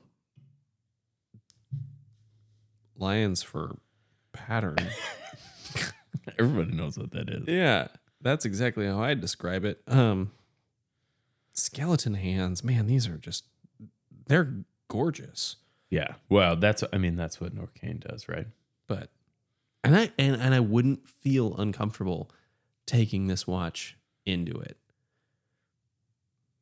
lions 2.96 3.42
for 3.44 3.78
pattern. 4.34 4.78
Everybody 6.40 6.76
knows 6.76 6.98
what 6.98 7.12
that 7.12 7.30
is. 7.30 7.48
yeah, 7.48 7.88
that's 8.22 8.46
exactly 8.46 8.86
how 8.86 9.02
I 9.02 9.14
describe 9.16 9.66
it. 9.66 9.82
Um 9.88 10.32
skeleton 11.58 12.14
hands, 12.14 12.64
man, 12.64 12.88
these 12.88 13.08
are 13.08 13.18
just 13.18 13.46
they're 14.28 14.54
gorgeous. 14.88 15.58
Yeah. 15.90 16.16
Well, 16.30 16.56
that's, 16.56 16.84
I 16.92 16.98
mean, 16.98 17.16
that's 17.16 17.40
what 17.40 17.56
Norqain 17.56 18.00
does, 18.00 18.28
right? 18.28 18.48
but 18.88 19.10
and 19.84 19.96
I 19.96 20.12
and, 20.18 20.42
and 20.42 20.54
I 20.56 20.60
wouldn't 20.60 21.08
feel 21.08 21.56
uncomfortable 21.58 22.32
taking 22.86 23.28
this 23.28 23.46
watch 23.46 23.98
into 24.26 24.58
it. 24.60 24.78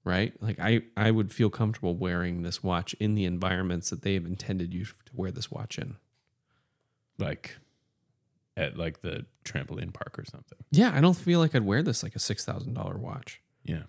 Right? 0.04 0.34
Like 0.42 0.60
I 0.60 0.82
I 0.98 1.12
would 1.12 1.32
feel 1.32 1.50
comfortable 1.50 1.96
wearing 1.96 2.42
this 2.42 2.64
watch 2.64 2.94
in 2.96 3.16
the 3.16 3.26
environments 3.26 3.90
that 3.90 4.02
they 4.02 4.16
have 4.16 4.26
intended 4.26 4.74
you 4.74 4.86
to 4.86 5.12
wear 5.14 5.32
this 5.32 5.50
watch 5.50 5.80
in. 5.80 5.96
Like 7.18 7.58
at 8.58 8.78
like 8.78 9.02
the 9.02 9.26
trampoline 9.44 9.94
park 9.94 10.18
or 10.18 10.26
something. 10.26 10.60
Yeah, 10.72 10.92
I 10.94 11.02
don't 11.02 11.16
feel 11.16 11.40
like 11.40 11.56
I'd 11.56 11.66
wear 11.66 11.84
this 11.84 12.04
like 12.04 12.16
a 12.16 12.20
$6,000 12.20 12.96
watch. 12.98 13.42
Yeah. 13.64 13.84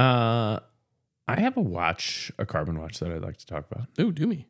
Uh 0.00 0.60
I 1.28 1.40
have 1.40 1.56
a 1.56 1.60
watch, 1.60 2.32
a 2.38 2.46
carbon 2.46 2.80
watch 2.80 2.98
that 2.98 3.12
I'd 3.12 3.22
like 3.22 3.36
to 3.36 3.46
talk 3.46 3.70
about. 3.70 3.86
Oh, 4.00 4.10
do 4.10 4.26
me. 4.26 4.48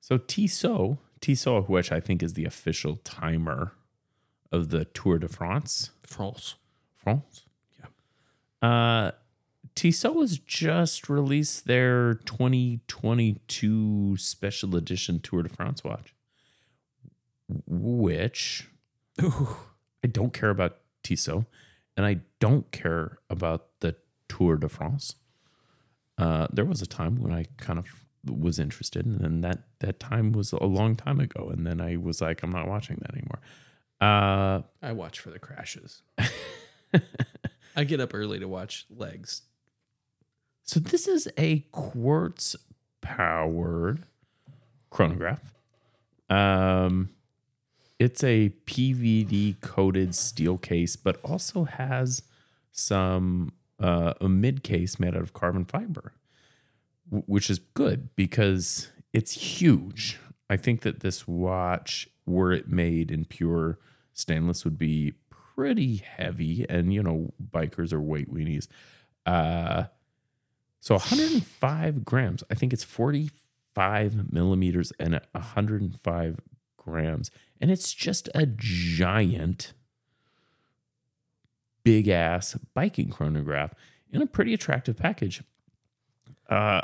So 0.00 0.16
Tissot, 0.16 0.98
Tissot, 1.20 1.68
which 1.68 1.90
I 1.90 1.98
think 1.98 2.22
is 2.22 2.34
the 2.34 2.44
official 2.44 3.00
timer 3.02 3.72
of 4.52 4.68
the 4.68 4.84
Tour 4.84 5.18
de 5.18 5.26
France. 5.26 5.90
France. 6.04 6.54
France. 6.96 7.42
Yeah. 7.80 8.68
Uh, 8.68 9.10
Tissot 9.74 10.20
has 10.20 10.38
just 10.38 11.08
released 11.08 11.66
their 11.66 12.14
2022 12.14 14.16
special 14.18 14.76
edition 14.76 15.18
Tour 15.18 15.42
de 15.42 15.48
France 15.48 15.82
watch, 15.82 16.14
which 17.66 18.68
Ooh. 19.20 19.56
I 20.04 20.06
don't 20.06 20.32
care 20.32 20.50
about 20.50 20.78
Tissot, 21.02 21.44
and 21.96 22.06
I 22.06 22.20
don't 22.38 22.70
care 22.70 23.18
about 23.28 23.66
the 23.80 23.96
Tour 24.28 24.56
de 24.56 24.68
France. 24.68 25.14
Uh, 26.16 26.46
there 26.52 26.64
was 26.64 26.82
a 26.82 26.86
time 26.86 27.16
when 27.16 27.32
I 27.32 27.46
kind 27.58 27.78
of 27.78 27.86
was 28.26 28.58
interested, 28.58 29.06
and 29.06 29.20
then 29.20 29.40
that 29.42 29.60
that 29.80 30.00
time 30.00 30.32
was 30.32 30.52
a 30.52 30.64
long 30.64 30.96
time 30.96 31.20
ago, 31.20 31.48
and 31.48 31.66
then 31.66 31.80
I 31.80 31.96
was 31.96 32.20
like, 32.20 32.42
I'm 32.42 32.50
not 32.50 32.66
watching 32.68 32.98
that 33.00 33.14
anymore. 33.14 33.40
Uh, 34.00 34.62
I 34.82 34.92
watch 34.92 35.20
for 35.20 35.30
the 35.30 35.38
crashes. 35.38 36.02
I 37.76 37.84
get 37.84 38.00
up 38.00 38.12
early 38.14 38.38
to 38.40 38.48
watch 38.48 38.86
legs. 38.90 39.42
so 40.64 40.80
this 40.80 41.06
is 41.06 41.28
a 41.38 41.60
quartz 41.72 42.56
powered 43.00 44.04
chronograph. 44.90 45.54
Um, 46.28 47.10
it's 47.98 48.22
a 48.22 48.50
PVD 48.66 49.60
coated 49.60 50.14
steel 50.14 50.58
case, 50.58 50.96
but 50.96 51.20
also 51.24 51.64
has 51.64 52.22
some 52.70 53.52
uh, 53.80 54.14
a 54.20 54.28
mid 54.28 54.62
case 54.62 54.98
made 54.98 55.14
out 55.14 55.22
of 55.22 55.32
carbon 55.32 55.64
fiber, 55.64 56.12
which 57.10 57.50
is 57.50 57.58
good 57.58 58.14
because 58.16 58.90
it's 59.12 59.32
huge. 59.32 60.18
I 60.50 60.56
think 60.56 60.82
that 60.82 61.00
this 61.00 61.28
watch, 61.28 62.08
were 62.26 62.52
it 62.52 62.68
made 62.68 63.10
in 63.10 63.24
pure 63.24 63.78
stainless, 64.12 64.64
would 64.64 64.78
be 64.78 65.14
pretty 65.30 65.96
heavy, 65.96 66.66
and 66.68 66.92
you 66.92 67.02
know, 67.02 67.32
bikers 67.42 67.92
are 67.92 68.00
weight 68.00 68.32
weenies. 68.32 68.66
Uh, 69.26 69.84
so 70.80 70.94
105 70.94 72.04
grams. 72.04 72.44
I 72.50 72.54
think 72.54 72.72
it's 72.72 72.84
45 72.84 74.32
millimeters 74.32 74.92
and 74.98 75.20
105 75.32 76.40
grams. 76.76 77.30
And 77.60 77.70
it's 77.70 77.92
just 77.92 78.28
a 78.34 78.46
giant, 78.46 79.72
big 81.88 82.08
ass 82.08 82.54
biking 82.74 83.08
chronograph 83.08 83.72
in 84.12 84.20
a 84.20 84.26
pretty 84.26 84.52
attractive 84.52 84.94
package. 84.94 85.42
Uh, 86.50 86.82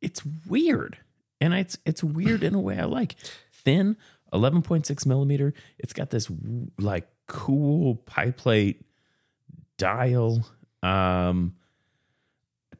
it's 0.00 0.22
weird. 0.46 0.98
And 1.40 1.52
it's 1.52 1.76
it's 1.84 2.04
weird 2.04 2.44
in 2.44 2.54
a 2.54 2.60
way 2.60 2.78
I 2.78 2.84
like. 2.84 3.16
Thin, 3.52 3.96
11.6 4.32 5.04
millimeter. 5.04 5.52
It's 5.78 5.92
got 5.92 6.10
this 6.10 6.30
like 6.78 7.08
cool 7.26 7.96
pie 7.96 8.30
plate 8.30 8.84
dial. 9.78 10.46
Um 10.80 11.56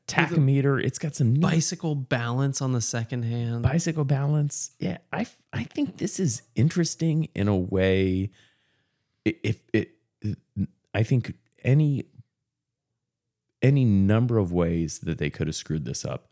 tachometer. 0.07 0.81
It's 0.81 1.01
got 1.01 1.17
some 1.17 1.33
neat 1.33 1.43
Bicycle 1.43 1.97
balance 1.97 2.63
on 2.63 2.73
the 2.73 2.81
second 2.81 3.25
hand. 3.25 3.65
bicycle 3.65 4.05
balance. 4.05 4.71
Yeah, 4.79 4.99
I 5.13 5.27
I 5.53 5.65
think 5.65 5.97
this 5.97 6.21
is 6.21 6.43
interesting 6.55 7.29
in 7.35 7.49
a 7.49 7.57
way. 7.57 8.31
If 9.25 9.59
it, 9.73 9.91
I 10.95 11.03
think 11.03 11.35
any 11.67 12.05
any 13.63 13.85
number 13.85 14.39
of 14.39 14.53
ways 14.53 15.01
that 15.01 15.19
they 15.19 15.29
could 15.29 15.47
have 15.47 15.57
screwed 15.57 15.85
this 15.85 16.05
up, 16.05 16.29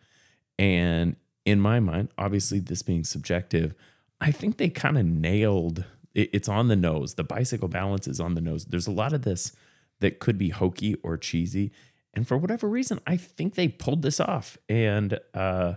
and 0.58 1.16
in 1.44 1.60
my 1.60 1.80
mind, 1.80 2.08
obviously 2.16 2.58
this 2.58 2.82
being 2.82 3.04
subjective, 3.04 3.74
I 4.20 4.30
think 4.30 4.56
they 4.56 4.70
kind 4.70 4.96
of 4.96 5.04
nailed. 5.04 5.84
It, 6.14 6.30
it's 6.32 6.48
on 6.48 6.68
the 6.68 6.76
nose. 6.76 7.14
The 7.14 7.24
bicycle 7.24 7.68
balance 7.68 8.08
is 8.08 8.20
on 8.20 8.34
the 8.34 8.40
nose. 8.40 8.64
There's 8.64 8.86
a 8.86 8.92
lot 8.92 9.12
of 9.12 9.22
this 9.22 9.52
that 10.00 10.20
could 10.20 10.38
be 10.38 10.50
hokey 10.50 10.94
or 11.02 11.16
cheesy. 11.16 11.72
And 12.14 12.26
for 12.26 12.36
whatever 12.36 12.68
reason, 12.68 13.00
I 13.06 13.16
think 13.16 13.54
they 13.54 13.68
pulled 13.68 14.02
this 14.02 14.20
off. 14.20 14.56
And 14.68 15.18
uh, 15.34 15.74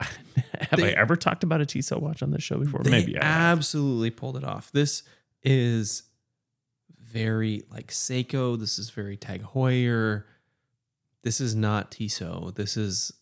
have 0.00 0.82
I 0.82 0.90
ever 0.90 1.16
talked 1.16 1.44
about 1.44 1.60
a 1.60 1.66
Tissot 1.66 2.02
watch 2.02 2.22
on 2.22 2.30
this 2.30 2.42
show 2.42 2.58
before? 2.58 2.82
They 2.82 2.90
Maybe 2.90 3.18
I 3.18 3.22
absolutely 3.22 4.10
pulled 4.10 4.36
it 4.36 4.44
off. 4.44 4.72
This 4.72 5.04
is 5.42 6.02
very 7.10 7.62
like 7.70 7.88
Seiko. 7.88 8.58
This 8.58 8.78
is 8.78 8.90
very 8.90 9.16
Tag 9.16 9.42
Heuer. 9.42 10.24
This 11.22 11.40
is 11.40 11.54
not 11.54 11.90
Tissot. 11.90 12.54
This 12.54 12.76
is 12.76 13.12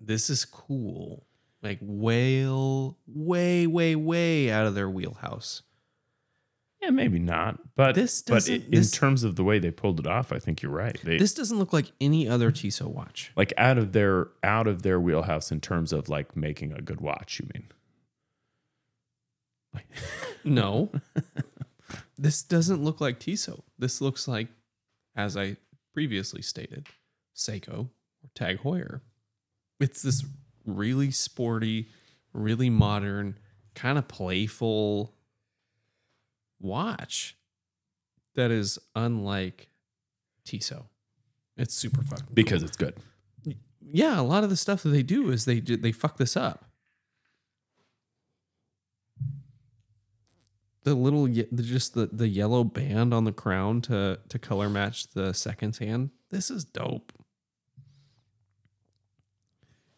this 0.00 0.28
is 0.30 0.44
cool. 0.44 1.26
Like 1.62 1.78
whale, 1.80 2.98
way, 3.06 3.66
way, 3.66 3.96
way 3.96 4.50
out 4.50 4.66
of 4.66 4.74
their 4.74 4.88
wheelhouse. 4.90 5.62
Yeah, 6.82 6.90
maybe 6.90 7.18
not. 7.18 7.58
But 7.74 7.94
This 7.94 8.20
but 8.22 8.46
in 8.48 8.70
this- 8.70 8.90
terms 8.92 9.24
of 9.24 9.34
the 9.36 9.42
way 9.42 9.58
they 9.58 9.70
pulled 9.70 9.98
it 9.98 10.06
off, 10.06 10.30
I 10.30 10.38
think 10.38 10.62
you're 10.62 10.70
right. 10.70 10.96
They 11.02 11.16
This 11.16 11.32
doesn't 11.34 11.58
look 11.58 11.72
like 11.72 11.90
any 12.00 12.28
other 12.28 12.52
Tissot 12.52 12.90
watch. 12.90 13.32
like 13.36 13.52
out 13.56 13.78
of 13.78 13.92
their 13.92 14.28
out 14.44 14.66
of 14.68 14.82
their 14.82 15.00
wheelhouse 15.00 15.50
in 15.50 15.60
terms 15.60 15.92
of 15.92 16.08
like 16.08 16.36
making 16.36 16.72
a 16.72 16.82
good 16.82 17.00
watch. 17.00 17.40
You 17.40 17.48
mean? 17.54 17.68
No. 20.44 20.90
this 22.18 22.42
doesn't 22.42 22.82
look 22.82 23.00
like 23.00 23.18
Tissot. 23.20 23.62
This 23.78 24.00
looks 24.00 24.26
like, 24.26 24.48
as 25.14 25.36
I 25.36 25.56
previously 25.92 26.42
stated, 26.42 26.86
Seiko 27.34 27.88
or 28.22 28.30
Tag 28.34 28.60
Heuer. 28.60 29.00
It's 29.80 30.02
this 30.02 30.24
really 30.64 31.10
sporty, 31.10 31.88
really 32.32 32.70
modern, 32.70 33.38
kind 33.74 33.98
of 33.98 34.08
playful 34.08 35.14
watch 36.60 37.36
that 38.34 38.50
is 38.50 38.78
unlike 38.94 39.68
Tissot. 40.44 40.86
It's 41.56 41.74
super 41.74 42.02
fucking 42.02 42.26
Because 42.34 42.62
it's 42.62 42.76
good. 42.76 42.94
yeah, 43.80 44.20
a 44.20 44.22
lot 44.22 44.44
of 44.44 44.50
the 44.50 44.56
stuff 44.56 44.82
that 44.82 44.90
they 44.90 45.02
do 45.02 45.30
is 45.30 45.44
they 45.44 45.60
they 45.60 45.92
fuck 45.92 46.16
this 46.18 46.36
up. 46.36 46.64
The 50.86 50.94
little 50.94 51.24
the, 51.26 51.46
just 51.64 51.94
the 51.94 52.06
the 52.06 52.28
yellow 52.28 52.62
band 52.62 53.12
on 53.12 53.24
the 53.24 53.32
crown 53.32 53.80
to 53.82 54.20
to 54.28 54.38
color 54.38 54.68
match 54.70 55.08
the 55.08 55.32
second 55.34 55.76
hand. 55.78 56.10
This 56.30 56.48
is 56.48 56.64
dope. 56.64 57.12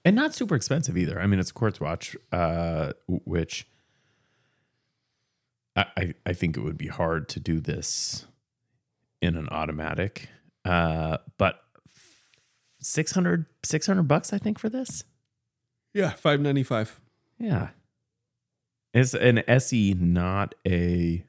and 0.02 0.16
not 0.16 0.34
super 0.34 0.54
expensive 0.54 0.96
either. 0.96 1.20
I 1.20 1.26
mean, 1.26 1.38
it's 1.40 1.50
a 1.50 1.54
quartz 1.54 1.78
watch, 1.78 2.16
uh, 2.32 2.92
which 3.06 3.68
I, 5.76 5.84
I 5.96 6.14
I 6.24 6.32
think 6.32 6.56
it 6.56 6.60
would 6.62 6.78
be 6.78 6.86
hard 6.86 7.28
to 7.30 7.40
do 7.40 7.60
this 7.60 8.24
in 9.20 9.36
an 9.36 9.48
automatic. 9.50 10.30
Uh, 10.64 11.18
but 11.36 11.60
600, 12.80 13.44
600 13.62 14.02
bucks, 14.04 14.32
I 14.32 14.38
think, 14.38 14.58
for 14.58 14.70
this. 14.70 15.04
Yeah, 15.92 16.10
five 16.12 16.40
ninety 16.40 16.62
five. 16.62 16.98
Yeah, 17.38 17.68
it's 18.94 19.14
an 19.14 19.38
SE, 19.48 19.94
not 19.94 20.54
a 20.66 21.24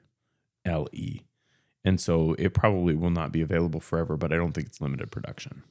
LE, 0.65 1.21
and 1.83 1.99
so 1.99 2.33
it 2.39 2.53
probably 2.53 2.95
will 2.95 3.09
not 3.09 3.31
be 3.31 3.41
available 3.41 3.79
forever. 3.79 4.17
But 4.17 4.31
I 4.33 4.37
don't 4.37 4.53
think 4.53 4.67
it's 4.67 4.81
limited 4.81 5.11
production. 5.11 5.63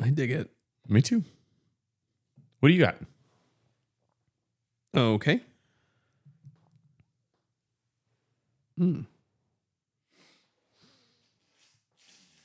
I 0.00 0.10
dig 0.10 0.30
it. 0.30 0.50
Me 0.88 1.02
too. 1.02 1.24
What 2.60 2.68
do 2.68 2.74
you 2.74 2.80
got? 2.80 2.96
Okay. 4.96 5.40
Hmm. 8.76 9.02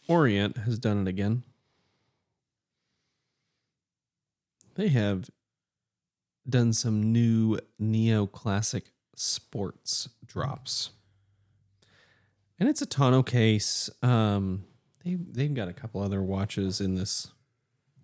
Orient 0.07 0.57
has 0.57 0.77
done 0.79 1.01
it 1.01 1.07
again. 1.07 1.43
They 4.75 4.87
have 4.89 5.29
done 6.47 6.73
some 6.73 7.11
new 7.11 7.59
neoclassic 7.81 8.87
sports 9.15 10.09
drops. 10.25 10.89
And 12.59 12.67
it's 12.69 12.81
a 12.81 12.85
tonneau 12.85 13.23
case. 13.25 13.89
Um, 14.01 14.65
they 15.03 15.15
they've 15.15 15.53
got 15.53 15.67
a 15.67 15.73
couple 15.73 16.01
other 16.01 16.21
watches 16.21 16.79
in 16.81 16.95
this 16.95 17.31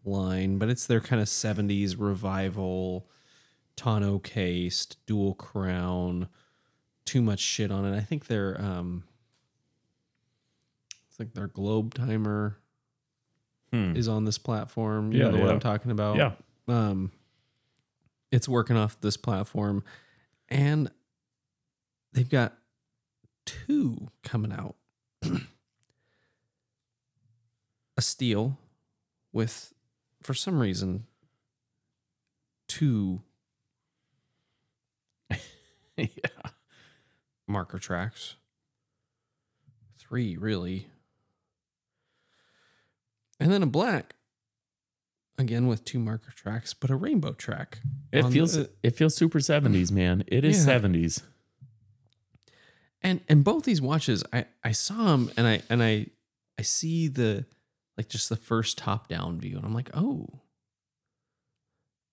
line, 0.06 0.58
but 0.58 0.70
it's 0.70 0.86
their 0.86 1.00
kind 1.02 1.22
of 1.22 1.28
70s 1.28 1.96
revival 1.98 3.10
tonneau 3.76 4.20
cased, 4.20 4.98
dual 5.06 5.34
crown, 5.34 6.28
too 7.06 7.22
much 7.22 7.40
shit 7.40 7.72
on 7.72 7.86
it. 7.86 7.96
I 7.98 8.02
think 8.02 8.28
their 8.28 8.60
um 8.62 9.04
it's 11.10 11.20
like 11.20 11.34
their 11.34 11.48
globe 11.48 11.94
timer 11.94 12.58
Hmm. 13.72 13.96
is 13.96 14.08
on 14.08 14.26
this 14.26 14.40
platform. 14.40 15.12
You 15.12 15.20
Yeah, 15.20 15.26
know 15.26 15.32
the 15.34 15.38
one 15.40 15.48
yeah. 15.48 15.54
I'm 15.54 15.60
talking 15.60 15.92
about. 15.92 16.18
Yeah. 16.18 16.32
Um 16.70 17.12
it's 18.32 18.48
working 18.48 18.78
off 18.78 19.00
this 19.02 19.18
platform 19.18 19.84
and 20.50 20.92
they've 22.14 22.30
got 22.30 22.54
two 23.46 24.10
coming 24.24 24.52
out. 24.52 24.76
a 27.98 28.02
steel 28.02 28.58
with, 29.34 29.74
for 30.22 30.34
some 30.34 30.60
reason, 30.60 31.06
two 32.68 33.22
yeah. 35.98 36.08
marker 37.48 37.80
tracks. 37.80 38.36
Three, 39.98 40.38
really. 40.38 40.88
And 43.40 43.52
then 43.52 43.64
a 43.64 43.68
black. 43.68 44.16
Again 45.40 45.68
with 45.68 45.86
two 45.86 46.00
marker 46.00 46.32
tracks, 46.32 46.74
but 46.74 46.90
a 46.92 46.96
rainbow 46.96 47.32
track. 47.34 47.80
It 48.12 48.24
feels 48.30 48.54
the- 48.54 48.70
it 48.84 48.92
feels 48.98 49.16
super 49.16 49.40
70s, 49.40 49.90
man. 49.92 50.24
It 50.28 50.44
is 50.46 50.58
Yeah. 50.60 50.66
70s. 50.80 51.24
and 53.02 53.22
and 53.30 53.46
both 53.46 53.64
these 53.64 53.82
watches 53.82 54.26
i 54.34 54.44
i 54.62 54.74
saw 54.74 55.06
them 55.12 55.32
and 55.38 55.48
i 55.48 55.62
and 55.70 55.82
i 55.82 56.06
i 56.58 56.62
see 56.62 57.08
the 57.08 57.46
like 57.98 58.10
just 58.10 58.28
the 58.28 58.36
first 58.36 58.78
top 58.78 59.08
down 59.08 59.40
view 59.40 59.56
and 59.56 59.66
i'm 59.66 59.74
like 59.74 59.90
oh 59.94 60.28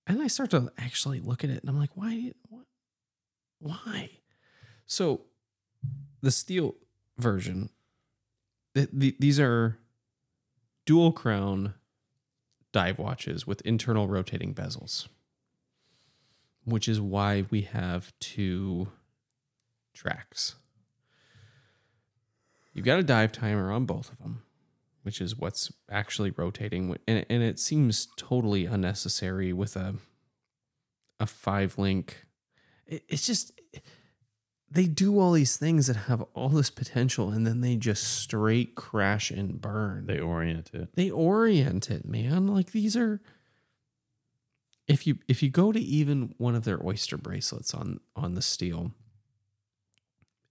and 0.07 0.23
i 0.23 0.29
start 0.29 0.51
to 0.51 0.71
actually 0.79 1.19
look 1.19 1.43
at 1.43 1.51
it 1.51 1.61
and 1.61 1.69
i'm 1.69 1.77
like 1.77 1.97
why 1.97 2.31
what 2.49 2.67
why 3.59 4.11
so 4.87 5.23
the 6.23 6.31
steel 6.31 6.77
version 7.19 7.69
th- 8.77 8.91
th- 8.97 9.17
these 9.19 9.41
are 9.41 9.79
dual 10.85 11.11
crown 11.11 11.75
dive 12.77 12.99
watches 12.99 13.47
with 13.47 13.61
internal 13.63 14.07
rotating 14.09 14.55
bezels 14.55 15.09
which 16.65 16.89
is 16.89 17.01
why 17.01 17.45
we 17.51 17.63
have 17.63 18.13
two 18.19 18.89
tracks 19.95 20.57
You've 22.77 22.85
got 22.85 22.99
a 22.99 23.03
dive 23.03 23.33
timer 23.33 23.73
on 23.73 23.87
both 23.87 24.13
of 24.13 24.19
them, 24.19 24.43
which 25.03 25.23
is 25.23 25.35
what's 25.35 25.73
actually 25.91 26.31
rotating, 26.31 26.95
and 27.09 27.25
and 27.31 27.43
it 27.43 27.59
seems 27.59 28.09
totally 28.19 28.67
unnecessary 28.67 29.55
with 29.55 29.77
a 29.77 29.95
a 31.19 31.27
five 31.27 31.79
link. 31.79 32.27
It, 32.87 33.03
it's 33.09 33.27
just 33.27 33.56
they 34.77 34.85
do 34.85 35.19
all 35.19 35.33
these 35.33 35.57
things 35.57 35.87
that 35.87 35.97
have 35.97 36.23
all 36.35 36.51
this 36.51 36.69
potential, 36.69 37.31
and 37.31 37.47
then 37.47 37.63
they 37.63 37.77
just 37.77 38.03
straight 38.19 38.75
crash 38.75 39.31
and 39.31 39.59
burn. 39.59 40.07
They 40.07 40.21
orient 40.21 40.71
it. 40.75 40.95
they 40.95 41.11
orient 41.11 41.91
it, 41.91 42.05
man. 42.05 42.47
Like 42.47 42.73
these 42.73 42.97
are. 42.97 43.21
If 44.87 45.07
you 45.07 45.19
if 45.29 45.43
you 45.43 45.51
go 45.51 45.73
to 45.73 45.81
even 45.81 46.35
one 46.37 46.55
of 46.55 46.65
their 46.65 46.85
oyster 46.85 47.17
bracelets 47.17 47.73
on 47.73 48.01
on 48.15 48.35
the 48.35 48.43
steel, 48.43 48.93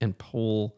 and 0.00 0.18
pull 0.18 0.76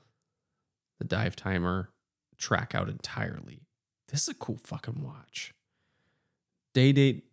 the 0.99 1.05
dive 1.05 1.35
timer 1.35 1.89
track 2.37 2.75
out 2.75 2.89
entirely. 2.89 3.63
This 4.09 4.23
is 4.23 4.29
a 4.29 4.35
cool 4.35 4.59
fucking 4.59 5.03
watch. 5.03 5.55
Day 6.75 6.93
date. 6.93 7.25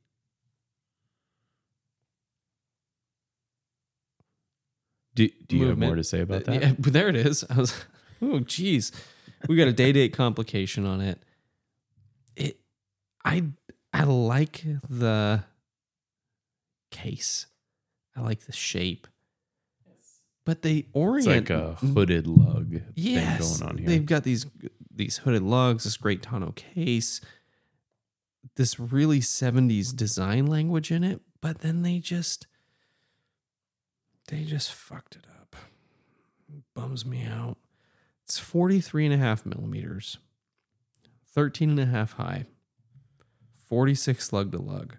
Do, 5.16 5.30
do 5.48 5.56
you 5.58 5.68
have 5.68 5.78
more 5.78 5.96
to 5.96 6.04
say 6.04 6.20
about 6.22 6.44
uh, 6.44 6.52
that? 6.52 6.62
Yeah, 6.62 6.74
but 6.78 6.94
there 6.94 7.08
it 7.08 7.16
is. 7.16 7.44
I 7.50 7.58
was, 7.58 7.86
oh, 8.22 8.40
geez, 8.40 8.92
we 9.48 9.56
got 9.56 9.68
a 9.68 9.74
day 9.74 9.92
date 9.92 10.14
complication 10.14 10.86
on 10.86 11.02
it. 11.02 11.24
It, 12.36 12.60
I, 13.24 13.44
I 13.94 14.04
like 14.04 14.64
the 14.90 15.44
case. 16.92 17.48
I 18.16 18.22
like 18.22 18.42
the 18.42 18.54
shape, 18.54 19.08
but 20.46 20.62
they 20.62 20.78
It's 20.78 20.88
orient 20.94 21.28
like 21.28 21.50
a 21.50 21.74
hooded 21.76 22.28
lug 22.28 22.82
yes, 22.96 23.40
thing 23.40 23.60
going 23.60 23.72
on 23.72 23.78
here. 23.78 23.88
They've 23.88 24.06
got 24.06 24.24
these 24.24 24.46
these 24.94 25.18
hooded 25.18 25.42
lugs, 25.42 25.84
this 25.84 25.98
great 25.98 26.22
tonneau 26.22 26.56
case, 26.56 27.20
this 28.56 28.80
really 28.80 29.20
70s 29.20 29.94
design 29.94 30.48
language 30.48 30.92
in 30.92 31.04
it, 31.04 31.20
but 31.42 31.60
then 31.60 31.82
they 31.82 32.00
just 32.00 32.48
they 34.28 34.44
just 34.44 34.74
fucked 34.74 35.16
it 35.16 35.26
up. 35.40 35.56
bums 36.76 37.06
me 37.06 37.24
out. 37.26 37.58
It's 38.24 38.40
43 38.40 39.06
and 39.06 39.14
a 39.14 39.18
half 39.18 39.46
millimeters, 39.46 40.18
13 41.34 41.70
and 41.72 41.80
a 41.80 41.86
half 41.86 42.14
high, 42.14 42.46
46 43.68 44.34
lug 44.34 44.52
to 44.52 44.58
lug. 44.58 44.98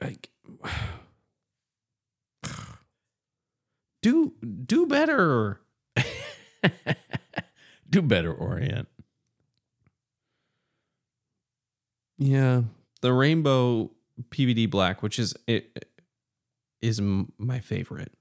Like 0.00 0.30
do 4.02 4.34
do 4.66 4.86
better. 4.86 5.60
Do 7.90 8.00
better, 8.00 8.32
Orient. 8.32 8.88
Yeah, 12.16 12.62
the 13.02 13.12
rainbow 13.12 13.90
PVD 14.30 14.70
black, 14.70 15.02
which 15.02 15.18
is 15.18 15.34
it 15.46 15.91
is 16.82 16.98
m- 16.98 17.32
my 17.38 17.60
favorite. 17.60 18.12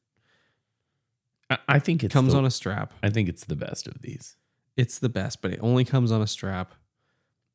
I, 1.50 1.58
I 1.68 1.80
think 1.80 2.04
it 2.04 2.12
comes 2.12 2.32
the, 2.34 2.38
on 2.40 2.46
a 2.46 2.52
strap. 2.52 2.94
I 3.04 3.10
think 3.10 3.28
it's 3.28 3.44
the 3.46 3.56
best 3.56 3.88
of 3.88 4.02
these. 4.02 4.38
It's 4.78 5.00
the 5.00 5.10
best, 5.10 5.42
but 5.42 5.52
it 5.52 5.60
only 5.62 5.84
comes 5.84 6.12
on 6.12 6.22
a 6.22 6.28
strap. 6.28 6.74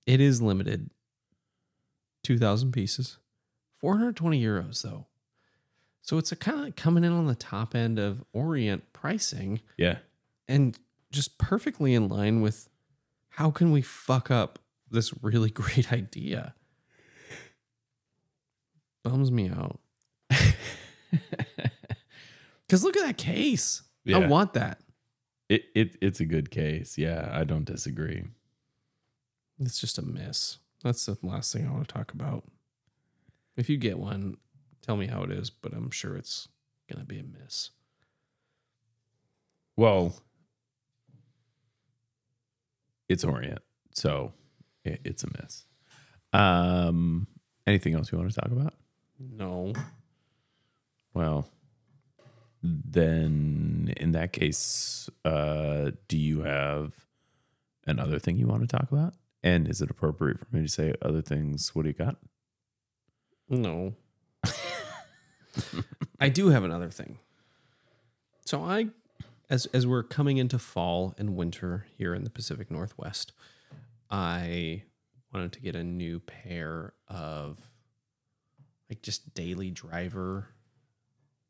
It 0.05 0.21
is 0.21 0.43
limited. 0.43 0.91
2000 2.25 2.73
pieces. 2.73 3.19
420 3.79 4.43
euros 4.43 4.83
though. 4.83 5.07
So 6.03 6.19
it's 6.19 6.31
a 6.33 6.37
kind 6.37 6.67
of 6.69 6.77
coming 6.77 7.05
in 7.05 7.13
on 7.13 7.27
the 7.27 7.35
top 7.35 7.75
end 7.75 7.99
of 7.99 8.23
Orient 8.33 8.93
pricing 8.93 9.61
Yeah. 9.77 9.99
and 10.49 10.79
just 11.11 11.39
perfectly 11.39 11.95
in 11.95 12.09
line 12.09 12.41
with 12.43 12.69
how 13.31 13.51
can 13.51 13.71
we 13.73 13.83
fuck 13.83 14.31
up 14.31 14.59
this 14.91 15.13
really 15.23 15.51
great 15.63 15.93
idea? 15.93 16.55
Bums 19.03 19.31
me 19.31 19.49
out. 19.49 19.81
Cuz 22.69 22.83
look 22.85 22.97
at 22.97 23.07
that 23.07 23.19
case. 23.19 23.83
I 24.13 24.27
want 24.27 24.53
that. 24.55 24.81
It, 25.49 25.65
it 25.75 25.97
it's 26.01 26.21
a 26.21 26.25
good 26.25 26.51
case. 26.51 26.99
Yeah, 26.99 27.29
I 27.33 27.45
don't 27.45 27.65
disagree. 27.65 28.25
It's 29.59 29.81
just 29.81 29.99
a 29.99 30.03
miss. 30.03 30.59
That's 30.83 31.07
the 31.07 31.17
last 31.23 31.53
thing 31.53 31.67
I 31.67 31.73
want 31.73 31.89
to 31.89 31.95
talk 31.95 32.13
about. 32.13 32.45
If 33.57 33.71
you 33.71 33.77
get 33.77 33.99
one, 33.99 34.37
tell 34.83 34.97
me 34.97 35.07
how 35.07 35.23
it 35.23 35.31
is, 35.31 35.51
but 35.51 35.73
I'm 35.73 35.91
sure 35.91 36.17
it's 36.17 36.49
going 36.93 37.01
to 37.01 37.07
be 37.07 37.19
a 37.19 37.25
miss. 37.25 37.71
Well, 39.77 40.21
it's 43.09 43.25
Orient, 43.25 43.63
so 43.93 44.33
it, 44.85 45.01
it's 45.05 45.25
a 45.25 45.29
miss. 45.41 45.65
Um, 46.33 47.27
anything 47.67 47.95
else 47.95 48.13
you 48.13 48.19
want 48.19 48.31
to 48.31 48.41
talk 48.41 48.51
about? 48.51 48.75
No. 49.19 49.73
Well, 51.17 51.49
then 52.63 53.95
in 53.97 54.13
that 54.13 54.35
case, 54.35 55.09
uh, 55.25 55.93
do 56.09 56.19
you 56.19 56.43
have 56.43 56.93
another 57.87 58.19
thing 58.19 58.37
you 58.37 58.47
want 58.47 58.69
to 58.69 58.77
talk 58.77 58.93
about? 58.93 59.15
And 59.43 59.67
is 59.67 59.81
it 59.81 59.89
appropriate 59.89 60.39
for 60.39 60.47
me 60.55 60.61
to 60.61 60.69
say 60.69 60.93
other 61.01 61.23
things? 61.23 61.75
What 61.75 61.85
do 61.85 61.89
you 61.89 61.95
got? 61.95 62.17
No. 63.49 63.95
I 66.21 66.29
do 66.29 66.49
have 66.49 66.65
another 66.65 66.91
thing. 66.91 67.19
So 68.45 68.63
I 68.63 68.89
as 69.49 69.65
as 69.73 69.87
we're 69.87 70.03
coming 70.03 70.37
into 70.37 70.59
fall 70.59 71.15
and 71.17 71.35
winter 71.35 71.87
here 71.97 72.15
in 72.15 72.25
the 72.25 72.31
Pacific 72.31 72.71
Northwest, 72.71 73.33
I 74.11 74.83
wanted 75.33 75.53
to 75.53 75.61
get 75.61 75.77
a 75.77 75.83
new 75.83 76.21
pair 76.21 76.93
of 77.09 77.59
like 78.91 79.01
just 79.01 79.33
daily 79.33 79.71
driver 79.71 80.49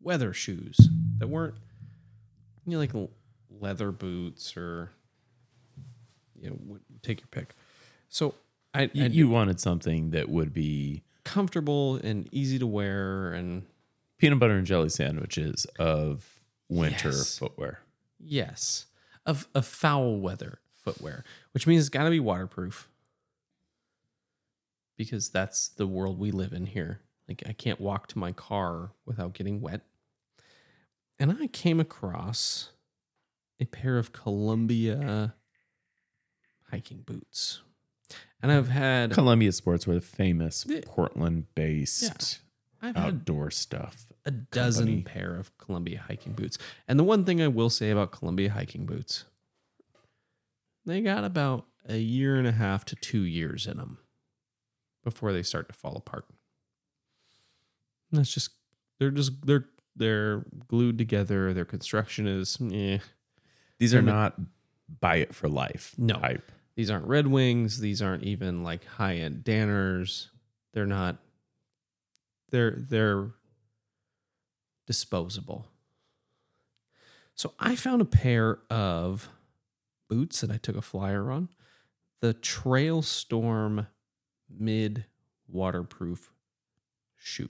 weather 0.01 0.33
shoes 0.33 0.77
that 1.19 1.29
weren't 1.29 1.55
you 2.67 2.73
know 2.73 2.79
like 2.79 3.11
leather 3.51 3.91
boots 3.93 4.57
or 4.57 4.91
you 6.41 6.51
know 6.51 6.79
take 7.03 7.21
your 7.21 7.29
pick. 7.31 7.55
So 8.09 8.35
I, 8.75 8.91
You, 8.93 9.05
I 9.05 9.07
you 9.09 9.29
wanted 9.29 9.59
something 9.61 10.11
that 10.11 10.29
would 10.29 10.53
be 10.53 11.03
comfortable 11.25 11.97
and 11.97 12.29
easy 12.33 12.59
to 12.59 12.67
wear 12.67 13.33
and 13.33 13.65
peanut 14.19 14.39
butter 14.39 14.55
and 14.55 14.67
jelly 14.67 14.89
sandwiches 14.91 15.67
of 15.79 16.41
winter 16.69 17.09
Yes. 17.09 17.39
footwear. 17.39 17.81
yes 18.19 18.87
of 19.25 19.47
of 19.55 19.67
foul 19.67 20.21
weather 20.21 20.61
footwear 20.77 21.25
which 21.53 21.67
means 21.67 21.81
it's 21.83 21.89
got 21.89 22.05
to 22.05 22.11
be 22.11 22.21
waterproof 22.21 22.89
because 24.97 25.29
that's 25.29 25.69
the 25.69 25.87
world 25.87 26.19
we 26.19 26.31
live 26.31 26.53
in 26.53 26.67
here 26.67 27.01
like 27.29 27.43
i 27.47 27.53
can't 27.53 27.81
walk 27.81 28.07
to 28.09 28.19
my 28.19 28.33
car 28.33 28.91
without 29.05 29.33
getting 29.35 29.61
wet 29.61 29.83
and 31.19 31.37
i 31.41 31.47
came 31.49 31.81
across 31.81 32.71
a 33.61 33.65
pair 33.65 33.99
of 33.99 34.13
columbia 34.13 35.35
hiking 36.71 37.03
boots 37.07 37.63
and 38.43 38.53
i've 38.53 38.69
had 38.69 39.13
Columbia 39.13 39.53
Sports, 39.53 39.85
Sportswear, 39.87 40.03
famous 40.03 40.65
Yeah. 40.69 40.81
Portland-based 40.85 42.41
had 42.83 42.97
outdoor 42.97 43.51
stuff. 43.51 44.13
a 44.27 44.31
dozen 44.31 44.87
company. 44.87 45.03
pair 45.03 45.37
of 45.37 45.57
Columbia 45.59 46.05
hiking 46.07 46.35
boots. 46.35 46.59
And 46.87 46.99
the 46.99 47.05
one 47.05 47.25
thing 47.25 47.41
I 47.41 47.49
will 47.49 47.71
say 47.71 47.91
about 47.91 48.13
Columbia 48.13 48.51
hiking 48.51 48.85
boots, 48.87 49.25
they 50.85 51.01
got 51.01 51.25
about 51.25 51.67
a 51.89 51.97
year 51.97 52.37
and 52.37 52.47
a 52.47 52.53
half 52.53 52.85
to 52.87 52.97
two 52.97 53.23
years 53.23 53.67
in 53.67 53.79
them 53.79 53.99
before 55.03 55.33
they 55.33 55.43
start 55.43 55.69
to 55.69 55.75
fall 55.75 55.97
apart. 55.97 56.27
That's 58.13 58.33
just 58.33 58.51
they're 58.99 59.11
just 59.11 59.45
they're 59.47 59.67
they're 59.97 60.45
glued 60.69 60.99
together. 60.99 61.53
Their 61.55 61.65
construction 61.65 62.27
is 62.27 62.59
eh. 62.73 62.99
These 63.79 63.95
are 63.95 63.99
Yeah, 63.99 64.03
but- 64.03 64.13
not 64.13 64.41
buy 65.01 65.17
it 65.17 65.35
for 65.35 65.49
life 65.49 65.95
No. 65.99 66.19
type. 66.21 66.53
These 66.77 66.91
aren't 66.91 67.07
Red 67.07 67.27
Wings. 67.27 67.81
These 67.81 68.03
aren't 68.03 68.23
even 68.25 68.63
like 68.63 68.85
high 68.85 69.17
end 69.17 69.43
Danners. 69.45 70.29
They're 70.73 70.87
not. 70.87 71.17
They're 72.51 72.73
they're 72.73 73.31
disposable. 74.87 75.67
So 77.35 77.53
I 77.59 77.77
found 77.77 78.01
a 78.01 78.07
pair 78.07 78.61
of 78.71 79.29
boots 80.09 80.41
that 80.41 80.51
I 80.51 80.57
took 80.57 80.77
a 80.77 80.83
flyer 80.83 81.31
on. 81.31 81.49
The 82.21 82.33
Trail 82.33 83.03
Storm 83.03 83.89
Mid 84.49 85.05
Waterproof 85.49 86.31
shoe. 87.17 87.49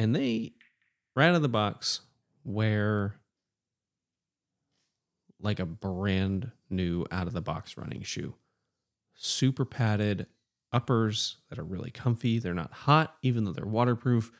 And 0.00 0.16
they, 0.16 0.54
right 1.14 1.28
out 1.28 1.34
of 1.34 1.42
the 1.42 1.48
box, 1.48 2.00
wear 2.42 3.16
like 5.38 5.60
a 5.60 5.66
brand 5.66 6.52
new 6.70 7.04
out 7.10 7.26
of 7.26 7.34
the 7.34 7.42
box 7.42 7.76
running 7.76 8.00
shoe. 8.00 8.32
Super 9.14 9.66
padded 9.66 10.26
uppers 10.72 11.36
that 11.50 11.58
are 11.58 11.64
really 11.64 11.90
comfy. 11.90 12.38
They're 12.38 12.54
not 12.54 12.72
hot, 12.72 13.16
even 13.20 13.44
though 13.44 13.52
they're 13.52 13.66
waterproof. 13.66 14.32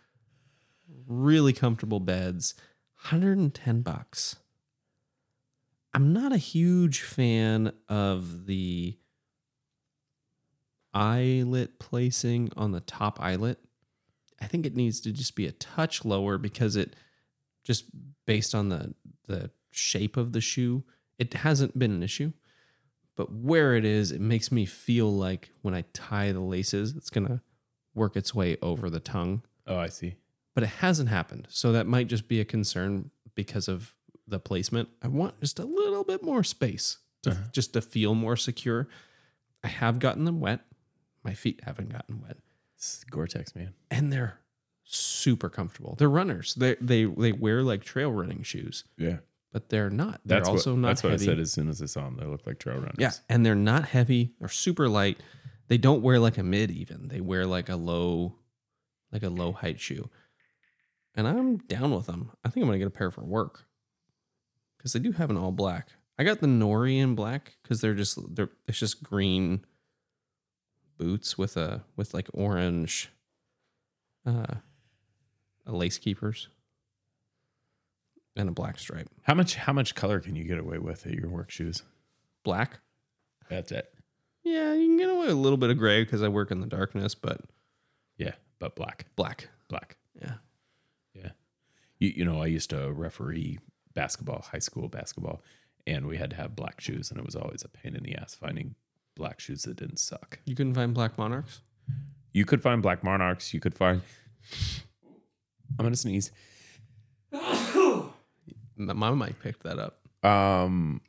Really 1.06 1.52
comfortable 1.52 2.00
beds. 2.00 2.54
110 3.02 3.82
bucks. 3.82 4.36
I'm 5.92 6.14
not 6.14 6.32
a 6.32 6.38
huge 6.38 7.02
fan 7.02 7.74
of 7.86 8.46
the 8.46 8.96
eyelet 10.94 11.78
placing 11.78 12.50
on 12.56 12.72
the 12.72 12.80
top 12.80 13.20
eyelet. 13.20 13.58
I 14.40 14.46
think 14.46 14.64
it 14.66 14.74
needs 14.76 15.00
to 15.02 15.12
just 15.12 15.34
be 15.36 15.46
a 15.46 15.52
touch 15.52 16.04
lower 16.04 16.38
because 16.38 16.76
it 16.76 16.94
just 17.64 17.84
based 18.26 18.54
on 18.54 18.68
the 18.68 18.94
the 19.26 19.50
shape 19.70 20.16
of 20.16 20.32
the 20.32 20.40
shoe, 20.40 20.82
it 21.18 21.32
hasn't 21.34 21.78
been 21.78 21.92
an 21.92 22.02
issue. 22.02 22.32
But 23.16 23.32
where 23.32 23.74
it 23.76 23.84
is, 23.84 24.12
it 24.12 24.20
makes 24.20 24.50
me 24.50 24.64
feel 24.64 25.12
like 25.14 25.50
when 25.62 25.74
I 25.74 25.84
tie 25.92 26.32
the 26.32 26.40
laces, 26.40 26.96
it's 26.96 27.10
gonna 27.10 27.42
work 27.94 28.16
its 28.16 28.34
way 28.34 28.56
over 28.62 28.88
the 28.88 29.00
tongue. 29.00 29.42
Oh, 29.66 29.76
I 29.76 29.88
see. 29.88 30.16
But 30.54 30.64
it 30.64 30.68
hasn't 30.68 31.08
happened. 31.10 31.46
So 31.50 31.72
that 31.72 31.86
might 31.86 32.08
just 32.08 32.26
be 32.28 32.40
a 32.40 32.44
concern 32.44 33.10
because 33.34 33.68
of 33.68 33.94
the 34.26 34.40
placement. 34.40 34.88
I 35.02 35.08
want 35.08 35.38
just 35.40 35.58
a 35.58 35.64
little 35.64 36.02
bit 36.04 36.22
more 36.22 36.42
space 36.42 36.98
to 37.22 37.30
Uh-huh. 37.32 37.42
just 37.52 37.72
to 37.74 37.82
feel 37.82 38.14
more 38.14 38.36
secure. 38.36 38.88
I 39.62 39.68
have 39.68 39.98
gotten 39.98 40.24
them 40.24 40.40
wet. 40.40 40.60
My 41.22 41.34
feet 41.34 41.60
haven't 41.64 41.90
gotten 41.90 42.20
wet 42.22 42.38
It's 42.80 43.04
Gore-Tex, 43.04 43.54
man. 43.54 43.74
and 43.90 44.10
they're 44.10 44.40
super 44.84 45.50
comfortable. 45.50 45.96
They're 45.98 46.08
runners. 46.08 46.54
They 46.54 46.76
they 46.80 47.04
they 47.04 47.32
wear 47.32 47.62
like 47.62 47.84
trail 47.84 48.10
running 48.10 48.42
shoes, 48.42 48.84
Yeah. 48.96 49.18
but 49.52 49.68
they're 49.68 49.90
not. 49.90 50.22
They're 50.24 50.38
That's 50.38 50.48
also 50.48 50.72
what, 50.72 50.80
not 50.80 50.88
That's 50.88 51.02
what. 51.02 51.12
I 51.12 51.16
said 51.18 51.38
as 51.38 51.52
soon 51.52 51.68
as 51.68 51.82
I 51.82 51.86
saw 51.86 52.04
them. 52.04 52.16
They 52.18 52.24
look 52.24 52.46
like 52.46 52.58
trail 52.58 52.76
runners. 52.76 52.94
Yeah, 52.98 53.12
and 53.28 53.44
they're 53.44 53.54
not 53.54 53.84
heavy. 53.84 54.32
They're 54.40 54.48
super 54.48 54.88
light. 54.88 55.20
They 55.68 55.76
don't 55.76 56.00
wear 56.02 56.18
like 56.18 56.38
a 56.38 56.42
mid 56.42 56.70
even. 56.70 57.08
They 57.08 57.20
wear 57.20 57.46
like 57.46 57.68
a 57.68 57.76
low 57.76 58.36
like 59.12 59.22
a 59.22 59.28
low 59.28 59.52
height 59.52 59.78
shoe. 59.78 60.08
And 61.14 61.28
I'm 61.28 61.58
down 61.58 61.94
with 61.94 62.06
them. 62.06 62.30
I 62.44 62.48
think 62.48 62.62
I'm 62.62 62.68
going 62.68 62.78
to 62.80 62.84
get 62.86 62.88
a 62.94 62.96
pair 62.98 63.10
for 63.10 63.24
work. 63.24 63.66
Cuz 64.80 64.92
they 64.94 65.00
do 65.00 65.12
have 65.12 65.28
an 65.28 65.36
all 65.36 65.52
black. 65.52 65.88
I 66.18 66.24
got 66.24 66.40
the 66.40 66.46
Nori 66.46 66.96
in 66.98 67.14
black 67.14 67.56
cuz 67.62 67.80
they're 67.82 67.94
just 67.94 68.18
they're 68.34 68.50
it's 68.66 68.78
just 68.78 69.02
green 69.02 69.64
boots 71.00 71.38
with 71.38 71.56
a 71.56 71.82
with 71.96 72.12
like 72.12 72.28
orange 72.34 73.08
uh 74.26 74.56
lace 75.66 75.96
keepers 75.98 76.48
and 78.36 78.48
a 78.48 78.52
black 78.52 78.78
stripe. 78.78 79.08
How 79.22 79.34
much 79.34 79.54
how 79.56 79.72
much 79.72 79.94
color 79.94 80.20
can 80.20 80.36
you 80.36 80.44
get 80.44 80.58
away 80.58 80.78
with 80.78 81.06
at 81.06 81.14
your 81.14 81.30
work 81.30 81.50
shoes? 81.50 81.82
Black 82.44 82.80
That's 83.48 83.72
it. 83.72 83.92
Yeah, 84.44 84.74
you 84.74 84.86
can 84.88 84.96
get 84.98 85.08
away 85.10 85.26
with 85.26 85.30
a 85.30 85.34
little 85.34 85.58
bit 85.58 85.70
of 85.70 85.78
gray 85.78 86.04
because 86.04 86.22
I 86.22 86.28
work 86.28 86.50
in 86.50 86.60
the 86.60 86.66
darkness, 86.66 87.14
but 87.14 87.40
Yeah, 88.18 88.34
but 88.58 88.76
black. 88.76 89.06
black. 89.16 89.48
Black. 89.68 89.96
Yeah. 90.20 90.34
Yeah. 91.14 91.30
You 91.98 92.12
you 92.16 92.24
know, 92.26 92.42
I 92.42 92.46
used 92.46 92.70
to 92.70 92.92
referee 92.92 93.58
basketball, 93.94 94.42
high 94.52 94.58
school 94.58 94.88
basketball, 94.88 95.42
and 95.86 96.06
we 96.06 96.16
had 96.18 96.30
to 96.30 96.36
have 96.36 96.54
black 96.56 96.80
shoes, 96.80 97.10
and 97.10 97.18
it 97.18 97.24
was 97.24 97.36
always 97.36 97.62
a 97.64 97.68
pain 97.68 97.94
in 97.96 98.02
the 98.02 98.14
ass 98.16 98.34
finding 98.34 98.74
black 99.20 99.38
shoes 99.38 99.62
that 99.64 99.76
didn't 99.76 99.98
suck. 99.98 100.38
You 100.46 100.56
couldn't 100.56 100.74
find 100.74 100.94
black 100.94 101.18
monarchs? 101.18 101.60
You 102.32 102.46
could 102.46 102.62
find 102.62 102.80
black 102.80 103.04
monarchs. 103.04 103.52
You 103.52 103.60
could 103.60 103.74
find. 103.74 104.00
I'm 105.78 105.84
gonna 105.84 105.94
sneeze. 105.94 106.32
My 108.76 109.10
mic 109.10 109.38
picked 109.42 109.62
that 109.64 109.78
up. 109.78 109.98
Um, 110.24 111.02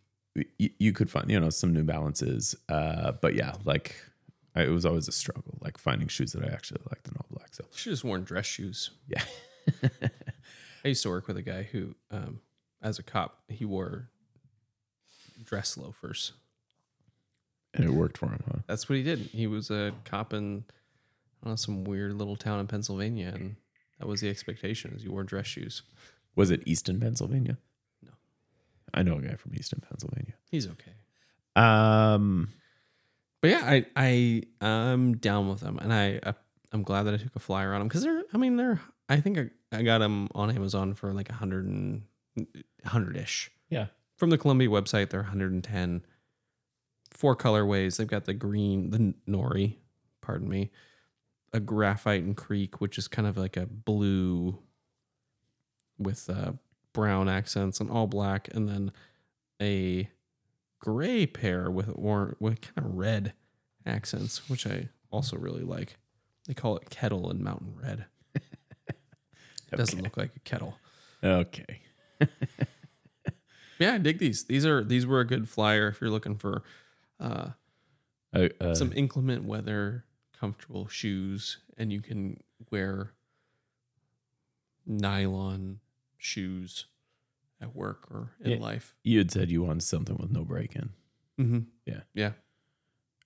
you, 0.58 0.70
you 0.78 0.92
could 0.92 1.10
find 1.10 1.32
you 1.32 1.40
know 1.40 1.50
some 1.50 1.74
New 1.74 1.86
Balances, 1.86 2.54
uh, 2.68 3.14
but 3.22 3.34
yeah, 3.34 3.54
like 3.64 3.96
I, 4.56 4.64
it 4.64 4.72
was 4.72 4.86
always 4.86 5.08
a 5.08 5.14
struggle, 5.14 5.58
like 5.62 5.78
finding 5.78 6.10
shoes 6.10 6.34
that 6.34 6.44
I 6.44 6.48
actually 6.48 6.82
liked 6.90 7.08
in 7.08 7.14
all 7.16 7.28
black. 7.32 7.54
So 7.54 7.64
she 7.74 7.90
just 7.90 8.04
worn 8.04 8.24
dress 8.26 8.46
shoes. 8.46 8.92
yeah, 9.08 9.24
I 10.84 10.90
used 10.90 11.04
to 11.04 11.10
work 11.10 11.28
with 11.28 11.38
a 11.38 11.42
guy 11.42 11.64
who, 11.64 11.96
um, 12.12 12.42
as 12.82 13.00
a 13.00 13.04
cop, 13.04 13.40
he 13.48 13.64
wore 13.64 14.10
dress 15.46 15.78
loafers. 15.78 16.34
And 17.74 17.86
it 17.86 17.92
worked 17.92 18.18
for 18.18 18.28
him, 18.28 18.44
huh? 18.48 18.60
That's 18.68 18.88
what 18.90 18.98
he 18.98 19.04
did. 19.04 19.20
He 19.20 19.48
was 19.48 19.70
a 19.70 19.94
cop 20.06 20.34
in 20.34 20.66
know, 21.50 21.56
some 21.56 21.84
weird 21.84 22.14
little 22.14 22.36
town 22.36 22.60
in 22.60 22.68
Pennsylvania, 22.68 23.32
and 23.34 23.56
that 24.00 24.08
was 24.08 24.22
the 24.22 24.30
expectation: 24.30 24.94
is 24.96 25.04
you 25.04 25.12
wore 25.12 25.24
dress 25.24 25.48
shoes. 25.48 25.82
Was 26.36 26.52
it 26.52 26.64
Easton, 26.66 27.00
Pennsylvania? 27.00 27.58
No. 28.04 28.12
I 28.94 29.04
know 29.04 29.18
a 29.18 29.22
guy 29.22 29.36
from 29.36 29.54
Easton, 29.56 29.82
Pennsylvania. 29.88 30.34
He's 30.50 30.68
okay. 30.68 30.94
Um, 31.56 32.54
But 33.42 33.50
yeah, 33.50 33.62
I 33.64 33.86
I 33.96 34.44
I'm 34.66 35.18
down 35.18 35.50
with 35.50 35.62
them, 35.62 35.80
and 35.80 35.92
I, 35.94 36.20
I 36.24 36.34
I'm 36.72 36.84
glad 36.84 37.04
that 37.04 37.14
I 37.14 37.18
took 37.18 37.36
a 37.36 37.40
flyer 37.40 37.74
on 37.74 37.80
them 37.82 37.88
because 37.88 38.04
they're. 38.04 38.24
I 38.34 38.38
mean, 38.38 38.56
they're. 38.56 38.80
I 39.10 39.20
think 39.20 39.38
I, 39.38 39.50
I 39.74 39.82
got 39.82 39.98
them 39.98 40.30
on 40.34 40.50
Amazon 40.50 40.94
for 40.94 41.14
like 41.14 41.30
a 41.30 41.34
hundred 41.34 41.66
and 41.66 42.04
hundred 42.86 43.18
ish. 43.18 43.52
yeah, 43.70 43.88
From 44.16 44.30
the 44.30 44.38
Columbia 44.38 44.70
website, 44.70 45.10
they're 45.10 45.22
110. 45.22 46.06
Four 47.12 47.36
colorways. 47.36 47.98
They've 47.98 48.08
got 48.08 48.26
the 48.26 48.34
green, 48.34 48.90
the 48.92 49.14
nori, 49.30 49.76
pardon 50.22 50.50
me, 50.50 50.72
a 51.54 51.60
graphite 51.60 52.24
and 52.24 52.36
creek, 52.36 52.82
which 52.82 52.98
is 52.98 53.08
kind 53.08 53.28
of 53.28 53.38
like 53.38 53.58
a 53.58 53.66
blue 53.66 54.60
with 55.98 56.30
uh, 56.30 56.54
brown 56.94 57.30
accents 57.30 57.80
and 57.80 57.90
all 57.92 58.08
black, 58.08 58.50
and 58.54 58.68
then 58.68 58.92
a 59.62 60.10
gray 60.80 61.28
pair 61.28 61.70
with 61.70 61.92
or 61.96 62.36
with 62.40 62.62
kind 62.62 62.88
of 62.88 62.96
red 62.96 63.34
accents, 63.86 64.50
which 64.50 64.66
I 64.66 64.90
also 65.12 65.38
really 65.38 65.64
like. 65.64 65.98
They 66.48 66.54
call 66.54 66.78
it 66.78 66.90
kettle 66.90 67.30
and 67.30 67.42
mountain 67.42 67.76
red. 67.82 68.06
It 68.34 68.44
doesn't 69.78 70.02
look 70.02 70.18
like 70.18 70.32
a 70.36 70.40
kettle. 70.40 70.78
okay. 71.24 71.82
Yeah, 73.82 73.96
I 73.96 73.98
dig 73.98 74.20
these. 74.20 74.44
These 74.44 74.64
are 74.64 74.84
these 74.84 75.08
were 75.08 75.22
a 75.22 75.26
good 75.26 75.50
flyer 75.50 75.88
if 75.88 76.00
you're 76.00 76.12
looking 76.12 76.36
for 76.36 76.62
uh, 77.22 77.52
Uh, 78.34 78.50
uh, 78.60 78.74
some 78.76 78.92
inclement 78.94 79.44
weather, 79.46 80.06
comfortable 80.40 80.88
shoes, 80.88 81.58
and 81.78 81.92
you 81.94 82.02
can 82.02 82.38
wear 82.72 83.12
nylon 84.86 85.80
shoes 86.18 86.86
at 87.60 87.76
work 87.76 88.08
or 88.10 88.32
in 88.42 88.52
Yeah. 88.52 88.58
life. 88.58 88.96
you 89.04 89.18
had 89.20 89.32
said 89.32 89.52
you 89.52 89.62
wanted 89.64 89.84
something 89.84 90.18
with 90.18 90.32
no 90.32 90.44
break 90.44 90.76
in. 90.76 90.90
Mm-hmm. 91.40 91.60
Yeah. 91.86 92.02
yeah, 92.14 92.32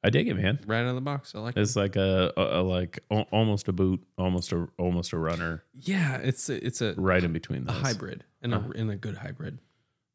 I 0.03 0.09
dig 0.09 0.27
it, 0.27 0.35
man. 0.35 0.59
right 0.65 0.81
out 0.81 0.87
of 0.89 0.95
the 0.95 1.01
box. 1.01 1.33
I 1.35 1.39
like. 1.39 1.57
it. 1.57 1.61
It's 1.61 1.75
like 1.75 1.95
a, 1.95 2.31
a, 2.37 2.61
a 2.61 2.63
like 2.63 2.99
al- 3.11 3.27
almost 3.31 3.67
a 3.67 3.73
boot, 3.73 4.03
almost 4.17 4.51
a 4.51 4.67
almost 4.77 5.13
a 5.13 5.17
runner, 5.17 5.63
Yeah, 5.73 6.17
it's 6.17 6.49
a, 6.49 6.65
it's 6.65 6.81
a, 6.81 6.93
right 6.95 7.23
in 7.23 7.33
between 7.33 7.67
a 7.67 7.71
hybrid 7.73 8.23
and 8.41 8.53
Uh-huh. 8.53 8.69
a 8.73 8.77
and 8.79 8.91
a 8.91 8.95
good 8.95 9.17
hybrid, 9.17 9.59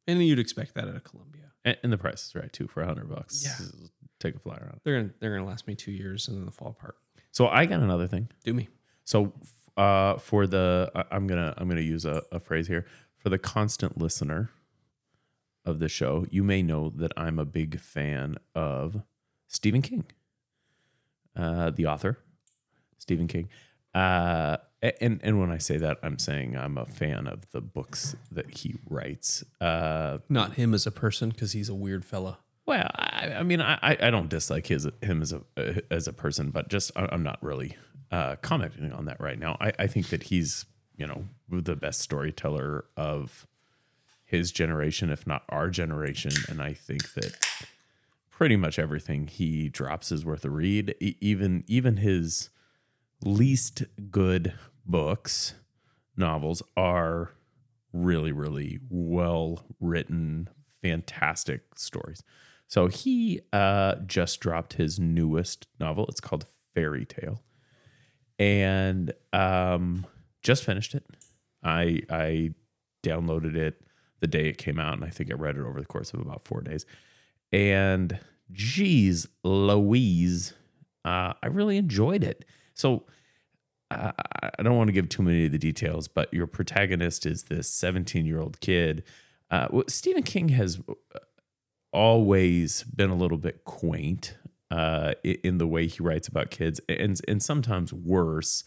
and 0.06 0.24
you'd 0.26 0.38
expect 0.38 0.74
that 0.74 0.88
at 0.88 0.96
a 0.96 1.00
Columbia. 1.00 1.39
And, 1.64 1.92
the 1.92 1.98
price 1.98 2.26
is 2.26 2.34
right 2.34 2.52
too 2.52 2.66
for 2.66 2.82
a 2.82 2.86
hundred 2.86 3.08
bucks. 3.08 3.44
Yeah. 3.44 3.66
take 4.18 4.34
a 4.34 4.38
flyer 4.38 4.66
on 4.68 4.76
it. 4.76 4.80
They're 4.84 5.00
gonna 5.00 5.14
they're 5.20 5.36
gonna 5.36 5.48
last 5.48 5.66
me 5.66 5.74
two 5.74 5.92
years 5.92 6.28
and 6.28 6.36
then 6.36 6.44
they'll 6.44 6.52
fall 6.52 6.68
apart. 6.68 6.96
So 7.32 7.48
I 7.48 7.66
got 7.66 7.80
another 7.80 8.06
thing. 8.06 8.28
Do 8.44 8.54
me. 8.54 8.68
So 9.04 9.32
uh, 9.76 10.16
for 10.18 10.46
the 10.46 10.90
I'm 11.10 11.26
gonna 11.26 11.54
I'm 11.56 11.68
gonna 11.68 11.80
use 11.80 12.04
a, 12.04 12.22
a 12.32 12.40
phrase 12.40 12.66
here 12.68 12.86
for 13.18 13.28
the 13.28 13.38
constant 13.38 13.98
listener 13.98 14.50
of 15.64 15.78
the 15.78 15.88
show. 15.88 16.26
You 16.30 16.42
may 16.42 16.62
know 16.62 16.90
that 16.96 17.12
I'm 17.16 17.38
a 17.38 17.44
big 17.44 17.80
fan 17.80 18.36
of 18.54 19.02
Stephen 19.46 19.82
King, 19.82 20.04
uh, 21.36 21.70
the 21.70 21.86
author, 21.86 22.18
Stephen 22.98 23.26
King. 23.26 23.48
Uh, 23.94 24.56
and 25.00 25.20
and 25.22 25.40
when 25.40 25.50
I 25.50 25.58
say 25.58 25.76
that, 25.78 25.98
I'm 26.02 26.18
saying 26.18 26.56
I'm 26.56 26.78
a 26.78 26.86
fan 26.86 27.26
of 27.26 27.50
the 27.50 27.60
books 27.60 28.16
that 28.30 28.58
he 28.58 28.76
writes. 28.88 29.44
Uh, 29.60 30.18
Not 30.28 30.54
him 30.54 30.72
as 30.74 30.86
a 30.86 30.90
person 30.90 31.30
because 31.30 31.52
he's 31.52 31.68
a 31.68 31.74
weird 31.74 32.04
fella. 32.04 32.38
Well, 32.66 32.88
I, 32.94 33.32
I 33.38 33.42
mean, 33.42 33.60
I, 33.60 33.78
I 34.00 34.10
don't 34.10 34.28
dislike 34.28 34.68
his 34.68 34.86
him 35.02 35.22
as 35.22 35.32
a 35.32 35.42
uh, 35.56 35.80
as 35.90 36.06
a 36.06 36.12
person, 36.12 36.50
but 36.50 36.68
just 36.68 36.92
I'm 36.94 37.22
not 37.22 37.42
really 37.42 37.76
uh, 38.10 38.36
commenting 38.36 38.92
on 38.92 39.06
that 39.06 39.20
right 39.20 39.38
now. 39.38 39.56
I, 39.60 39.72
I 39.78 39.86
think 39.86 40.08
that 40.10 40.24
he's 40.24 40.66
you 40.96 41.06
know 41.06 41.24
the 41.48 41.74
best 41.76 42.00
storyteller 42.00 42.84
of 42.96 43.46
his 44.24 44.52
generation, 44.52 45.10
if 45.10 45.26
not 45.26 45.42
our 45.48 45.68
generation, 45.68 46.30
and 46.48 46.62
I 46.62 46.72
think 46.72 47.14
that 47.14 47.36
pretty 48.30 48.54
much 48.56 48.78
everything 48.78 49.26
he 49.26 49.68
drops 49.68 50.12
is 50.12 50.24
worth 50.24 50.44
a 50.44 50.50
read. 50.50 50.94
E- 51.00 51.16
even 51.20 51.64
even 51.66 51.96
his 51.96 52.50
least 53.24 53.82
good 54.10 54.52
books, 54.86 55.54
novels 56.16 56.62
are 56.76 57.32
really 57.92 58.32
really 58.32 58.78
well 58.88 59.64
written, 59.80 60.48
fantastic 60.82 61.62
stories. 61.76 62.22
So 62.68 62.86
he 62.86 63.40
uh, 63.52 63.96
just 64.06 64.38
dropped 64.38 64.74
his 64.74 65.00
newest 65.00 65.66
novel. 65.80 66.06
It's 66.08 66.20
called 66.20 66.46
Fairy 66.74 67.04
Tale, 67.04 67.42
and 68.38 69.12
um, 69.32 70.06
just 70.42 70.64
finished 70.64 70.94
it. 70.94 71.04
I 71.62 72.02
I 72.08 72.50
downloaded 73.02 73.56
it 73.56 73.82
the 74.20 74.26
day 74.26 74.48
it 74.48 74.58
came 74.58 74.78
out, 74.78 74.94
and 74.94 75.04
I 75.04 75.10
think 75.10 75.30
I 75.30 75.34
read 75.34 75.56
it 75.56 75.62
over 75.62 75.80
the 75.80 75.86
course 75.86 76.12
of 76.12 76.20
about 76.20 76.42
four 76.44 76.60
days. 76.60 76.86
And 77.52 78.18
geez, 78.52 79.26
Louise, 79.42 80.52
uh, 81.04 81.32
I 81.42 81.46
really 81.46 81.76
enjoyed 81.76 82.22
it. 82.22 82.44
So 82.74 83.04
uh, 83.90 84.12
I 84.58 84.62
don't 84.62 84.76
want 84.76 84.88
to 84.88 84.92
give 84.92 85.08
too 85.08 85.22
many 85.22 85.46
of 85.46 85.52
the 85.52 85.58
details, 85.58 86.08
but 86.08 86.32
your 86.32 86.46
protagonist 86.46 87.26
is 87.26 87.44
this 87.44 87.68
17 87.70 88.26
year 88.26 88.40
old 88.40 88.60
kid. 88.60 89.02
Uh, 89.50 89.66
well, 89.70 89.84
Stephen 89.88 90.22
King 90.22 90.50
has 90.50 90.80
always 91.92 92.84
been 92.84 93.10
a 93.10 93.16
little 93.16 93.38
bit 93.38 93.64
quaint 93.64 94.36
uh, 94.70 95.14
in 95.24 95.58
the 95.58 95.66
way 95.66 95.88
he 95.88 96.02
writes 96.02 96.28
about 96.28 96.50
kids, 96.50 96.80
and 96.88 97.20
and 97.26 97.42
sometimes 97.42 97.92
worse, 97.92 98.62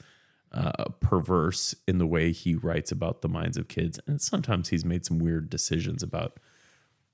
uh, 0.51 0.85
perverse 0.99 1.73
in 1.87 1.97
the 1.97 2.05
way 2.05 2.33
he 2.33 2.55
writes 2.55 2.91
about 2.91 3.21
the 3.21 3.29
minds 3.29 3.55
of 3.55 3.69
kids, 3.69 3.99
and 4.05 4.21
sometimes 4.21 4.69
he's 4.69 4.83
made 4.83 5.05
some 5.05 5.19
weird 5.19 5.49
decisions 5.49 6.03
about 6.03 6.39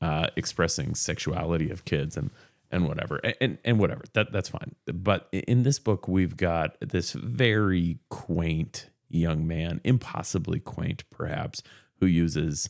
uh, 0.01 0.27
expressing 0.35 0.95
sexuality 0.95 1.69
of 1.69 1.85
kids 1.85 2.17
and 2.17 2.31
and 2.71 2.87
whatever 2.87 3.19
and, 3.41 3.57
and 3.63 3.79
whatever 3.79 4.03
that 4.13 4.31
that's 4.31 4.49
fine. 4.49 4.75
But 4.85 5.27
in 5.31 5.63
this 5.63 5.79
book, 5.79 6.07
we've 6.07 6.37
got 6.37 6.77
this 6.81 7.13
very 7.13 7.99
quaint 8.09 8.89
young 9.09 9.47
man, 9.47 9.81
impossibly 9.83 10.59
quaint 10.59 11.03
perhaps, 11.09 11.63
who 11.99 12.05
uses 12.05 12.69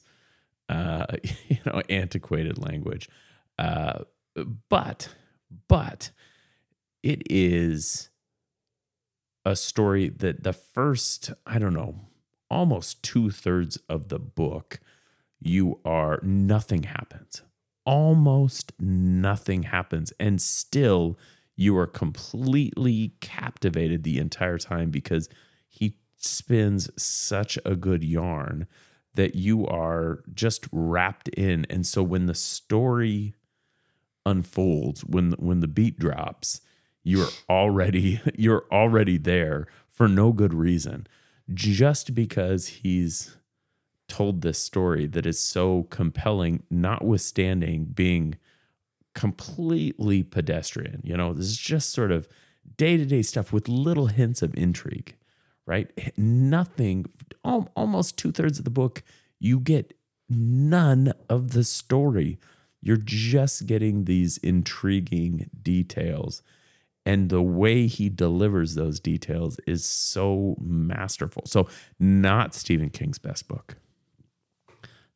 uh, 0.70 1.06
you 1.48 1.58
know 1.66 1.82
antiquated 1.90 2.58
language, 2.58 3.10
uh, 3.58 4.00
but 4.70 5.10
but 5.68 6.12
it 7.04 7.24
is 7.30 8.10
a 9.46 9.56
story 9.56 10.10
that 10.10 10.44
the 10.44 10.54
first 10.54 11.32
I 11.46 11.60
don't 11.60 11.74
know 11.74 11.96
almost 12.50 13.04
two 13.04 13.30
thirds 13.30 13.78
of 13.88 14.10
the 14.10 14.20
book 14.20 14.80
you 15.40 15.80
are 15.86 16.20
nothing 16.24 16.84
happens 16.84 17.44
almost 17.86 18.74
nothing 18.80 19.64
happens 19.64 20.14
and 20.20 20.42
still 20.42 21.18
you 21.56 21.78
are 21.78 21.88
completely 21.88 23.14
captivated 23.20 24.04
the 24.04 24.18
entire 24.18 24.58
time 24.58 24.90
because 24.92 25.28
he 25.68 25.98
spins 26.16 26.90
such 27.02 27.58
a 27.66 27.76
good 27.76 28.04
yarn 28.04 28.68
that 29.16 29.36
you 29.36 29.66
are 29.68 30.24
just 30.34 30.68
wrapped 30.72 31.28
in. 31.30 31.66
And 31.70 31.86
so 31.86 32.04
when 32.04 32.28
the 32.28 32.36
story 32.36 33.36
unfolds 34.26 35.04
when 35.06 35.32
when 35.34 35.62
the 35.62 35.68
beat 35.68 35.98
drops 35.98 36.62
you're 37.04 37.30
already 37.50 38.22
you're 38.36 38.66
already 38.72 39.18
there 39.18 39.68
for 39.88 40.08
no 40.08 40.32
good 40.32 40.54
reason. 40.54 41.08
Just 41.54 42.14
because 42.14 42.68
he's 42.68 43.36
told 44.10 44.42
this 44.42 44.60
story 44.60 45.06
that 45.08 45.26
is 45.26 45.40
so 45.40 45.88
compelling 45.90 46.64
notwithstanding 46.70 47.86
being 47.86 48.38
completely 49.16 50.24
pedestrian 50.24 51.02
you 51.04 51.16
know? 51.16 51.34
This 51.34 51.46
is 51.46 51.58
just 51.58 51.92
sort 51.92 52.12
of 52.12 52.28
day-to-day 52.78 53.22
stuff 53.22 53.54
with 53.54 53.68
little 53.68 54.08
hints 54.08 54.42
of 54.42 54.54
intrigue 54.58 55.16
right? 55.70 56.18
Nothing 56.18 57.06
almost 57.46 58.18
two-thirds 58.18 58.58
of 58.58 58.66
the 58.66 58.72
book 58.72 59.04
you 59.40 59.60
get 59.60 59.96
none 60.28 61.14
of 61.30 61.52
the 61.52 61.64
story. 61.64 62.40
You're 62.82 62.98
just 62.98 63.68
getting 63.68 64.06
these 64.06 64.38
intriguing 64.38 65.50
details 65.62 66.42
and 67.06 67.30
the 67.30 67.42
way 67.42 67.86
he 67.86 68.10
delivers 68.10 68.76
those 68.76 69.00
details 69.00 69.60
is 69.68 69.86
so 69.86 70.58
masterful. 70.60 71.44
So 71.46 71.70
not 72.00 72.56
stephen 72.56 72.90
king's 72.90 73.20
best 73.20 73.48
book 73.48 73.78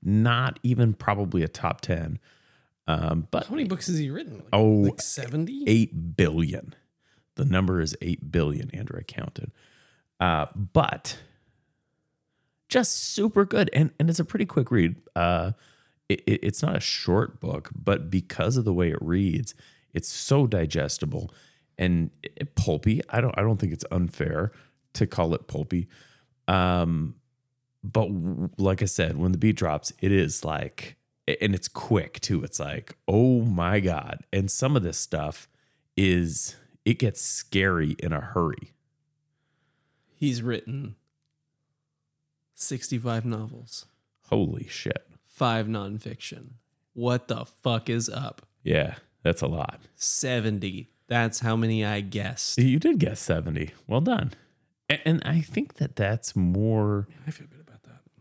not 0.05 0.59
even 0.63 0.93
probably 0.93 1.43
a 1.43 1.47
top 1.47 1.81
10 1.81 2.19
um, 2.85 3.27
but 3.31 3.45
How 3.45 3.51
many 3.55 3.63
books 3.63 3.87
has 3.87 3.97
he 3.97 4.09
written? 4.09 4.39
Like, 4.39 4.47
Oh, 4.51 4.63
like 4.65 4.99
70? 5.01 5.63
8 5.65 6.17
billion. 6.17 6.75
The 7.35 7.45
number 7.45 7.79
is 7.79 7.95
8 8.01 8.29
billion, 8.29 8.69
Andrew. 8.71 8.99
I 8.99 9.03
counted. 9.03 9.51
Uh, 10.19 10.47
but 10.55 11.17
just 12.69 12.93
super 13.13 13.45
good. 13.45 13.69
And, 13.73 13.91
and 13.99 14.09
it's 14.09 14.19
a 14.19 14.25
pretty 14.25 14.45
quick 14.45 14.71
read. 14.71 14.95
Uh, 15.15 15.51
it, 16.09 16.21
it- 16.27 16.43
it's 16.43 16.61
not 16.61 16.75
a 16.75 16.79
short 16.81 17.39
book, 17.39 17.69
but 17.73 18.09
because 18.09 18.57
of 18.57 18.65
the 18.65 18.73
way 18.73 18.89
it 18.89 19.01
reads, 19.01 19.55
it's 19.93 20.09
so 20.09 20.45
digestible 20.47 21.33
and 21.77 22.09
it- 22.21 22.55
pulpy. 22.55 23.01
I 23.09 23.21
don't, 23.21 23.33
I 23.37 23.41
don't 23.43 23.57
think 23.61 23.71
it's 23.73 23.85
unfair 23.91 24.51
to 24.93 25.07
call 25.07 25.33
it 25.33 25.47
pulpy. 25.47 25.87
Um, 26.47 27.15
but 27.83 28.07
like 28.57 28.81
I 28.81 28.85
said, 28.85 29.17
when 29.17 29.31
the 29.33 29.37
beat 29.37 29.55
drops, 29.57 29.91
it 29.99 30.11
is 30.11 30.45
like, 30.45 30.95
and 31.27 31.53
it's 31.55 31.67
quick 31.67 32.19
too. 32.21 32.43
It's 32.43 32.59
like, 32.59 32.95
oh 33.07 33.41
my 33.41 33.79
God. 33.79 34.19
And 34.31 34.49
some 34.49 34.75
of 34.75 34.83
this 34.83 34.97
stuff 34.97 35.47
is, 35.97 36.55
it 36.85 36.99
gets 36.99 37.21
scary 37.21 37.95
in 37.99 38.13
a 38.13 38.21
hurry. 38.21 38.73
He's 40.15 40.41
written 40.41 40.95
65 42.55 43.25
novels, 43.25 43.85
Holy 44.29 44.67
shit. 44.69 45.05
five 45.27 45.67
nonfiction. 45.67 46.51
What 46.93 47.27
the 47.27 47.45
fuck 47.45 47.89
is 47.89 48.07
up? 48.09 48.45
Yeah, 48.63 48.95
that's 49.23 49.41
a 49.41 49.47
lot. 49.47 49.81
70. 49.95 50.89
That's 51.07 51.39
how 51.39 51.55
many 51.55 51.83
I 51.83 52.01
guessed. 52.01 52.57
You 52.57 52.79
did 52.79 52.99
guess 52.99 53.19
70. 53.19 53.71
Well 53.87 54.01
done. 54.01 54.31
And 55.05 55.21
I 55.25 55.41
think 55.41 55.75
that 55.75 55.95
that's 55.95 56.35
more, 56.35 57.07
I 57.27 57.31
feel 57.31 57.47
good. 57.47 57.62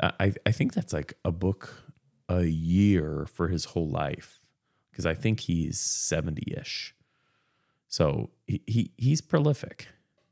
I, 0.03 0.33
I 0.45 0.51
think 0.53 0.75
that's 0.75 0.93
like 0.93 1.15
a 1.25 1.31
book 1.33 1.83
a 2.29 2.43
year 2.45 3.27
for 3.33 3.49
his 3.49 3.67
whole 3.67 3.89
life 3.89 4.41
because 4.91 5.07
I 5.07 5.15
think 5.15 5.41
he's 5.41 5.79
70 5.79 6.43
ish. 6.57 6.95
So 7.89 8.31
he, 8.47 8.63
he 8.67 8.91
he's 8.97 9.21
prolific. 9.21 9.89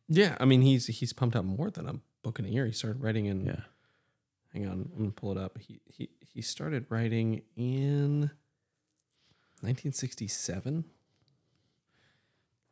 Yeah, 0.09 0.37
I 0.41 0.45
mean 0.45 0.62
he's 0.62 0.87
he's 0.87 1.12
pumped 1.12 1.37
out 1.37 1.45
more 1.45 1.71
than 1.71 1.87
a 1.89 1.95
book 2.23 2.39
in 2.39 2.47
a 2.47 2.49
year. 2.49 2.66
He 2.66 2.73
started 2.73 3.01
writing 3.03 3.27
in 3.27 3.47
Yeah. 3.47 3.61
hang 4.53 4.66
on, 4.66 4.91
I'm 4.93 4.99
gonna 4.99 5.11
pull 5.12 5.31
it 5.33 5.39
up. 5.39 5.59
He 5.59 5.81
he 5.87 6.09
he 6.21 6.43
started 6.43 6.87
writing 6.89 7.43
in 7.57 8.31
1967. 9.61 10.85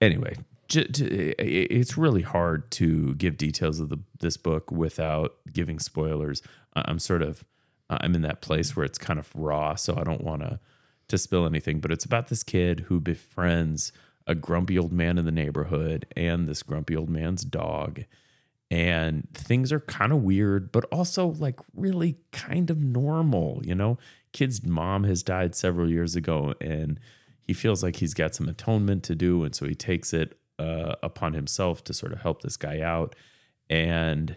anyway, 0.01 0.37
it's 0.71 1.97
really 1.97 2.23
hard 2.23 2.71
to 2.73 3.15
give 3.15 3.37
details 3.37 3.81
of 3.81 3.89
the 3.89 3.99
this 4.21 4.37
book 4.37 4.71
without 4.71 5.37
giving 5.53 5.79
spoilers. 5.79 6.43
I'm 6.75 6.99
sort 6.99 7.23
of 7.23 7.45
I'm 7.91 8.15
in 8.15 8.23
that 8.23 8.43
place 8.43 8.77
where 8.77 8.85
it's 8.85 8.99
kind 8.99 9.19
of 9.19 9.35
raw, 9.35 9.75
so 9.75 9.97
I 9.97 10.05
don't 10.05 10.23
want 10.23 10.43
to 10.43 10.61
to 11.09 11.19
spill 11.19 11.47
anything. 11.47 11.81
But 11.81 11.91
it's 11.91 12.05
about 12.05 12.29
this 12.29 12.43
kid 12.43 12.81
who 12.81 13.01
befriends 13.01 13.93
a 14.27 14.35
grumpy 14.35 14.79
old 14.79 14.93
man 14.93 15.19
in 15.19 15.25
the 15.25 15.33
neighborhood 15.33 16.07
and 16.15 16.47
this 16.47 16.63
grumpy 16.63 16.95
old 16.95 17.09
man's 17.09 17.45
dog. 17.45 18.05
And 18.71 19.27
things 19.33 19.73
are 19.73 19.81
kind 19.81 20.13
of 20.13 20.23
weird, 20.23 20.71
but 20.71 20.85
also 20.93 21.29
like 21.29 21.59
really 21.75 22.19
kind 22.33 22.69
of 22.69 22.79
normal. 22.79 23.63
You 23.65 23.75
know, 23.75 23.99
kid's 24.33 24.63
mom 24.63 25.05
has 25.05 25.23
died 25.23 25.55
several 25.55 25.89
years 25.89 26.15
ago, 26.15 26.53
and 26.61 27.01
he 27.43 27.55
feels 27.55 27.83
like 27.83 27.97
he's 27.97 28.13
got 28.13 28.35
some 28.35 28.47
atonement 28.47 29.05
to 29.05 29.15
do. 29.15 29.43
And 29.45 29.55
so 29.55 29.65
he 29.65 29.75
takes 29.75 30.13
it 30.13 30.38
uh, 30.59 30.97
upon 31.03 31.35
himself 31.35 31.85
to 31.85 31.95
sort 31.95 32.13
of 32.13 32.21
help 32.21 32.43
this 32.43 32.57
guy 32.57 32.81
out. 32.81 33.15
And, 33.71 34.37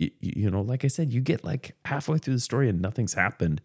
y- 0.00 0.10
y- 0.22 0.32
you 0.36 0.50
know, 0.50 0.62
like 0.62 0.84
I 0.84 0.88
said, 0.88 1.12
you 1.12 1.20
get 1.20 1.44
like 1.44 1.76
halfway 1.84 2.18
through 2.18 2.34
the 2.34 2.40
story 2.40 2.68
and 2.68 2.80
nothing's 2.80 3.14
happened. 3.14 3.60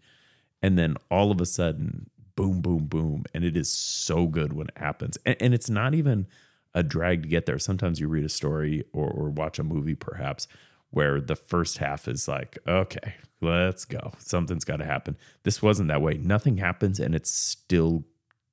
And 0.62 0.78
then 0.78 0.96
all 1.10 1.30
of 1.30 1.40
a 1.40 1.46
sudden, 1.46 2.10
boom, 2.36 2.60
boom, 2.60 2.86
boom. 2.86 3.24
And 3.34 3.44
it 3.44 3.56
is 3.56 3.70
so 3.72 4.26
good 4.26 4.52
when 4.52 4.68
it 4.68 4.78
happens. 4.78 5.18
And, 5.26 5.36
and 5.40 5.54
it's 5.54 5.70
not 5.70 5.94
even 5.94 6.26
a 6.74 6.82
drag 6.82 7.22
to 7.24 7.28
get 7.28 7.46
there. 7.46 7.58
Sometimes 7.58 8.00
you 8.00 8.08
read 8.08 8.24
a 8.24 8.28
story 8.28 8.84
or, 8.92 9.10
or 9.10 9.30
watch 9.30 9.58
a 9.58 9.64
movie, 9.64 9.94
perhaps, 9.94 10.46
where 10.90 11.20
the 11.20 11.36
first 11.36 11.78
half 11.78 12.08
is 12.08 12.28
like, 12.28 12.58
okay, 12.66 13.14
let's 13.40 13.84
go. 13.84 14.12
Something's 14.18 14.64
got 14.64 14.76
to 14.76 14.84
happen. 14.84 15.16
This 15.42 15.62
wasn't 15.62 15.88
that 15.88 16.02
way. 16.02 16.14
Nothing 16.14 16.58
happens 16.58 17.00
and 17.00 17.14
it's 17.14 17.30
still 17.30 18.04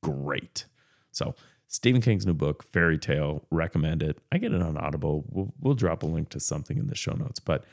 great. 0.03 0.65
So 1.11 1.35
Stephen 1.67 2.01
King's 2.01 2.25
new 2.25 2.33
book, 2.33 2.63
Fairy 2.63 2.97
Tale, 2.97 3.45
recommend 3.51 4.01
it. 4.01 4.19
I 4.31 4.37
get 4.37 4.53
it 4.53 4.61
on 4.61 4.77
Audible. 4.77 5.25
We'll 5.29 5.53
we'll 5.59 5.73
drop 5.73 6.01
a 6.03 6.05
link 6.05 6.29
to 6.29 6.39
something 6.39 6.77
in 6.77 6.87
the 6.87 6.95
show 6.95 7.13
notes, 7.13 7.39
but 7.39 7.65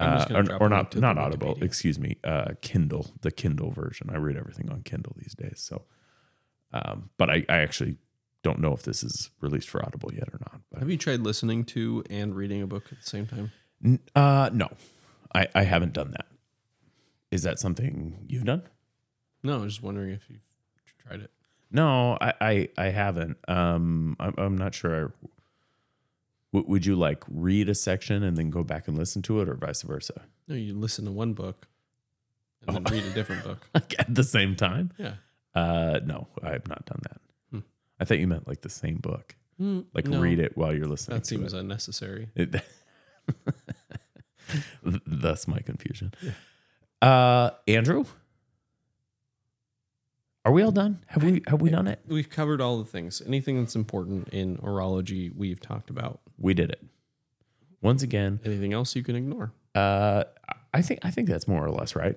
uh, 0.00 0.26
or, 0.30 0.62
or 0.62 0.68
not 0.68 0.94
not 0.96 1.18
Audible. 1.18 1.54
Wikipedia. 1.56 1.62
Excuse 1.64 1.98
me, 1.98 2.16
uh, 2.24 2.52
Kindle, 2.60 3.10
the 3.20 3.30
Kindle 3.30 3.70
version. 3.70 4.10
I 4.10 4.16
read 4.16 4.36
everything 4.36 4.70
on 4.70 4.82
Kindle 4.82 5.14
these 5.18 5.34
days. 5.34 5.58
So, 5.60 5.82
um, 6.72 7.10
but 7.18 7.30
I, 7.30 7.44
I 7.48 7.58
actually 7.58 7.96
don't 8.42 8.60
know 8.60 8.72
if 8.72 8.82
this 8.82 9.02
is 9.04 9.30
released 9.40 9.68
for 9.68 9.84
Audible 9.84 10.12
yet 10.12 10.28
or 10.32 10.38
not. 10.40 10.60
But 10.70 10.80
Have 10.80 10.90
you 10.90 10.96
tried 10.96 11.20
listening 11.20 11.64
to 11.66 12.02
and 12.10 12.34
reading 12.34 12.62
a 12.62 12.66
book 12.66 12.84
at 12.92 13.00
the 13.00 13.06
same 13.08 13.26
time? 13.26 13.52
N- 13.84 14.00
uh, 14.14 14.50
no, 14.52 14.68
I 15.34 15.48
I 15.54 15.62
haven't 15.64 15.92
done 15.92 16.10
that. 16.12 16.26
Is 17.32 17.42
that 17.42 17.58
something 17.58 18.24
you've 18.28 18.44
done? 18.44 18.62
No, 19.42 19.58
I 19.58 19.62
was 19.64 19.74
just 19.74 19.82
wondering 19.82 20.10
if 20.10 20.22
you've 20.28 20.46
tried 21.04 21.20
it. 21.22 21.30
No, 21.72 22.18
I 22.20 22.32
I, 22.40 22.68
I 22.76 22.84
haven't. 22.90 23.38
Um, 23.48 24.16
I'm, 24.20 24.34
I'm 24.38 24.58
not 24.58 24.74
sure. 24.74 25.12
W- 26.52 26.70
would 26.70 26.84
you 26.86 26.96
like 26.96 27.24
read 27.30 27.68
a 27.68 27.74
section 27.74 28.22
and 28.22 28.36
then 28.36 28.50
go 28.50 28.62
back 28.62 28.86
and 28.88 28.96
listen 28.98 29.22
to 29.22 29.40
it, 29.40 29.48
or 29.48 29.54
vice 29.54 29.82
versa? 29.82 30.22
No, 30.48 30.54
you 30.54 30.74
listen 30.74 31.04
to 31.06 31.10
one 31.12 31.32
book 31.32 31.66
and 32.66 32.76
then 32.76 32.84
Oh. 32.86 32.90
read 32.92 33.04
a 33.04 33.10
different 33.14 33.42
book. 33.44 33.66
Like 33.74 33.94
at 33.98 34.14
the 34.14 34.24
same 34.24 34.54
time? 34.54 34.92
Yeah. 34.98 35.14
Uh, 35.54 36.00
no, 36.04 36.28
I 36.42 36.50
have 36.52 36.68
not 36.68 36.84
done 36.86 37.00
that. 37.08 37.20
Hmm. 37.50 37.58
I 38.00 38.04
thought 38.04 38.18
you 38.18 38.26
meant 38.26 38.46
like 38.48 38.60
the 38.62 38.68
same 38.70 38.96
book, 38.96 39.34
Mm, 39.60 39.84
like 39.94 40.06
no, 40.06 40.20
read 40.20 40.38
it 40.40 40.56
while 40.56 40.74
you're 40.74 40.86
listening. 40.88 41.18
That 41.18 41.26
seems 41.26 41.52
it. 41.54 41.58
unnecessary. 41.58 42.28
It, 42.34 42.54
thus 45.06 45.46
my 45.46 45.60
confusion. 45.60 46.12
Uh, 47.00 47.50
Andrew, 47.68 48.04
are 50.44 50.52
we 50.52 50.62
all 50.62 50.72
done? 50.72 51.04
Have 51.06 51.22
we 51.22 51.42
have 51.46 51.60
we 51.60 51.70
done 51.70 51.86
it? 51.86 52.00
We've 52.06 52.28
covered 52.30 52.60
all 52.60 52.78
the 52.78 52.84
things. 52.84 53.22
Anything 53.26 53.58
that's 53.58 53.76
important 53.76 54.28
in 54.30 54.56
horology, 54.58 55.34
we've 55.34 55.60
talked 55.60 55.88
about. 55.90 56.20
We 56.38 56.54
did 56.54 56.70
it. 56.70 56.82
Once 57.80 58.02
again, 58.02 58.40
Anything 58.44 58.72
else 58.72 58.94
you 58.96 59.02
can 59.02 59.16
ignore. 59.16 59.52
uh, 59.74 60.24
I 60.74 60.82
think 60.82 61.00
I 61.04 61.10
think 61.10 61.28
that's 61.28 61.46
more 61.46 61.64
or 61.64 61.70
less 61.70 61.94
right. 61.94 62.16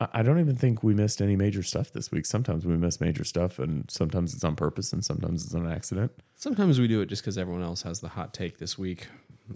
I, 0.00 0.08
I 0.14 0.22
don't 0.22 0.38
even 0.38 0.54
think 0.56 0.82
we 0.82 0.94
missed 0.94 1.20
any 1.20 1.34
major 1.36 1.62
stuff 1.62 1.92
this 1.92 2.10
week. 2.10 2.24
Sometimes 2.26 2.64
we 2.64 2.76
miss 2.76 3.00
major 3.00 3.24
stuff, 3.24 3.58
and 3.58 3.90
sometimes 3.90 4.34
it's 4.34 4.44
on 4.44 4.54
purpose, 4.56 4.92
and 4.92 5.04
sometimes 5.04 5.44
it's 5.44 5.54
an 5.54 5.66
accident. 5.70 6.12
Sometimes 6.36 6.78
we 6.78 6.86
do 6.88 7.00
it 7.00 7.06
just 7.06 7.22
because 7.22 7.36
everyone 7.36 7.62
else 7.62 7.82
has 7.82 8.00
the 8.00 8.08
hot 8.08 8.32
take 8.32 8.58
this 8.58 8.78
week, 8.78 9.08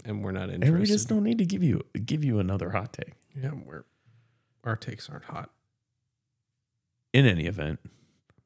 and 0.05 0.23
we're 0.23 0.31
not 0.31 0.49
interested. 0.49 0.67
And 0.69 0.79
we 0.79 0.85
just 0.85 1.07
don't 1.07 1.23
need 1.23 1.37
to 1.37 1.45
give 1.45 1.63
you 1.63 1.83
give 2.05 2.23
you 2.23 2.39
another 2.39 2.71
hot 2.71 2.93
take. 2.93 3.13
yeah, 3.35 3.51
we're 3.65 3.85
our 4.63 4.75
takes 4.75 5.09
aren't 5.09 5.25
hot. 5.25 5.49
in 7.13 7.25
any 7.25 7.45
event, 7.45 7.79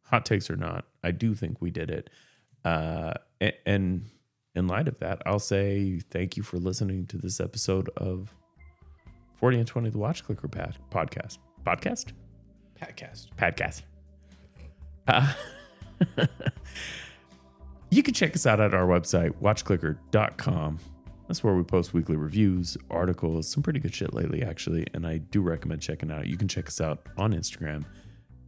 hot 0.09 0.25
takes 0.25 0.49
or 0.49 0.55
not, 0.55 0.85
I 1.03 1.11
do 1.11 1.35
think 1.35 1.61
we 1.61 1.71
did 1.71 1.89
it. 1.89 2.09
Uh, 2.65 3.13
and 3.65 4.05
in 4.55 4.67
light 4.67 4.87
of 4.87 4.99
that, 4.99 5.21
I'll 5.25 5.39
say 5.39 5.99
thank 6.09 6.37
you 6.37 6.43
for 6.43 6.57
listening 6.57 7.05
to 7.07 7.17
this 7.17 7.39
episode 7.39 7.89
of 7.97 8.33
40 9.35 9.59
and 9.59 9.67
20, 9.67 9.89
the 9.91 9.97
Watch 9.97 10.23
Clicker 10.23 10.47
pad- 10.47 10.77
podcast. 10.89 11.37
Podcast? 11.65 12.13
Podcast. 12.81 13.27
Podcast. 13.37 13.83
Uh, 15.07 15.33
you 17.91 18.01
can 18.03 18.13
check 18.13 18.35
us 18.35 18.45
out 18.45 18.59
at 18.59 18.73
our 18.73 18.87
website, 18.87 19.31
watchclicker.com. 19.41 20.79
That's 21.27 21.43
where 21.43 21.53
we 21.53 21.63
post 21.63 21.93
weekly 21.93 22.15
reviews, 22.15 22.77
articles, 22.89 23.49
some 23.49 23.61
pretty 23.61 23.79
good 23.79 23.93
shit 23.93 24.13
lately, 24.13 24.43
actually. 24.43 24.87
And 24.93 25.05
I 25.05 25.17
do 25.17 25.41
recommend 25.41 25.81
checking 25.81 26.09
out. 26.09 26.27
You 26.27 26.37
can 26.37 26.47
check 26.47 26.67
us 26.67 26.79
out 26.79 27.05
on 27.17 27.33
Instagram 27.33 27.83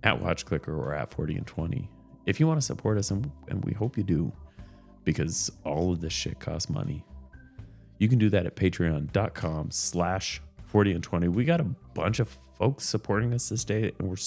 at 0.03 0.21
Watch 0.21 0.45
Clicker 0.45 0.75
or 0.75 0.93
at 0.93 1.09
40 1.11 1.35
and 1.35 1.47
20. 1.47 1.89
If 2.25 2.39
you 2.39 2.47
want 2.47 2.59
to 2.59 2.65
support 2.65 2.97
us, 2.97 3.11
and, 3.11 3.31
and 3.47 3.63
we 3.65 3.73
hope 3.73 3.97
you 3.97 4.03
do, 4.03 4.31
because 5.03 5.51
all 5.65 5.91
of 5.91 6.01
this 6.01 6.13
shit 6.13 6.39
costs 6.39 6.69
money. 6.69 7.03
You 7.97 8.07
can 8.07 8.19
do 8.19 8.29
that 8.29 8.45
at 8.45 8.55
patreon.com 8.55 9.71
slash 9.71 10.41
40 10.65 10.93
and 10.93 11.03
20. 11.03 11.27
We 11.29 11.45
got 11.45 11.59
a 11.59 11.65
bunch 11.93 12.19
of 12.19 12.37
folks 12.57 12.85
supporting 12.85 13.33
us 13.33 13.49
this 13.49 13.63
day 13.63 13.91
and 13.99 14.07
we're 14.07 14.17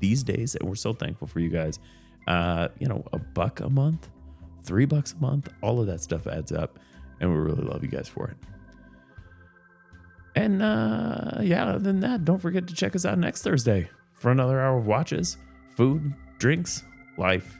these 0.00 0.22
days, 0.22 0.54
and 0.54 0.68
we're 0.68 0.74
so 0.74 0.92
thankful 0.92 1.26
for 1.26 1.40
you 1.40 1.48
guys. 1.48 1.78
Uh, 2.26 2.68
you 2.78 2.86
know, 2.86 3.04
a 3.12 3.18
buck 3.18 3.60
a 3.60 3.70
month, 3.70 4.08
three 4.62 4.84
bucks 4.84 5.14
a 5.14 5.22
month, 5.22 5.48
all 5.62 5.80
of 5.80 5.86
that 5.86 6.00
stuff 6.00 6.26
adds 6.26 6.52
up, 6.52 6.78
and 7.20 7.30
we 7.30 7.38
really 7.38 7.62
love 7.62 7.82
you 7.82 7.88
guys 7.88 8.08
for 8.08 8.28
it. 8.28 8.36
And 10.34 10.62
uh, 10.62 11.38
yeah, 11.40 11.66
other 11.66 11.78
than 11.78 12.00
that, 12.00 12.24
don't 12.24 12.38
forget 12.38 12.66
to 12.68 12.74
check 12.74 12.94
us 12.94 13.04
out 13.04 13.18
next 13.18 13.42
Thursday 13.42 13.88
for 14.18 14.30
another 14.30 14.60
hour 14.60 14.76
of 14.76 14.86
watches, 14.86 15.38
food, 15.76 16.12
drinks, 16.38 16.84
life, 17.16 17.58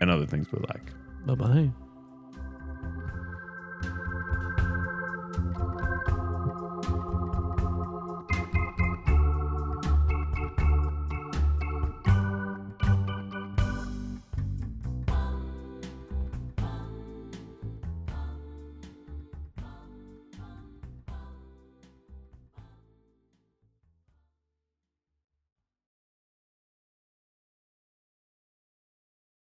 and 0.00 0.10
other 0.10 0.26
things 0.26 0.50
we 0.52 0.58
like. 0.60 0.92
Bye 1.26 1.34
bye. 1.34 1.70